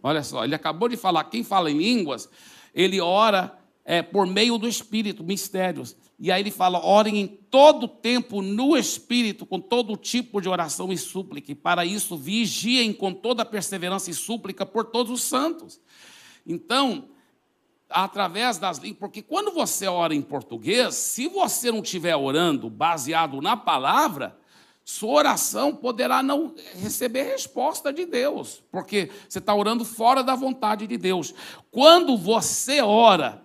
Olha 0.02 0.22
só, 0.22 0.44
ele 0.44 0.54
acabou 0.54 0.86
de 0.86 0.98
falar, 0.98 1.24
quem 1.24 1.42
fala 1.42 1.70
em 1.70 1.78
línguas, 1.78 2.28
ele 2.74 3.00
ora 3.00 3.58
é, 3.86 4.02
por 4.02 4.26
meio 4.26 4.58
do 4.58 4.68
Espírito, 4.68 5.24
mistérios. 5.24 5.96
E 6.18 6.30
aí 6.30 6.42
ele 6.42 6.50
fala: 6.50 6.84
orem 6.84 7.18
em 7.22 7.26
todo 7.26 7.84
o 7.84 7.88
tempo 7.88 8.42
no 8.42 8.76
Espírito, 8.76 9.46
com 9.46 9.58
todo 9.58 9.96
tipo 9.96 10.38
de 10.42 10.50
oração 10.50 10.92
e 10.92 10.98
súplica. 10.98 11.52
E 11.52 11.54
para 11.54 11.86
isso, 11.86 12.18
vigiem 12.18 12.92
com 12.92 13.14
toda 13.14 13.46
perseverança 13.46 14.10
e 14.10 14.14
súplica 14.14 14.66
por 14.66 14.84
todos 14.84 15.10
os 15.10 15.22
santos. 15.22 15.80
Então, 16.46 17.08
através 17.88 18.58
das 18.58 18.78
línguas, 18.78 18.98
porque 18.98 19.22
quando 19.22 19.52
você 19.52 19.86
ora 19.86 20.14
em 20.14 20.22
português, 20.22 20.94
se 20.94 21.28
você 21.28 21.70
não 21.70 21.80
estiver 21.80 22.16
orando 22.16 22.68
baseado 22.70 23.40
na 23.40 23.56
palavra, 23.56 24.36
sua 24.84 25.12
oração 25.12 25.74
poderá 25.74 26.22
não 26.22 26.54
receber 26.74 27.22
resposta 27.22 27.92
de 27.92 28.04
Deus, 28.04 28.62
porque 28.70 29.10
você 29.28 29.38
está 29.38 29.54
orando 29.54 29.84
fora 29.84 30.22
da 30.22 30.34
vontade 30.34 30.86
de 30.86 30.98
Deus. 30.98 31.34
Quando 31.70 32.18
você 32.18 32.82
ora 32.82 33.42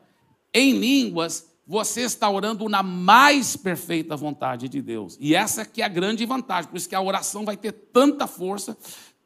em 0.54 0.74
línguas, 0.74 1.50
você 1.66 2.02
está 2.02 2.30
orando 2.30 2.68
na 2.68 2.82
mais 2.82 3.56
perfeita 3.56 4.18
vontade 4.18 4.68
de 4.68 4.82
Deus. 4.82 5.16
E 5.20 5.36
essa 5.36 5.64
que 5.64 5.82
é 5.82 5.86
a 5.86 5.90
grande 5.90 6.26
vantagem, 6.26 6.70
por 6.70 6.76
isso 6.76 6.90
que 6.90 6.96
a 6.96 7.02
oração 7.02 7.46
vai 7.46 7.56
ter 7.56 7.72
tanta 7.72 8.26
força, 8.28 8.76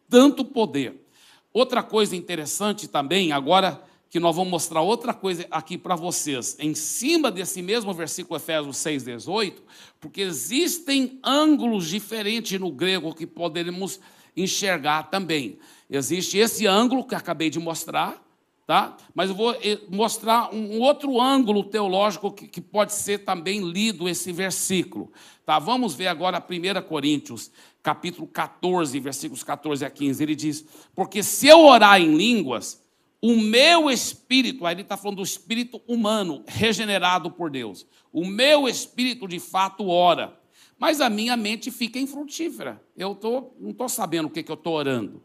tanto 0.10 0.44
poder. 0.44 1.08
Outra 1.54 1.82
coisa 1.82 2.16
interessante 2.16 2.88
também, 2.88 3.32
agora 3.32 3.82
que 4.14 4.20
nós 4.20 4.36
vamos 4.36 4.52
mostrar 4.52 4.82
outra 4.82 5.12
coisa 5.12 5.48
aqui 5.50 5.76
para 5.76 5.96
vocês, 5.96 6.56
em 6.60 6.76
cima 6.76 7.32
desse 7.32 7.64
mesmo 7.64 7.92
versículo 7.96 8.38
Efésios 8.38 8.78
6,18, 8.78 9.56
porque 10.00 10.22
existem 10.22 11.20
ângulos 11.24 11.88
diferentes 11.88 12.60
no 12.60 12.72
grego 12.72 13.16
que 13.16 13.26
poderemos 13.26 14.00
enxergar 14.38 15.10
também. 15.10 15.58
Existe 15.90 16.38
esse 16.38 16.68
ângulo 16.68 17.04
que 17.04 17.16
acabei 17.16 17.50
de 17.50 17.58
mostrar, 17.58 18.24
tá? 18.68 18.96
Mas 19.16 19.32
eu 19.32 19.36
vou 19.36 19.52
eh, 19.54 19.80
mostrar 19.90 20.54
um 20.54 20.80
outro 20.80 21.20
ângulo 21.20 21.64
teológico 21.64 22.32
que, 22.32 22.48
que 22.48 22.62
pode 22.62 22.94
ser 22.94 23.26
também 23.26 23.68
lido 23.68 24.08
esse 24.08 24.32
versículo, 24.32 25.12
tá? 25.44 25.58
Vamos 25.58 25.96
ver 25.96 26.06
agora 26.06 26.38
1 26.38 26.88
Coríntios, 26.88 27.50
capítulo 27.82 28.28
14, 28.28 29.00
versículos 29.00 29.44
14 29.44 29.84
a 29.84 29.90
15. 29.90 30.22
Ele 30.22 30.36
diz: 30.36 30.64
Porque 30.94 31.24
se 31.24 31.48
eu 31.48 31.62
orar 31.62 32.00
em 32.00 32.16
línguas, 32.16 32.83
o 33.26 33.38
meu 33.38 33.90
espírito, 33.90 34.66
aí 34.66 34.74
ele 34.74 34.82
está 34.82 34.98
falando 34.98 35.16
do 35.16 35.24
espírito 35.24 35.82
humano, 35.88 36.44
regenerado 36.46 37.32
por 37.32 37.50
Deus. 37.50 37.88
O 38.12 38.26
meu 38.26 38.68
espírito 38.68 39.30
de 39.30 39.40
fato 39.40 39.88
ora, 39.88 40.38
mas 40.78 41.00
a 41.00 41.10
minha 41.10 41.38
mente 41.38 41.72
fica 41.72 41.98
infrutífera. 41.98 42.84
Eu 42.98 43.16
tô, 43.16 43.54
não 43.58 43.70
estou 43.70 43.88
sabendo 43.88 44.26
o 44.26 44.30
que, 44.30 44.44
que 44.44 44.52
eu 44.52 44.56
estou 44.56 44.74
orando. 44.74 45.24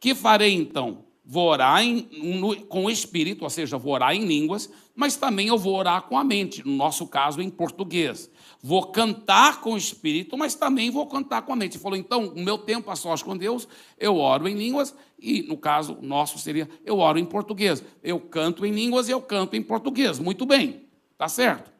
Que 0.00 0.14
farei 0.14 0.54
então? 0.54 1.04
Vou 1.22 1.46
orar 1.50 1.82
em, 1.82 2.08
no, 2.40 2.56
com 2.64 2.86
o 2.86 2.90
espírito, 2.90 3.44
ou 3.44 3.50
seja, 3.50 3.76
vou 3.76 3.92
orar 3.92 4.14
em 4.14 4.24
línguas, 4.24 4.72
mas 4.94 5.16
também 5.16 5.48
eu 5.48 5.58
vou 5.58 5.74
orar 5.74 6.04
com 6.04 6.16
a 6.16 6.24
mente, 6.24 6.66
no 6.66 6.74
nosso 6.74 7.06
caso 7.06 7.42
em 7.42 7.50
português. 7.50 8.30
Vou 8.62 8.86
cantar 8.86 9.60
com 9.60 9.74
o 9.74 9.76
espírito, 9.76 10.36
mas 10.36 10.54
também 10.54 10.90
vou 10.90 11.06
cantar 11.06 11.42
com 11.42 11.52
a 11.52 11.56
mente. 11.56 11.76
Ele 11.76 11.82
falou, 11.82 11.98
então, 11.98 12.28
o 12.28 12.40
meu 12.40 12.58
tempo 12.58 12.90
a 12.90 12.96
sós 12.96 13.22
com 13.22 13.36
Deus, 13.36 13.68
eu 13.98 14.16
oro 14.16 14.48
em 14.48 14.54
línguas, 14.54 14.94
e 15.18 15.42
no 15.42 15.56
caso 15.56 15.98
nosso 16.02 16.38
seria, 16.38 16.68
eu 16.84 16.98
oro 16.98 17.18
em 17.18 17.24
português. 17.24 17.82
Eu 18.02 18.18
canto 18.20 18.66
em 18.66 18.72
línguas 18.72 19.08
e 19.08 19.12
eu 19.12 19.20
canto 19.20 19.56
em 19.56 19.62
português. 19.62 20.18
Muito 20.18 20.44
bem, 20.44 20.86
tá 21.16 21.28
certo. 21.28 21.70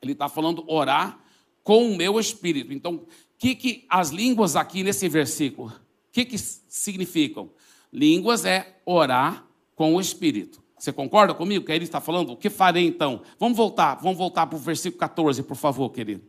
Ele 0.00 0.12
está 0.12 0.28
falando 0.28 0.64
orar 0.66 1.18
com 1.62 1.86
o 1.86 1.96
meu 1.96 2.18
espírito. 2.18 2.72
Então, 2.72 2.94
o 2.94 3.06
que, 3.38 3.54
que 3.54 3.86
as 3.88 4.10
línguas 4.10 4.56
aqui 4.56 4.82
nesse 4.82 5.08
versículo, 5.08 5.68
o 5.68 6.12
que, 6.12 6.24
que 6.24 6.38
significam? 6.38 7.50
Línguas 7.92 8.44
é 8.46 8.80
orar 8.86 9.46
com 9.74 9.94
o 9.94 10.00
Espírito. 10.00 10.61
Você 10.82 10.92
concorda 10.92 11.32
comigo 11.32 11.64
que 11.64 11.70
ele 11.70 11.84
está 11.84 12.00
falando? 12.00 12.32
O 12.32 12.36
que 12.36 12.50
farei 12.50 12.84
então? 12.84 13.22
Vamos 13.38 13.56
voltar, 13.56 13.94
vamos 14.02 14.18
voltar 14.18 14.48
para 14.48 14.56
o 14.56 14.58
versículo 14.58 14.98
14, 14.98 15.40
por 15.44 15.56
favor, 15.56 15.88
querido. 15.90 16.24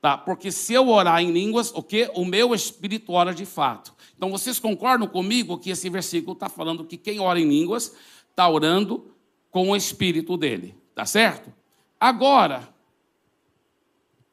Tá? 0.00 0.16
Porque 0.16 0.50
se 0.50 0.72
eu 0.72 0.88
orar 0.88 1.20
em 1.20 1.30
línguas, 1.30 1.70
o 1.74 1.82
que? 1.82 2.10
O 2.14 2.24
meu 2.24 2.54
espírito 2.54 3.12
ora 3.12 3.34
de 3.34 3.44
fato. 3.44 3.94
Então 4.16 4.30
vocês 4.30 4.58
concordam 4.58 5.06
comigo 5.06 5.58
que 5.58 5.68
esse 5.68 5.90
versículo 5.90 6.32
está 6.32 6.48
falando 6.48 6.86
que 6.86 6.96
quem 6.96 7.20
ora 7.20 7.38
em 7.38 7.46
línguas 7.46 7.94
está 8.30 8.48
orando 8.48 9.14
com 9.50 9.68
o 9.68 9.76
espírito 9.76 10.34
dele. 10.38 10.74
Tá 10.94 11.04
certo? 11.04 11.52
Agora, 12.00 12.66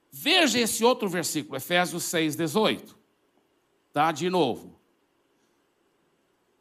veja 0.10 0.58
esse 0.58 0.86
outro 0.86 1.10
versículo, 1.10 1.58
Efésios 1.58 2.04
6, 2.04 2.38
18. 2.38 2.98
Tá? 3.92 4.14
De 4.14 4.30
novo. 4.30 4.79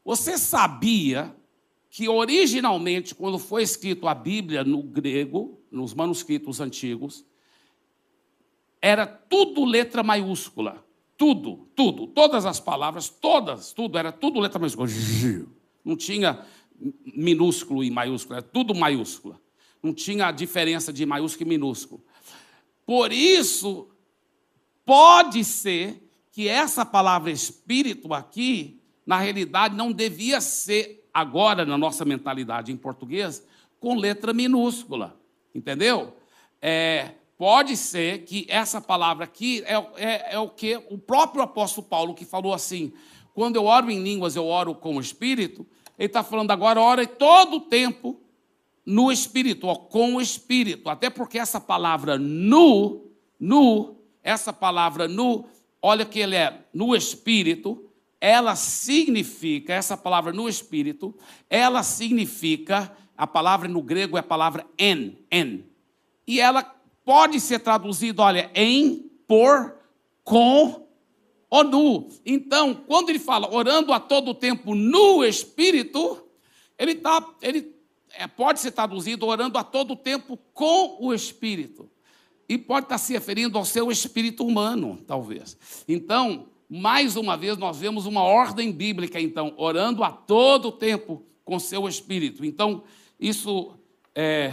Você 0.09 0.39
sabia 0.39 1.37
que 1.91 2.09
originalmente, 2.09 3.15
quando 3.15 3.39
foi 3.39 3.63
escrito 3.63 4.09
a 4.09 4.15
Bíblia 4.15 4.65
no 4.65 4.83
grego, 4.83 5.61
nos 5.71 5.93
manuscritos 5.93 6.63
antigos, 6.63 7.27
era 8.81 9.07
tudo 9.07 9.67
letra 9.67 10.03
maiúscula. 10.03 10.83
Tudo, 11.15 11.69
tudo, 11.77 12.07
todas 12.07 12.47
as 12.47 12.59
palavras, 12.59 13.11
todas, 13.11 13.75
tudo, 13.75 13.99
era 13.99 14.11
tudo 14.11 14.41
letra 14.41 14.59
maiúscula. 14.59 14.89
Não 15.85 15.95
tinha 15.95 16.43
minúsculo 17.15 17.85
e 17.85 17.91
maiúsculo, 17.91 18.39
era 18.39 18.43
tudo 18.43 18.75
maiúscula. 18.75 19.39
Não 19.83 19.93
tinha 19.93 20.33
diferença 20.33 20.91
de 20.91 21.05
maiúsculo 21.05 21.47
e 21.47 21.51
minúsculo. 21.51 22.03
Por 22.87 23.13
isso, 23.13 23.91
pode 24.87 25.45
ser 25.45 26.03
que 26.33 26.49
essa 26.49 26.87
palavra 26.87 27.31
espírito 27.31 28.15
aqui, 28.15 28.78
na 29.09 29.19
realidade, 29.19 29.75
não 29.75 29.91
devia 29.91 30.41
ser 30.41 31.09
agora 31.13 31.65
na 31.65 31.77
nossa 31.77 32.05
mentalidade 32.05 32.71
em 32.71 32.77
português 32.77 33.43
com 33.81 33.97
letra 33.97 34.33
minúscula, 34.33 35.19
entendeu? 35.55 36.15
É, 36.61 37.13
Pode 37.39 37.77
ser 37.77 38.25
que 38.25 38.45
essa 38.49 38.81
palavra 38.81 39.23
aqui 39.23 39.63
é, 39.65 39.77
é, 39.97 40.35
é 40.35 40.39
o 40.41 40.49
que 40.49 40.77
o 40.91 40.99
próprio 40.99 41.41
apóstolo 41.41 41.87
Paulo 41.87 42.13
que 42.13 42.25
falou 42.25 42.53
assim: 42.53 42.93
quando 43.33 43.55
eu 43.55 43.65
oro 43.65 43.89
em 43.89 44.03
línguas, 44.03 44.35
eu 44.35 44.45
oro 44.45 44.75
com 44.75 44.97
o 44.97 45.01
Espírito. 45.01 45.65
Ele 45.97 46.07
está 46.07 46.25
falando 46.25 46.51
agora, 46.51 46.81
ora 46.81 47.07
todo 47.07 47.59
o 47.59 47.61
tempo 47.61 48.21
no 48.85 49.13
Espírito, 49.13 49.69
ó, 49.69 49.77
com 49.77 50.17
o 50.17 50.21
Espírito. 50.21 50.91
Até 50.91 51.09
porque 51.09 51.39
essa 51.39 51.61
palavra 51.61 52.19
nu, 52.19 53.07
nu, 53.39 53.97
essa 54.21 54.53
palavra 54.53 55.07
nu, 55.07 55.47
olha 55.81 56.05
que 56.05 56.19
ele 56.19 56.35
é 56.35 56.65
no 56.75 56.97
Espírito, 56.97 57.88
ela 58.21 58.57
significa, 58.57 59.73
essa 59.73 59.97
palavra 59.97 60.33
no 60.33 60.49
Espírito, 60.49 61.15
ela 61.49 61.83
significa, 61.83 62.93
a 63.17 63.27
palavra 63.27 63.69
no 63.69 63.83
grego 63.83 64.17
é 64.17 64.21
a 64.21 64.25
palavra 64.25 64.67
en, 64.79 65.17
en. 65.31 65.65
E 66.27 66.41
ela 66.41 66.63
pode 67.05 67.41
ser 67.41 67.61
traduzido, 67.61 68.23
olha, 68.23 68.51
em, 68.55 69.11
por, 69.27 69.77
com 70.25 70.87
ou 71.51 71.65
nu. 71.65 72.09
Então, 72.27 72.75
quando 72.75 73.11
ele 73.11 73.19
fala 73.19 73.53
orando 73.53 73.93
a 73.93 74.01
todo 74.01 74.35
tempo 74.35 74.75
no 74.75 75.25
Espírito, 75.25 76.25
ele, 76.79 76.97
tá, 76.97 77.27
ele 77.41 77.75
é, 78.13 78.27
pode 78.27 78.61
ser 78.61 78.73
traduzido 78.73 79.27
orando 79.27 79.59
a 79.59 79.65
todo 79.65 79.97
tempo 79.97 80.39
com 80.53 80.99
o 81.01 81.15
Espírito. 81.15 81.89
E 82.49 82.57
pode 82.57 82.87
estar 82.87 82.99
se 82.99 83.13
referindo 83.13 83.59
ao 83.59 83.65
seu 83.65 83.91
espírito 83.91 84.43
humano, 84.47 84.99
talvez. 85.07 85.57
Então, 85.87 86.47
mais 86.69 87.17
uma 87.17 87.37
vez, 87.37 87.57
nós 87.57 87.79
vemos 87.79 88.05
uma 88.05 88.23
ordem 88.23 88.71
bíblica, 88.71 89.19
então, 89.21 89.55
orando 89.57 90.05
a 90.05 90.13
todo 90.13 90.71
tempo 90.71 91.23
com 91.45 91.59
seu 91.59 91.89
espírito. 91.89 92.45
Então, 92.45 92.85
isso 93.19 93.75
é, 94.15 94.53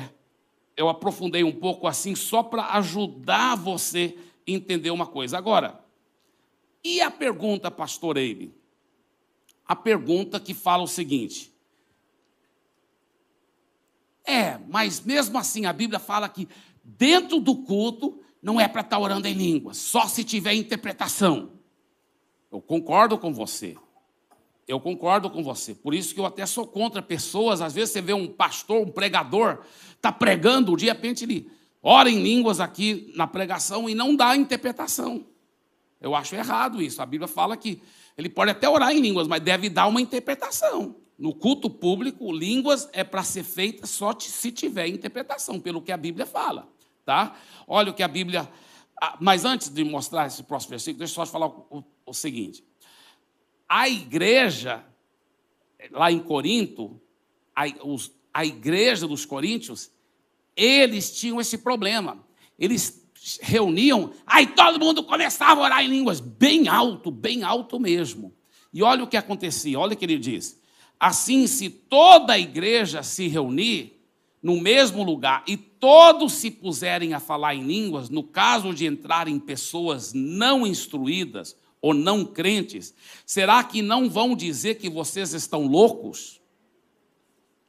eu 0.78 0.88
aprofundei 0.88 1.43
um 1.43 1.51
pouco 1.51 1.88
assim, 1.88 2.16
só 2.16 2.41
para 2.41 2.68
ajudar 2.78 3.55
você 3.55 4.18
a 4.47 4.51
entender 4.51 4.91
uma 4.91 5.05
coisa. 5.05 5.38
Agora, 5.38 5.84
e 6.84 7.01
a 7.01 7.11
pergunta, 7.11 7.70
pastor 7.70 8.16
Eibe? 8.16 8.53
A 9.68 9.76
pergunta 9.76 10.39
que 10.39 10.53
fala 10.53 10.84
o 10.84 10.88
seguinte: 10.88 11.51
é, 14.24 14.57
mas 14.70 15.01
mesmo 15.01 15.38
assim 15.38 15.66
a 15.66 15.74
Bíblia 15.74 15.99
fala 15.99 16.30
que 16.30 16.47
dentro 16.84 17.39
do 17.39 17.55
culto 17.57 18.22
não 18.41 18.61
é 18.61 18.68
para 18.68 18.82
estar 18.82 18.97
tá 18.97 19.01
orando 19.01 19.28
em 19.28 19.34
línguas, 19.34 19.78
só 19.78 20.07
se 20.07 20.24
tiver 20.24 20.53
interpretação. 20.53 21.55
Eu 22.56 22.62
concordo 22.62 23.18
com 23.18 23.34
você. 23.34 23.76
Eu 24.66 24.80
concordo 24.80 25.30
com 25.30 25.43
você. 25.43 25.76
Por 25.76 25.93
isso 25.93 26.14
que 26.14 26.22
eu 26.22 26.26
até 26.26 26.45
sou 26.45 26.66
contra 26.66 27.01
pessoas. 27.01 27.60
Às 27.60 27.74
vezes 27.74 27.91
você 27.91 28.01
vê 28.01 28.14
um 28.14 28.28
pastor, 28.28 28.82
um 28.82 28.89
pregador, 28.89 29.60
está 29.93 30.10
pregando, 30.10 30.74
de 30.78 30.86
repente 30.86 31.26
ele 31.26 31.51
ora 31.84 32.10
em 32.10 32.24
línguas 32.24 32.62
aqui 32.62 33.12
na 33.14 33.28
pregação 33.28 33.89
e 33.89 33.93
não 33.93 34.16
dá 34.16 34.38
interpretação. 34.38 35.26
Eu 35.99 36.16
acho 36.16 36.34
errado 36.34 36.82
isso. 36.82 37.01
A 37.01 37.06
Bíblia 37.06 37.28
fala 37.28 37.58
que 37.58 37.82
ele 38.18 38.30
pode 38.30 38.51
até 38.51 38.70
orar 38.70 38.93
em 38.93 39.01
línguas, 39.01 39.28
mas 39.28 39.41
deve 39.41 39.70
dar 39.70 39.88
uma 39.88 39.99
interpretação. 39.99 40.95
No 41.20 41.36
culto 41.36 41.70
público, 41.70 42.32
línguas 42.32 42.88
é 42.93 43.03
para 43.03 43.22
ser 43.22 43.43
feita 43.43 43.86
só 43.86 44.18
se 44.18 44.49
tiver 44.49 44.88
interpretação, 44.88 45.60
pelo 45.60 45.82
que 45.82 45.91
a 45.91 45.97
Bíblia 45.97 46.26
fala, 46.26 46.70
tá? 47.03 47.36
Olha 47.68 47.91
o 47.91 47.93
que 47.93 48.01
a 48.01 48.08
Bíblia. 48.08 48.49
Ah, 49.01 49.18
mas 49.20 49.43
antes 49.43 49.68
de 49.68 49.84
mostrar 49.84 50.28
esse 50.28 50.41
próximo 50.41 50.70
versículo, 50.70 50.99
deixa 50.99 51.12
eu 51.12 51.26
só 51.26 51.30
falar 51.30 51.47
o, 51.47 51.84
o, 52.06 52.14
seguinte 52.14 52.64
a 53.68 53.89
igreja, 53.89 54.84
lá 55.91 56.12
em 56.12 56.20
Corinto, 56.20 56.99
a, 57.56 57.66
os, 57.84 58.12
a 58.34 58.45
igreja 58.45 59.08
dos 59.08 59.26
coríntios, 59.26 59.91
eles 60.56 61.18
tinham 61.18 61.41
esse 61.41 61.58
problema. 61.58 62.24
Eles 62.58 63.06
reuniam, 63.41 64.12
aí 64.26 64.45
todo 64.45 64.80
mundo 64.80 65.03
começava 65.03 65.62
a 65.62 65.64
orar 65.64 65.84
em 65.84 65.88
línguas, 65.88 66.20
bem 66.20 66.68
alto, 66.68 67.10
bem 67.10 67.43
alto 67.43 67.80
mesmo. 67.80 68.34
E 68.72 68.84
olha 68.84 69.03
o 69.03 69.08
que 69.08 69.18
acontecia, 69.18 69.80
olha 69.80 69.93
o 69.93 69.97
que 69.97 70.06
ele 70.06 70.20
diz. 70.20 70.62
Assim, 70.99 71.47
se 71.47 71.70
toda 71.70 72.34
a 72.34 72.39
igreja 72.39 73.03
se 73.03 73.28
reunir 73.28 73.99
no 74.41 74.62
mesmo 74.62 75.03
lugar 75.03 75.43
e 75.47 75.58
todos 75.58 76.34
se 76.34 76.51
puserem 76.51 77.14
a 77.14 77.20
falar 77.20 77.56
em 77.56 77.64
línguas, 77.64 78.10
no 78.10 78.22
caso 78.22 78.74
de 78.74 78.86
entrarem 78.86 79.39
pessoas 79.39 80.14
não 80.14 80.68
instruídas, 80.68 81.58
ou 81.86 81.94
não 81.94 82.26
crentes, 82.26 82.96
será 83.28 83.64
que 83.64 83.80
não 83.80 84.10
vão 84.10 84.36
dizer 84.36 84.80
que 84.80 84.90
vocês 84.90 85.34
estão 85.34 85.68
loucos? 85.68 86.42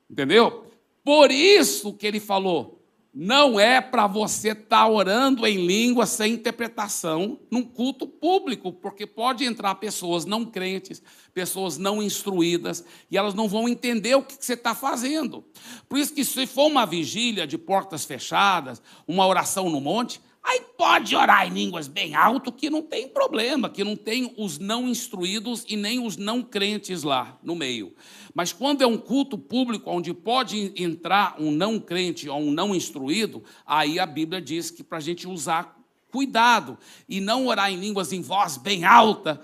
Entendeu? 0.08 0.64
Por 1.04 1.30
isso 1.30 1.92
que 1.92 2.06
ele 2.06 2.18
falou, 2.18 2.82
não 3.12 3.60
é 3.60 3.78
para 3.78 4.06
você 4.06 4.52
estar 4.52 4.84
tá 4.84 4.88
orando 4.88 5.46
em 5.46 5.66
língua 5.66 6.06
sem 6.06 6.32
interpretação 6.32 7.38
num 7.50 7.62
culto 7.62 8.06
público, 8.06 8.72
porque 8.72 9.06
pode 9.06 9.44
entrar 9.44 9.74
pessoas 9.74 10.24
não 10.24 10.46
crentes, 10.46 11.02
pessoas 11.34 11.76
não 11.76 12.02
instruídas, 12.02 12.86
e 13.10 13.18
elas 13.18 13.34
não 13.34 13.46
vão 13.46 13.68
entender 13.68 14.14
o 14.14 14.22
que 14.22 14.42
você 14.42 14.54
está 14.54 14.74
fazendo. 14.74 15.44
Por 15.90 15.98
isso 15.98 16.14
que 16.14 16.24
se 16.24 16.46
for 16.46 16.68
uma 16.68 16.86
vigília 16.86 17.46
de 17.46 17.58
portas 17.58 18.06
fechadas, 18.06 18.80
uma 19.06 19.26
oração 19.26 19.68
no 19.68 19.78
monte, 19.78 20.22
Aí 20.46 20.60
pode 20.78 21.16
orar 21.16 21.44
em 21.44 21.50
línguas 21.50 21.88
bem 21.88 22.14
alto, 22.14 22.52
que 22.52 22.70
não 22.70 22.80
tem 22.80 23.08
problema, 23.08 23.68
que 23.68 23.82
não 23.82 23.96
tem 23.96 24.32
os 24.38 24.60
não 24.60 24.86
instruídos 24.86 25.64
e 25.68 25.76
nem 25.76 25.98
os 25.98 26.16
não 26.16 26.40
crentes 26.40 27.02
lá 27.02 27.36
no 27.42 27.56
meio. 27.56 27.92
Mas 28.32 28.52
quando 28.52 28.80
é 28.80 28.86
um 28.86 28.96
culto 28.96 29.36
público 29.36 29.90
onde 29.90 30.14
pode 30.14 30.72
entrar 30.80 31.34
um 31.40 31.50
não 31.50 31.80
crente 31.80 32.28
ou 32.28 32.38
um 32.38 32.52
não 32.52 32.76
instruído, 32.76 33.42
aí 33.66 33.98
a 33.98 34.06
Bíblia 34.06 34.40
diz 34.40 34.70
que 34.70 34.84
para 34.84 34.98
a 34.98 35.00
gente 35.00 35.26
usar 35.26 35.76
cuidado 36.12 36.78
e 37.08 37.20
não 37.20 37.48
orar 37.48 37.72
em 37.72 37.76
línguas 37.76 38.12
em 38.12 38.22
voz 38.22 38.56
bem 38.56 38.84
alta, 38.84 39.40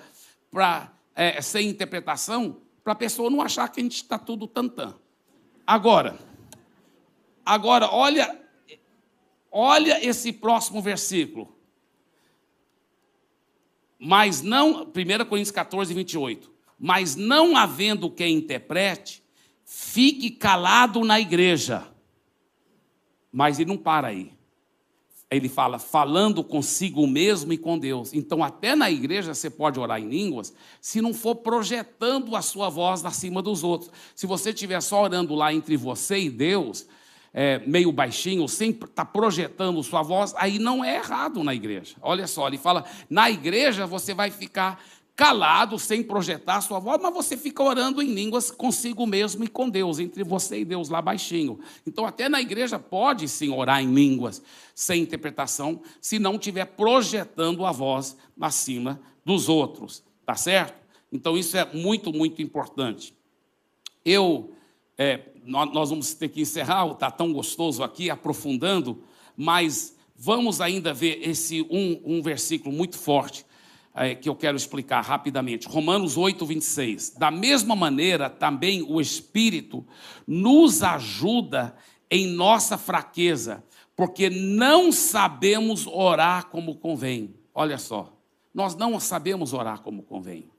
para 0.53 0.92
é, 1.16 1.42
sem 1.42 1.68
interpretação, 1.68 2.59
para 2.84 2.92
a 2.92 2.96
pessoa 2.96 3.28
não 3.28 3.42
achar 3.42 3.68
que 3.68 3.80
a 3.80 3.82
gente 3.82 3.96
está 3.96 4.20
tudo 4.20 4.46
tantã. 4.46 4.94
Agora, 5.66 6.16
agora, 7.44 7.88
olha 7.90 8.40
Olha 9.53 10.03
esse 10.03 10.32
próximo 10.32 10.80
versículo. 10.80 11.55
Mas 13.98 14.40
não, 14.40 14.84
1 14.84 15.24
Coríntios 15.28 15.50
14, 15.50 15.92
28. 15.92 16.50
Mas 16.78 17.14
não 17.14 17.55
havendo 17.55 18.11
quem 18.11 18.36
interprete, 18.38 19.22
fique 19.64 20.30
calado 20.30 21.05
na 21.05 21.20
igreja. 21.20 21.86
Mas 23.30 23.61
ele 23.61 23.68
não 23.68 23.76
para 23.76 24.09
aí. 24.09 24.32
Ele 25.30 25.48
fala, 25.48 25.78
falando 25.78 26.42
consigo 26.42 27.07
mesmo 27.07 27.53
e 27.53 27.59
com 27.59 27.78
Deus. 27.78 28.12
Então, 28.12 28.42
até 28.42 28.74
na 28.74 28.90
igreja 28.90 29.34
você 29.34 29.48
pode 29.48 29.78
orar 29.78 30.00
em 30.00 30.09
línguas, 30.09 30.53
se 30.80 31.00
não 31.00 31.14
for 31.14 31.36
projetando 31.36 32.34
a 32.36 32.42
sua 32.42 32.68
voz 32.68 33.05
acima 33.05 33.40
dos 33.40 33.62
outros. 33.62 33.90
Se 34.14 34.26
você 34.26 34.50
estiver 34.50 34.80
só 34.82 35.05
orando 35.05 35.34
lá 35.34 35.55
entre 35.55 35.76
você 35.76 36.18
e 36.18 36.28
Deus, 36.28 36.86
é, 37.35 37.61
meio 37.66 37.91
baixinho, 37.91 38.47
sempre 38.49 38.89
está 38.89 39.05
projetando 39.05 39.83
sua 39.83 40.03
voz, 40.03 40.35
aí 40.37 40.59
não 40.59 40.85
é 40.85 40.97
errado 40.97 41.43
na 41.43 41.55
igreja. 41.55 41.97
Olha 42.03 42.26
só, 42.26 42.47
ele 42.47 42.59
fala: 42.59 42.85
na 43.09 43.30
igreja 43.30 43.87
você 43.87 44.12
vai 44.12 44.30
ficar 44.30 44.83
calado, 45.14 45.78
sem 45.78 46.03
projetar 46.03 46.61
sua 46.62 46.78
voz, 46.78 47.01
mas 47.01 47.12
você 47.12 47.37
fica 47.37 47.62
orando 47.62 48.03
em 48.03 48.14
línguas 48.14 48.51
consigo 48.51 49.07
mesmo 49.07 49.45
e 49.45 49.49
com 49.49 49.68
Deus, 49.68 49.99
entre 49.99 50.24
você 50.24 50.61
e 50.61 50.64
Deus, 50.64 50.89
lá 50.89 51.03
baixinho. 51.03 51.61
Então, 51.87 52.07
até 52.07 52.28
na 52.28 52.41
igreja 52.41 52.78
pode 52.78 53.28
sim 53.28 53.51
orar 53.51 53.83
em 53.83 53.93
línguas, 53.93 54.43
sem 54.74 55.03
interpretação, 55.03 55.83
se 56.01 56.18
não 56.18 56.37
estiver 56.37 56.64
projetando 56.64 57.64
a 57.66 57.72
voz 57.72 58.16
acima 58.41 59.01
dos 59.24 59.49
outros, 59.49 60.03
tá 60.24 60.35
certo? 60.35 60.80
Então, 61.12 61.37
isso 61.37 61.57
é 61.57 61.64
muito, 61.74 62.11
muito 62.12 62.41
importante. 62.41 63.14
Eu, 64.05 64.55
é, 64.97 65.20
nós 65.45 65.90
vamos 65.90 66.14
ter 66.14 66.28
que 66.28 66.40
encerrar, 66.40 66.86
está 66.88 67.11
tão 67.11 67.32
gostoso 67.32 67.82
aqui, 67.82 68.11
aprofundando, 68.11 69.03
mas 69.36 69.97
vamos 70.16 70.61
ainda 70.61 70.93
ver 70.93 71.28
esse 71.28 71.62
um, 71.62 72.01
um 72.05 72.22
versículo 72.22 72.74
muito 72.74 72.97
forte 72.97 73.45
é, 73.95 74.14
que 74.14 74.28
eu 74.28 74.34
quero 74.34 74.57
explicar 74.57 75.01
rapidamente. 75.01 75.68
Romanos 75.68 76.16
8, 76.16 76.45
26. 76.47 77.14
Da 77.18 77.30
mesma 77.30 77.74
maneira, 77.74 78.30
também 78.30 78.82
o 78.82 79.01
Espírito 79.01 79.84
nos 80.26 80.82
ajuda 80.82 81.74
em 82.11 82.26
nossa 82.26 82.78
fraqueza, 82.78 83.64
porque 83.97 84.30
não 84.30 84.93
sabemos 84.93 85.86
orar 85.86 86.47
como 86.47 86.76
convém. 86.76 87.34
Olha 87.55 87.78
só, 87.78 88.16
nós 88.55 88.74
não 88.74 88.99
sabemos 89.01 89.53
orar 89.53 89.80
como 89.80 90.03
convém 90.03 90.53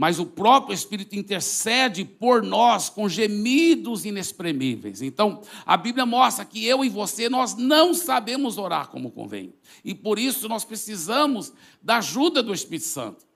mas 0.00 0.18
o 0.18 0.24
próprio 0.24 0.72
Espírito 0.72 1.14
intercede 1.14 2.06
por 2.06 2.42
nós 2.42 2.88
com 2.88 3.06
gemidos 3.06 4.06
inexprimíveis. 4.06 5.02
Então, 5.02 5.42
a 5.66 5.76
Bíblia 5.76 6.06
mostra 6.06 6.42
que 6.42 6.64
eu 6.64 6.82
e 6.82 6.88
você, 6.88 7.28
nós 7.28 7.54
não 7.54 7.92
sabemos 7.92 8.56
orar 8.56 8.88
como 8.88 9.10
convém. 9.10 9.52
E 9.84 9.94
por 9.94 10.18
isso 10.18 10.48
nós 10.48 10.64
precisamos 10.64 11.52
da 11.82 11.98
ajuda 11.98 12.42
do 12.42 12.54
Espírito 12.54 12.86
Santo. 12.86 13.26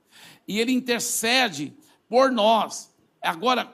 E 0.49 0.59
ele 0.59 0.73
intercede 0.73 1.75
por 2.09 2.33
nós. 2.33 2.91
Agora, 3.21 3.71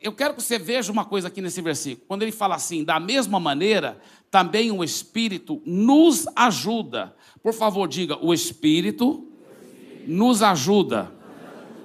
eu 0.00 0.12
quero 0.12 0.34
que 0.34 0.40
você 0.40 0.60
veja 0.60 0.92
uma 0.92 1.04
coisa 1.04 1.26
aqui 1.26 1.40
nesse 1.40 1.60
versículo. 1.60 2.06
Quando 2.06 2.22
ele 2.22 2.30
fala 2.30 2.54
assim, 2.54 2.84
da 2.84 3.00
mesma 3.00 3.40
maneira, 3.40 4.00
também 4.30 4.70
o 4.70 4.84
Espírito 4.84 5.60
nos 5.66 6.24
ajuda. 6.36 7.16
Por 7.42 7.52
favor, 7.52 7.88
diga: 7.88 8.16
o 8.24 8.32
Espírito 8.32 9.26
nos 10.06 10.40
ajuda 10.40 11.17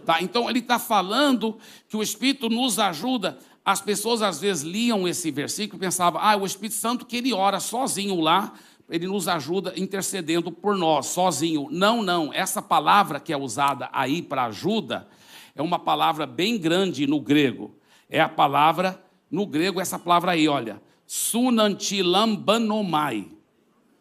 Tá? 0.04 0.22
Então 0.22 0.49
ele 0.49 0.60
está 0.60 0.78
falando 0.78 1.58
que 1.88 1.97
o 1.97 2.04
Espírito 2.04 2.49
nos 2.49 2.80
ajuda. 2.80 3.38
As 3.66 3.82
pessoas 3.82 4.22
às 4.22 4.39
vezes 4.39 4.64
liam 4.64 5.08
esse 5.08 5.32
versículo 5.32 5.80
e 5.80 5.86
pensavam, 5.86 6.22
ah, 6.22 6.36
o 6.36 6.45
Espírito 6.45 6.76
Santo 6.76 7.06
que 7.06 7.18
ele 7.18 7.34
ora 7.34 7.60
sozinho 7.60 8.20
lá, 8.20 8.54
ele 8.89 9.08
nos 9.08 9.28
ajuda 9.28 9.74
intercedendo 9.78 10.51
por 10.51 10.76
nós, 10.76 11.08
sozinho. 11.08 11.68
Não, 11.72 12.04
não. 12.04 12.34
Essa 12.34 12.62
palavra 12.62 13.20
que 13.20 13.32
é 13.32 13.38
usada 13.38 13.89
aí 13.93 14.22
para 14.22 14.45
ajuda 14.45 15.08
é 15.56 15.62
uma 15.62 15.80
palavra 15.80 16.26
bem 16.26 16.58
grande 16.58 17.08
no 17.08 17.22
grego. 17.22 17.76
É 18.10 18.20
a 18.20 18.30
palavra, 18.30 19.01
no 19.32 19.45
grego, 19.45 19.80
essa 19.80 19.97
palavra 19.97 20.34
aí, 20.34 20.47
olha, 20.47 20.82
sunantilambanomai. 21.08 23.30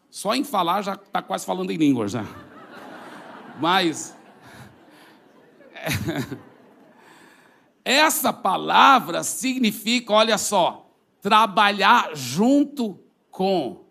Só 0.09 0.35
em 0.35 0.43
falar 0.43 0.81
já 0.81 0.93
está 0.93 1.21
quase 1.21 1.45
falando 1.45 1.71
em 1.71 1.77
línguas, 1.77 2.11
já. 2.11 2.25
Mas 3.59 4.15
Essa 7.85 8.31
palavra 8.31 9.23
significa, 9.23 10.13
olha 10.13 10.37
só, 10.37 10.89
trabalhar 11.21 12.11
junto 12.13 12.99
com. 13.29 13.83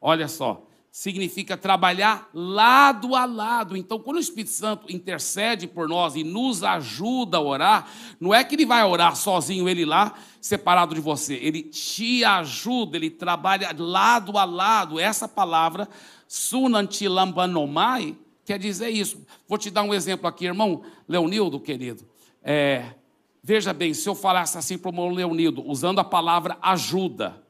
Olha 0.00 0.28
só, 0.28 0.66
significa 0.92 1.56
trabalhar 1.56 2.28
lado 2.34 3.16
a 3.16 3.24
lado. 3.24 3.76
Então, 3.76 3.98
quando 3.98 4.18
o 4.18 4.20
Espírito 4.20 4.50
Santo 4.50 4.92
intercede 4.92 5.66
por 5.66 5.88
nós 5.88 6.14
e 6.14 6.22
nos 6.22 6.62
ajuda 6.62 7.38
a 7.38 7.40
orar, 7.40 7.88
não 8.20 8.34
é 8.34 8.44
que 8.44 8.54
ele 8.54 8.66
vai 8.66 8.84
orar 8.84 9.16
sozinho, 9.16 9.68
ele 9.68 9.84
lá, 9.84 10.14
separado 10.40 10.94
de 10.94 11.00
você. 11.00 11.34
Ele 11.34 11.62
te 11.62 12.22
ajuda, 12.24 12.96
ele 12.96 13.10
trabalha 13.10 13.74
lado 13.76 14.36
a 14.36 14.44
lado. 14.44 15.00
Essa 15.00 15.26
palavra, 15.26 15.88
sunantilambanomai, 16.28 18.18
quer 18.44 18.58
dizer 18.58 18.90
isso. 18.90 19.24
Vou 19.48 19.58
te 19.58 19.70
dar 19.70 19.82
um 19.82 19.94
exemplo 19.94 20.26
aqui, 20.26 20.46
irmão 20.46 20.82
Leonildo, 21.08 21.60
querido. 21.60 22.04
É, 22.42 22.94
veja 23.42 23.72
bem, 23.72 23.94
se 23.94 24.08
eu 24.08 24.14
falasse 24.14 24.58
assim 24.58 24.78
para 24.78 24.88
o 24.88 24.92
irmão 24.92 25.10
Leonildo, 25.10 25.66
usando 25.68 25.98
a 25.98 26.04
palavra 26.04 26.58
ajuda, 26.60 27.42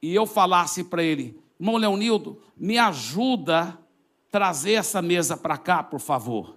e 0.00 0.14
eu 0.14 0.26
falasse 0.26 0.84
para 0.84 1.02
ele, 1.02 1.40
irmão 1.58 1.76
Leonildo, 1.76 2.40
me 2.56 2.78
ajuda 2.78 3.60
a 3.60 3.78
trazer 4.30 4.72
essa 4.72 5.00
mesa 5.00 5.36
para 5.36 5.56
cá, 5.56 5.82
por 5.82 6.00
favor. 6.00 6.56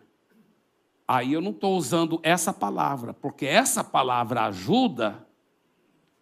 Aí 1.08 1.32
eu 1.34 1.42
não 1.42 1.52
estou 1.52 1.78
usando 1.78 2.20
essa 2.22 2.52
palavra, 2.52 3.14
porque 3.14 3.46
essa 3.46 3.84
palavra 3.84 4.44
ajuda 4.44 5.26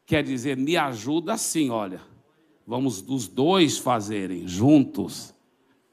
quer 0.06 0.24
dizer 0.24 0.56
me 0.56 0.78
ajuda 0.78 1.34
assim, 1.34 1.70
olha. 1.70 2.02
Vamos 2.68 3.04
os 3.08 3.28
dois 3.28 3.78
fazerem 3.78 4.48
juntos. 4.48 5.35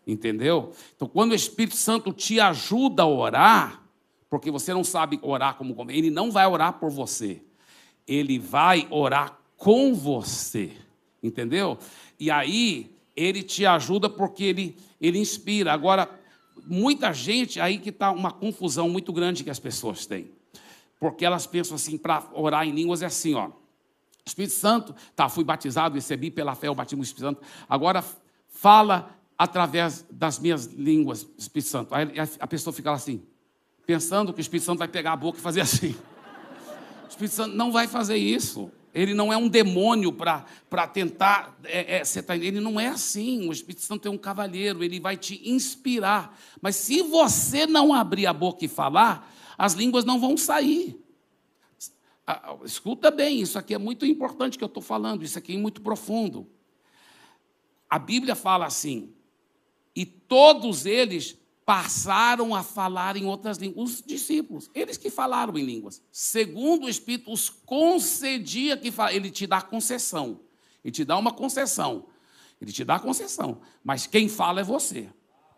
Entendeu? 0.06 0.72
Então, 0.96 1.06
quando 1.06 1.32
o 1.32 1.34
Espírito 1.34 1.76
Santo 1.76 2.12
te 2.12 2.40
ajuda 2.40 3.04
a 3.04 3.06
orar, 3.06 3.82
porque 4.28 4.50
você 4.50 4.72
não 4.74 4.82
sabe 4.82 5.18
orar 5.22 5.54
como 5.56 5.74
convém, 5.74 5.98
ele 5.98 6.10
não 6.10 6.30
vai 6.30 6.46
orar 6.46 6.74
por 6.74 6.90
você, 6.90 7.40
ele 8.06 8.38
vai 8.38 8.86
orar 8.90 9.38
com 9.56 9.94
você, 9.94 10.72
entendeu? 11.22 11.78
E 12.18 12.30
aí, 12.30 12.90
ele 13.16 13.42
te 13.42 13.64
ajuda 13.64 14.08
porque 14.08 14.42
ele, 14.44 14.76
ele 15.00 15.18
inspira. 15.18 15.72
Agora, 15.72 16.08
muita 16.66 17.12
gente, 17.12 17.60
aí 17.60 17.78
que 17.78 17.90
está 17.90 18.10
uma 18.10 18.32
confusão 18.32 18.88
muito 18.88 19.12
grande 19.12 19.44
que 19.44 19.50
as 19.50 19.58
pessoas 19.58 20.06
têm, 20.06 20.30
porque 20.98 21.24
elas 21.24 21.46
pensam 21.46 21.74
assim, 21.74 21.96
para 21.96 22.26
orar 22.32 22.66
em 22.66 22.72
línguas 22.72 23.02
é 23.02 23.06
assim, 23.06 23.34
ó. 23.34 23.50
Espírito 24.24 24.54
Santo, 24.54 24.94
tá, 25.16 25.28
fui 25.28 25.42
batizado, 25.42 25.96
recebi 25.96 26.30
pela 26.30 26.54
fé 26.54 26.70
o 26.70 26.74
batismo 26.74 27.02
do 27.02 27.06
Espírito 27.06 27.28
Santo. 27.28 27.42
Agora 27.68 28.04
fala 28.48 29.10
através 29.42 30.06
das 30.08 30.38
minhas 30.38 30.66
línguas, 30.66 31.26
Espírito 31.36 31.68
Santo. 31.68 31.92
Aí 31.92 32.06
a 32.38 32.46
pessoa 32.46 32.72
fica 32.72 32.90
lá 32.90 32.96
assim, 32.96 33.20
pensando 33.84 34.32
que 34.32 34.38
o 34.38 34.40
Espírito 34.40 34.66
Santo 34.66 34.78
vai 34.78 34.86
pegar 34.86 35.14
a 35.14 35.16
boca 35.16 35.36
e 35.36 35.42
fazer 35.42 35.62
assim. 35.62 35.96
O 37.04 37.08
Espírito 37.10 37.34
Santo 37.34 37.56
não 37.56 37.72
vai 37.72 37.88
fazer 37.88 38.16
isso. 38.16 38.70
Ele 38.94 39.14
não 39.14 39.32
é 39.32 39.36
um 39.36 39.48
demônio 39.48 40.12
para 40.12 40.86
tentar. 40.86 41.58
É, 41.64 41.96
é, 41.96 42.22
tá, 42.22 42.36
ele 42.36 42.60
não 42.60 42.78
é 42.78 42.86
assim. 42.86 43.48
O 43.48 43.52
Espírito 43.52 43.82
Santo 43.82 44.06
é 44.06 44.10
um 44.12 44.16
cavalheiro, 44.16 44.84
ele 44.84 45.00
vai 45.00 45.16
te 45.16 45.42
inspirar. 45.50 46.38
Mas 46.60 46.76
se 46.76 47.02
você 47.02 47.66
não 47.66 47.92
abrir 47.92 48.28
a 48.28 48.32
boca 48.32 48.64
e 48.64 48.68
falar, 48.68 49.28
as 49.58 49.72
línguas 49.72 50.04
não 50.04 50.20
vão 50.20 50.36
sair. 50.36 50.96
Escuta 52.64 53.10
bem, 53.10 53.40
isso 53.40 53.58
aqui 53.58 53.74
é 53.74 53.78
muito 53.78 54.06
importante 54.06 54.56
que 54.56 54.62
eu 54.62 54.68
estou 54.68 54.82
falando, 54.82 55.24
isso 55.24 55.36
aqui 55.36 55.56
é 55.56 55.58
muito 55.58 55.80
profundo. 55.80 56.48
A 57.90 57.98
Bíblia 57.98 58.36
fala 58.36 58.66
assim: 58.66 59.12
e 59.94 60.04
todos 60.06 60.86
eles 60.86 61.36
passaram 61.64 62.54
a 62.54 62.62
falar 62.62 63.16
em 63.16 63.24
outras 63.24 63.58
línguas. 63.58 63.90
Os 63.90 64.02
discípulos, 64.02 64.70
eles 64.74 64.96
que 64.96 65.10
falaram 65.10 65.56
em 65.56 65.64
línguas. 65.64 66.02
Segundo 66.10 66.84
o 66.84 66.88
Espírito, 66.88 67.32
os 67.32 67.48
concedia 67.48 68.76
que 68.76 68.92
ele 69.12 69.30
te 69.30 69.46
dá 69.46 69.60
concessão. 69.60 70.40
Ele 70.84 70.92
te 70.92 71.04
dá 71.04 71.16
uma 71.16 71.32
concessão. 71.32 72.06
Ele 72.60 72.72
te 72.72 72.84
dá 72.84 72.98
concessão. 72.98 73.60
Mas 73.82 74.06
quem 74.06 74.28
fala 74.28 74.60
é 74.60 74.64
você. 74.64 75.08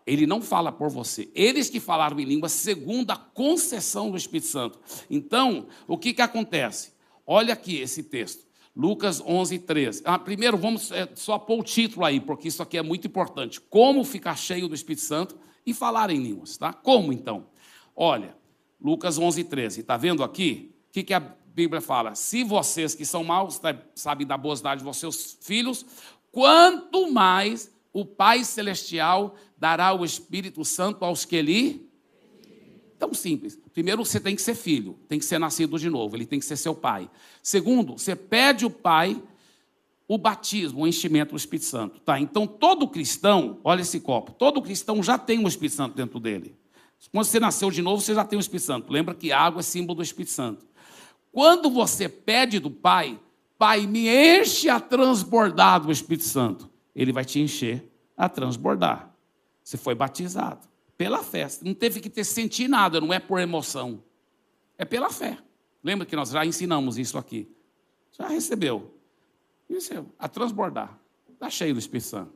Ele 0.05 0.27
não 0.27 0.41
fala 0.41 0.71
por 0.71 0.89
você. 0.89 1.29
Eles 1.33 1.69
que 1.69 1.79
falaram 1.79 2.19
em 2.19 2.25
línguas 2.25 2.51
segundo 2.51 3.09
a 3.11 3.17
concessão 3.17 4.11
do 4.11 4.17
Espírito 4.17 4.47
Santo. 4.47 4.79
Então, 5.09 5.67
o 5.87 5.97
que, 5.97 6.13
que 6.13 6.21
acontece? 6.21 6.93
Olha 7.25 7.53
aqui 7.53 7.77
esse 7.77 8.03
texto. 8.03 8.44
Lucas 8.75 9.21
11, 9.21 9.59
13. 9.59 10.01
Ah, 10.03 10.19
primeiro, 10.19 10.57
vamos 10.57 10.91
é, 10.91 11.09
só 11.15 11.39
pôr 11.39 11.59
o 11.59 11.63
título 11.63 12.05
aí, 12.05 12.19
porque 12.19 12.49
isso 12.49 12.61
aqui 12.61 12.77
é 12.77 12.81
muito 12.81 13.07
importante. 13.07 13.61
Como 13.61 14.03
ficar 14.03 14.35
cheio 14.35 14.67
do 14.67 14.75
Espírito 14.75 15.03
Santo 15.03 15.37
e 15.65 15.73
falar 15.73 16.09
em 16.09 16.21
línguas, 16.21 16.57
tá? 16.57 16.73
Como 16.73 17.13
então? 17.13 17.47
Olha, 17.95 18.35
Lucas 18.81 19.17
11, 19.17 19.45
13. 19.45 19.81
Está 19.81 19.95
vendo 19.95 20.23
aqui? 20.23 20.75
O 20.89 20.91
que, 20.91 21.03
que 21.03 21.13
a 21.13 21.19
Bíblia 21.19 21.79
fala? 21.79 22.15
Se 22.15 22.43
vocês 22.43 22.93
que 22.93 23.05
são 23.05 23.23
maus 23.23 23.57
tá, 23.57 23.73
sabem 23.95 24.27
da 24.27 24.37
boa 24.37 24.55
de 24.55 24.97
seus 24.97 25.37
filhos, 25.41 25.85
quanto 26.29 27.09
mais 27.11 27.71
o 27.93 28.05
Pai 28.05 28.43
Celestial 28.43 29.35
dará 29.57 29.93
o 29.93 30.03
Espírito 30.03 30.65
Santo 30.65 31.05
aos 31.05 31.23
que 31.23 31.41
lhe 31.41 31.84
Tão 33.05 33.13
simples. 33.13 33.55
Primeiro, 33.71 34.03
você 34.03 34.19
tem 34.19 34.35
que 34.35 34.41
ser 34.41 34.55
filho, 34.55 34.97
tem 35.07 35.19
que 35.19 35.25
ser 35.25 35.37
nascido 35.37 35.77
de 35.77 35.91
novo, 35.91 36.15
ele 36.15 36.25
tem 36.25 36.39
que 36.39 36.45
ser 36.45 36.57
seu 36.57 36.73
pai. 36.73 37.07
Segundo, 37.43 37.99
você 37.99 38.15
pede 38.15 38.65
o 38.65 38.69
pai 38.69 39.21
o 40.07 40.17
batismo, 40.17 40.81
o 40.81 40.87
enchimento 40.87 41.31
do 41.31 41.37
Espírito 41.37 41.65
Santo. 41.65 41.99
Tá? 41.99 42.19
Então, 42.19 42.47
todo 42.47 42.87
cristão, 42.87 43.59
olha 43.63 43.81
esse 43.81 43.99
copo, 43.99 44.31
todo 44.31 44.59
cristão 44.59 45.03
já 45.03 45.19
tem 45.19 45.43
o 45.43 45.47
Espírito 45.47 45.75
Santo 45.75 45.95
dentro 45.95 46.19
dele. 46.19 46.55
Quando 47.11 47.25
você 47.25 47.39
nasceu 47.39 47.69
de 47.69 47.83
novo, 47.83 48.01
você 48.01 48.15
já 48.15 48.25
tem 48.25 48.37
o 48.37 48.39
Espírito 48.39 48.65
Santo. 48.65 48.91
Lembra 48.91 49.13
que 49.13 49.31
água 49.31 49.59
é 49.59 49.63
símbolo 49.63 49.97
do 49.97 50.03
Espírito 50.03 50.31
Santo. 50.31 50.65
Quando 51.31 51.69
você 51.69 52.09
pede 52.09 52.59
do 52.59 52.71
Pai, 52.71 53.19
Pai, 53.55 53.85
me 53.85 54.07
enche 54.09 54.67
a 54.67 54.79
transbordar 54.79 55.79
do 55.79 55.91
Espírito 55.91 56.25
Santo. 56.25 56.69
Ele 56.95 57.11
vai 57.13 57.23
te 57.23 57.39
encher 57.39 57.87
a 58.17 58.27
transbordar. 58.27 59.13
Você 59.63 59.77
foi 59.77 59.93
batizado. 59.93 60.67
Pela 60.97 61.23
fé. 61.23 61.47
Não 61.61 61.73
teve 61.73 61.99
que 61.99 62.09
ter 62.09 62.23
sentir 62.23 62.67
nada, 62.67 63.01
não 63.01 63.13
é 63.13 63.19
por 63.19 63.39
emoção. 63.39 64.03
É 64.77 64.85
pela 64.85 65.09
fé. 65.09 65.37
Lembra 65.83 66.05
que 66.05 66.15
nós 66.15 66.29
já 66.29 66.45
ensinamos 66.45 66.97
isso 66.97 67.17
aqui? 67.17 67.47
Já 68.11 68.27
recebeu. 68.27 68.93
Recebeu. 69.69 70.11
A 70.17 70.27
transbordar. 70.27 70.97
Está 71.31 71.49
cheio 71.49 71.73
do 71.73 71.79
Espírito 71.79 72.07
Santo. 72.07 72.33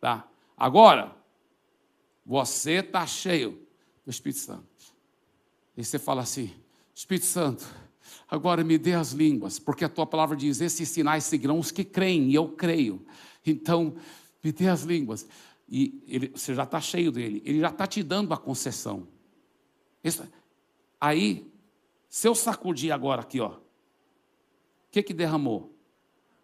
Tá? 0.00 0.28
Agora, 0.56 1.14
você 2.26 2.74
está 2.74 3.06
cheio 3.06 3.66
do 4.04 4.10
Espírito 4.10 4.40
Santo. 4.40 4.66
E 5.76 5.84
você 5.84 5.98
fala 5.98 6.22
assim: 6.22 6.52
Espírito 6.94 7.26
Santo, 7.26 7.66
agora 8.28 8.62
me 8.62 8.76
dê 8.76 8.94
as 8.94 9.12
línguas, 9.12 9.58
porque 9.58 9.84
a 9.84 9.88
tua 9.88 10.06
palavra 10.06 10.36
diz: 10.36 10.60
esses 10.60 10.88
sinais 10.88 11.24
seguirão 11.24 11.58
os 11.58 11.70
que 11.70 11.84
creem, 11.84 12.30
e 12.30 12.34
eu 12.34 12.48
creio. 12.48 13.04
Então, 13.46 13.94
me 14.42 14.52
dê 14.52 14.68
as 14.68 14.82
línguas. 14.82 15.26
E 15.74 16.04
ele, 16.06 16.30
você 16.34 16.54
já 16.54 16.64
está 16.64 16.78
cheio 16.82 17.10
dele, 17.10 17.42
ele 17.46 17.58
já 17.58 17.70
está 17.70 17.86
te 17.86 18.02
dando 18.02 18.34
a 18.34 18.36
concessão. 18.36 19.08
Isso, 20.04 20.22
aí, 21.00 21.50
se 22.10 22.28
eu 22.28 22.34
sacudir 22.34 22.92
agora 22.92 23.22
aqui, 23.22 23.40
ó, 23.40 23.52
o 23.52 23.60
que, 24.90 25.02
que 25.02 25.14
derramou? 25.14 25.74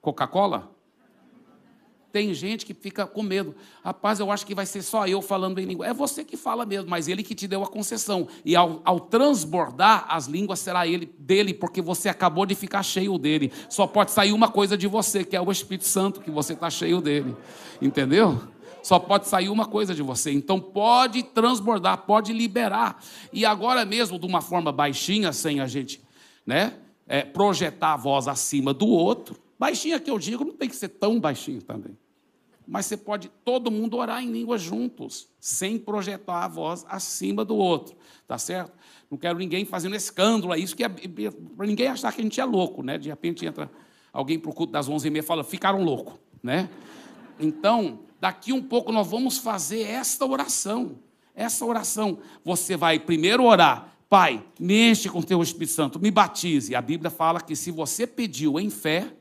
Coca-Cola? 0.00 0.74
Tem 2.10 2.32
gente 2.32 2.64
que 2.64 2.72
fica 2.72 3.06
com 3.06 3.22
medo. 3.22 3.54
Rapaz, 3.84 4.18
eu 4.18 4.32
acho 4.32 4.46
que 4.46 4.54
vai 4.54 4.64
ser 4.64 4.80
só 4.80 5.06
eu 5.06 5.20
falando 5.20 5.58
em 5.58 5.66
língua. 5.66 5.86
É 5.86 5.92
você 5.92 6.24
que 6.24 6.38
fala 6.38 6.64
mesmo, 6.64 6.88
mas 6.88 7.06
ele 7.06 7.22
que 7.22 7.34
te 7.34 7.46
deu 7.46 7.62
a 7.62 7.66
concessão. 7.68 8.26
E 8.46 8.56
ao, 8.56 8.80
ao, 8.82 8.98
transbordar 8.98 10.06
as 10.08 10.26
línguas, 10.26 10.60
será 10.60 10.86
ele 10.86 11.04
dele, 11.18 11.52
porque 11.52 11.82
você 11.82 12.08
acabou 12.08 12.46
de 12.46 12.54
ficar 12.54 12.82
cheio 12.82 13.18
dele. 13.18 13.52
Só 13.68 13.86
pode 13.86 14.10
sair 14.10 14.32
uma 14.32 14.50
coisa 14.50 14.74
de 14.74 14.86
você, 14.86 15.22
que 15.22 15.36
é 15.36 15.40
o 15.40 15.52
Espírito 15.52 15.86
Santo, 15.86 16.22
que 16.22 16.30
você 16.30 16.54
está 16.54 16.70
cheio 16.70 17.02
dele. 17.02 17.36
Entendeu? 17.82 18.40
Só 18.82 18.98
pode 18.98 19.26
sair 19.26 19.48
uma 19.48 19.66
coisa 19.66 19.94
de 19.94 20.02
você. 20.02 20.32
Então 20.32 20.60
pode 20.60 21.22
transbordar, 21.22 21.98
pode 21.98 22.32
liberar. 22.32 23.02
E 23.32 23.44
agora 23.44 23.84
mesmo, 23.84 24.18
de 24.18 24.26
uma 24.26 24.40
forma 24.40 24.72
baixinha, 24.72 25.32
sem 25.32 25.60
a 25.60 25.66
gente 25.66 26.00
né, 26.46 26.74
é, 27.06 27.22
projetar 27.22 27.94
a 27.94 27.96
voz 27.96 28.28
acima 28.28 28.72
do 28.72 28.86
outro 28.86 29.48
Baixinha 29.58 29.98
que 29.98 30.10
eu 30.10 30.18
digo, 30.18 30.44
não 30.44 30.54
tem 30.54 30.68
que 30.68 30.76
ser 30.76 30.88
tão 30.88 31.18
baixinho 31.18 31.60
também. 31.60 31.98
Mas 32.66 32.86
você 32.86 32.96
pode 32.96 33.28
todo 33.44 33.70
mundo 33.70 33.96
orar 33.96 34.22
em 34.22 34.30
línguas 34.30 34.62
juntos, 34.62 35.26
sem 35.40 35.78
projetar 35.78 36.44
a 36.44 36.48
voz 36.48 36.86
acima 36.88 37.44
do 37.44 37.56
outro, 37.56 37.96
tá 38.26 38.38
certo? 38.38 38.72
Não 39.10 39.18
quero 39.18 39.38
ninguém 39.38 39.64
fazendo 39.64 39.96
escândalo, 39.96 40.54
é 40.54 40.58
isso 40.58 40.76
que 40.76 40.84
é, 40.84 40.88
para 40.88 41.66
ninguém 41.66 41.88
achar 41.88 42.12
que 42.12 42.20
a 42.20 42.24
gente 42.24 42.40
é 42.40 42.44
louco, 42.44 42.82
né? 42.82 42.98
De 42.98 43.08
repente 43.08 43.44
entra 43.44 43.70
alguém 44.12 44.38
para 44.38 44.50
o 44.50 44.54
culto 44.54 44.72
das 44.72 44.88
onze 44.88 45.08
e 45.08 45.10
meia 45.10 45.22
e 45.22 45.26
fala, 45.26 45.42
ficaram 45.42 45.82
louco, 45.82 46.20
né? 46.42 46.68
Então, 47.40 48.00
daqui 48.20 48.52
um 48.52 48.62
pouco 48.62 48.92
nós 48.92 49.06
vamos 49.06 49.38
fazer 49.38 49.82
esta 49.82 50.24
oração. 50.26 50.98
Essa 51.34 51.64
oração, 51.64 52.18
você 52.44 52.76
vai 52.76 52.98
primeiro 52.98 53.44
orar, 53.44 53.96
Pai, 54.08 54.42
me 54.58 54.90
enche 54.90 55.08
com 55.10 55.18
o 55.18 55.24
teu 55.24 55.42
Espírito 55.42 55.72
Santo, 55.72 56.00
me 56.00 56.10
batize. 56.10 56.74
A 56.74 56.80
Bíblia 56.80 57.10
fala 57.10 57.40
que 57.40 57.54
se 57.54 57.70
você 57.70 58.06
pediu 58.06 58.58
em 58.58 58.70
fé, 58.70 59.12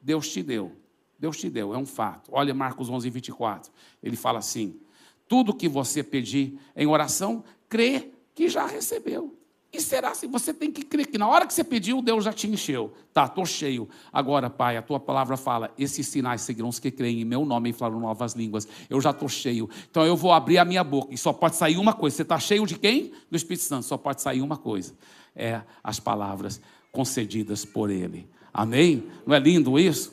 Deus 0.00 0.28
te 0.28 0.42
deu. 0.42 0.72
Deus 1.18 1.36
te 1.36 1.50
deu, 1.50 1.74
é 1.74 1.78
um 1.78 1.84
fato. 1.84 2.30
Olha 2.32 2.54
Marcos 2.54 2.88
11, 2.88 3.10
24. 3.10 3.72
Ele 4.02 4.16
fala 4.16 4.38
assim: 4.38 4.80
tudo 5.26 5.54
que 5.54 5.68
você 5.68 6.02
pedir 6.02 6.58
em 6.76 6.86
oração, 6.86 7.42
crê 7.68 8.12
que 8.34 8.48
já 8.48 8.64
recebeu. 8.64 9.36
E 9.72 9.80
será 9.80 10.10
assim? 10.10 10.28
Você 10.28 10.52
tem 10.52 10.70
que 10.70 10.82
crer 10.82 11.06
que 11.06 11.16
na 11.16 11.26
hora 11.26 11.46
que 11.46 11.54
você 11.54 11.64
pediu, 11.64 12.02
Deus 12.02 12.24
já 12.24 12.32
te 12.32 12.46
encheu. 12.46 12.92
Tá, 13.10 13.24
estou 13.24 13.46
cheio. 13.46 13.88
Agora, 14.12 14.50
Pai, 14.50 14.76
a 14.76 14.82
tua 14.82 15.00
palavra 15.00 15.34
fala: 15.36 15.72
esses 15.78 16.06
sinais 16.06 16.42
seguirão 16.42 16.68
os 16.68 16.78
que 16.78 16.90
creem 16.90 17.22
em 17.22 17.24
meu 17.24 17.46
nome 17.46 17.70
e 17.70 17.72
falaram 17.72 18.00
novas 18.00 18.34
línguas. 18.34 18.68
Eu 18.90 19.00
já 19.00 19.10
estou 19.10 19.30
cheio. 19.30 19.70
Então 19.90 20.04
eu 20.04 20.14
vou 20.14 20.30
abrir 20.30 20.58
a 20.58 20.64
minha 20.64 20.84
boca 20.84 21.14
e 21.14 21.16
só 21.16 21.32
pode 21.32 21.56
sair 21.56 21.78
uma 21.78 21.94
coisa. 21.94 22.16
Você 22.16 22.22
está 22.22 22.38
cheio 22.38 22.66
de 22.66 22.78
quem? 22.78 23.12
Do 23.30 23.36
Espírito 23.36 23.64
Santo. 23.64 23.86
Só 23.86 23.96
pode 23.96 24.20
sair 24.20 24.42
uma 24.42 24.58
coisa: 24.58 24.94
é 25.34 25.62
as 25.82 25.98
palavras 25.98 26.60
concedidas 26.90 27.64
por 27.64 27.88
Ele. 27.88 28.28
Amém? 28.52 29.04
Não 29.26 29.34
é 29.34 29.38
lindo 29.38 29.78
isso? 29.78 30.12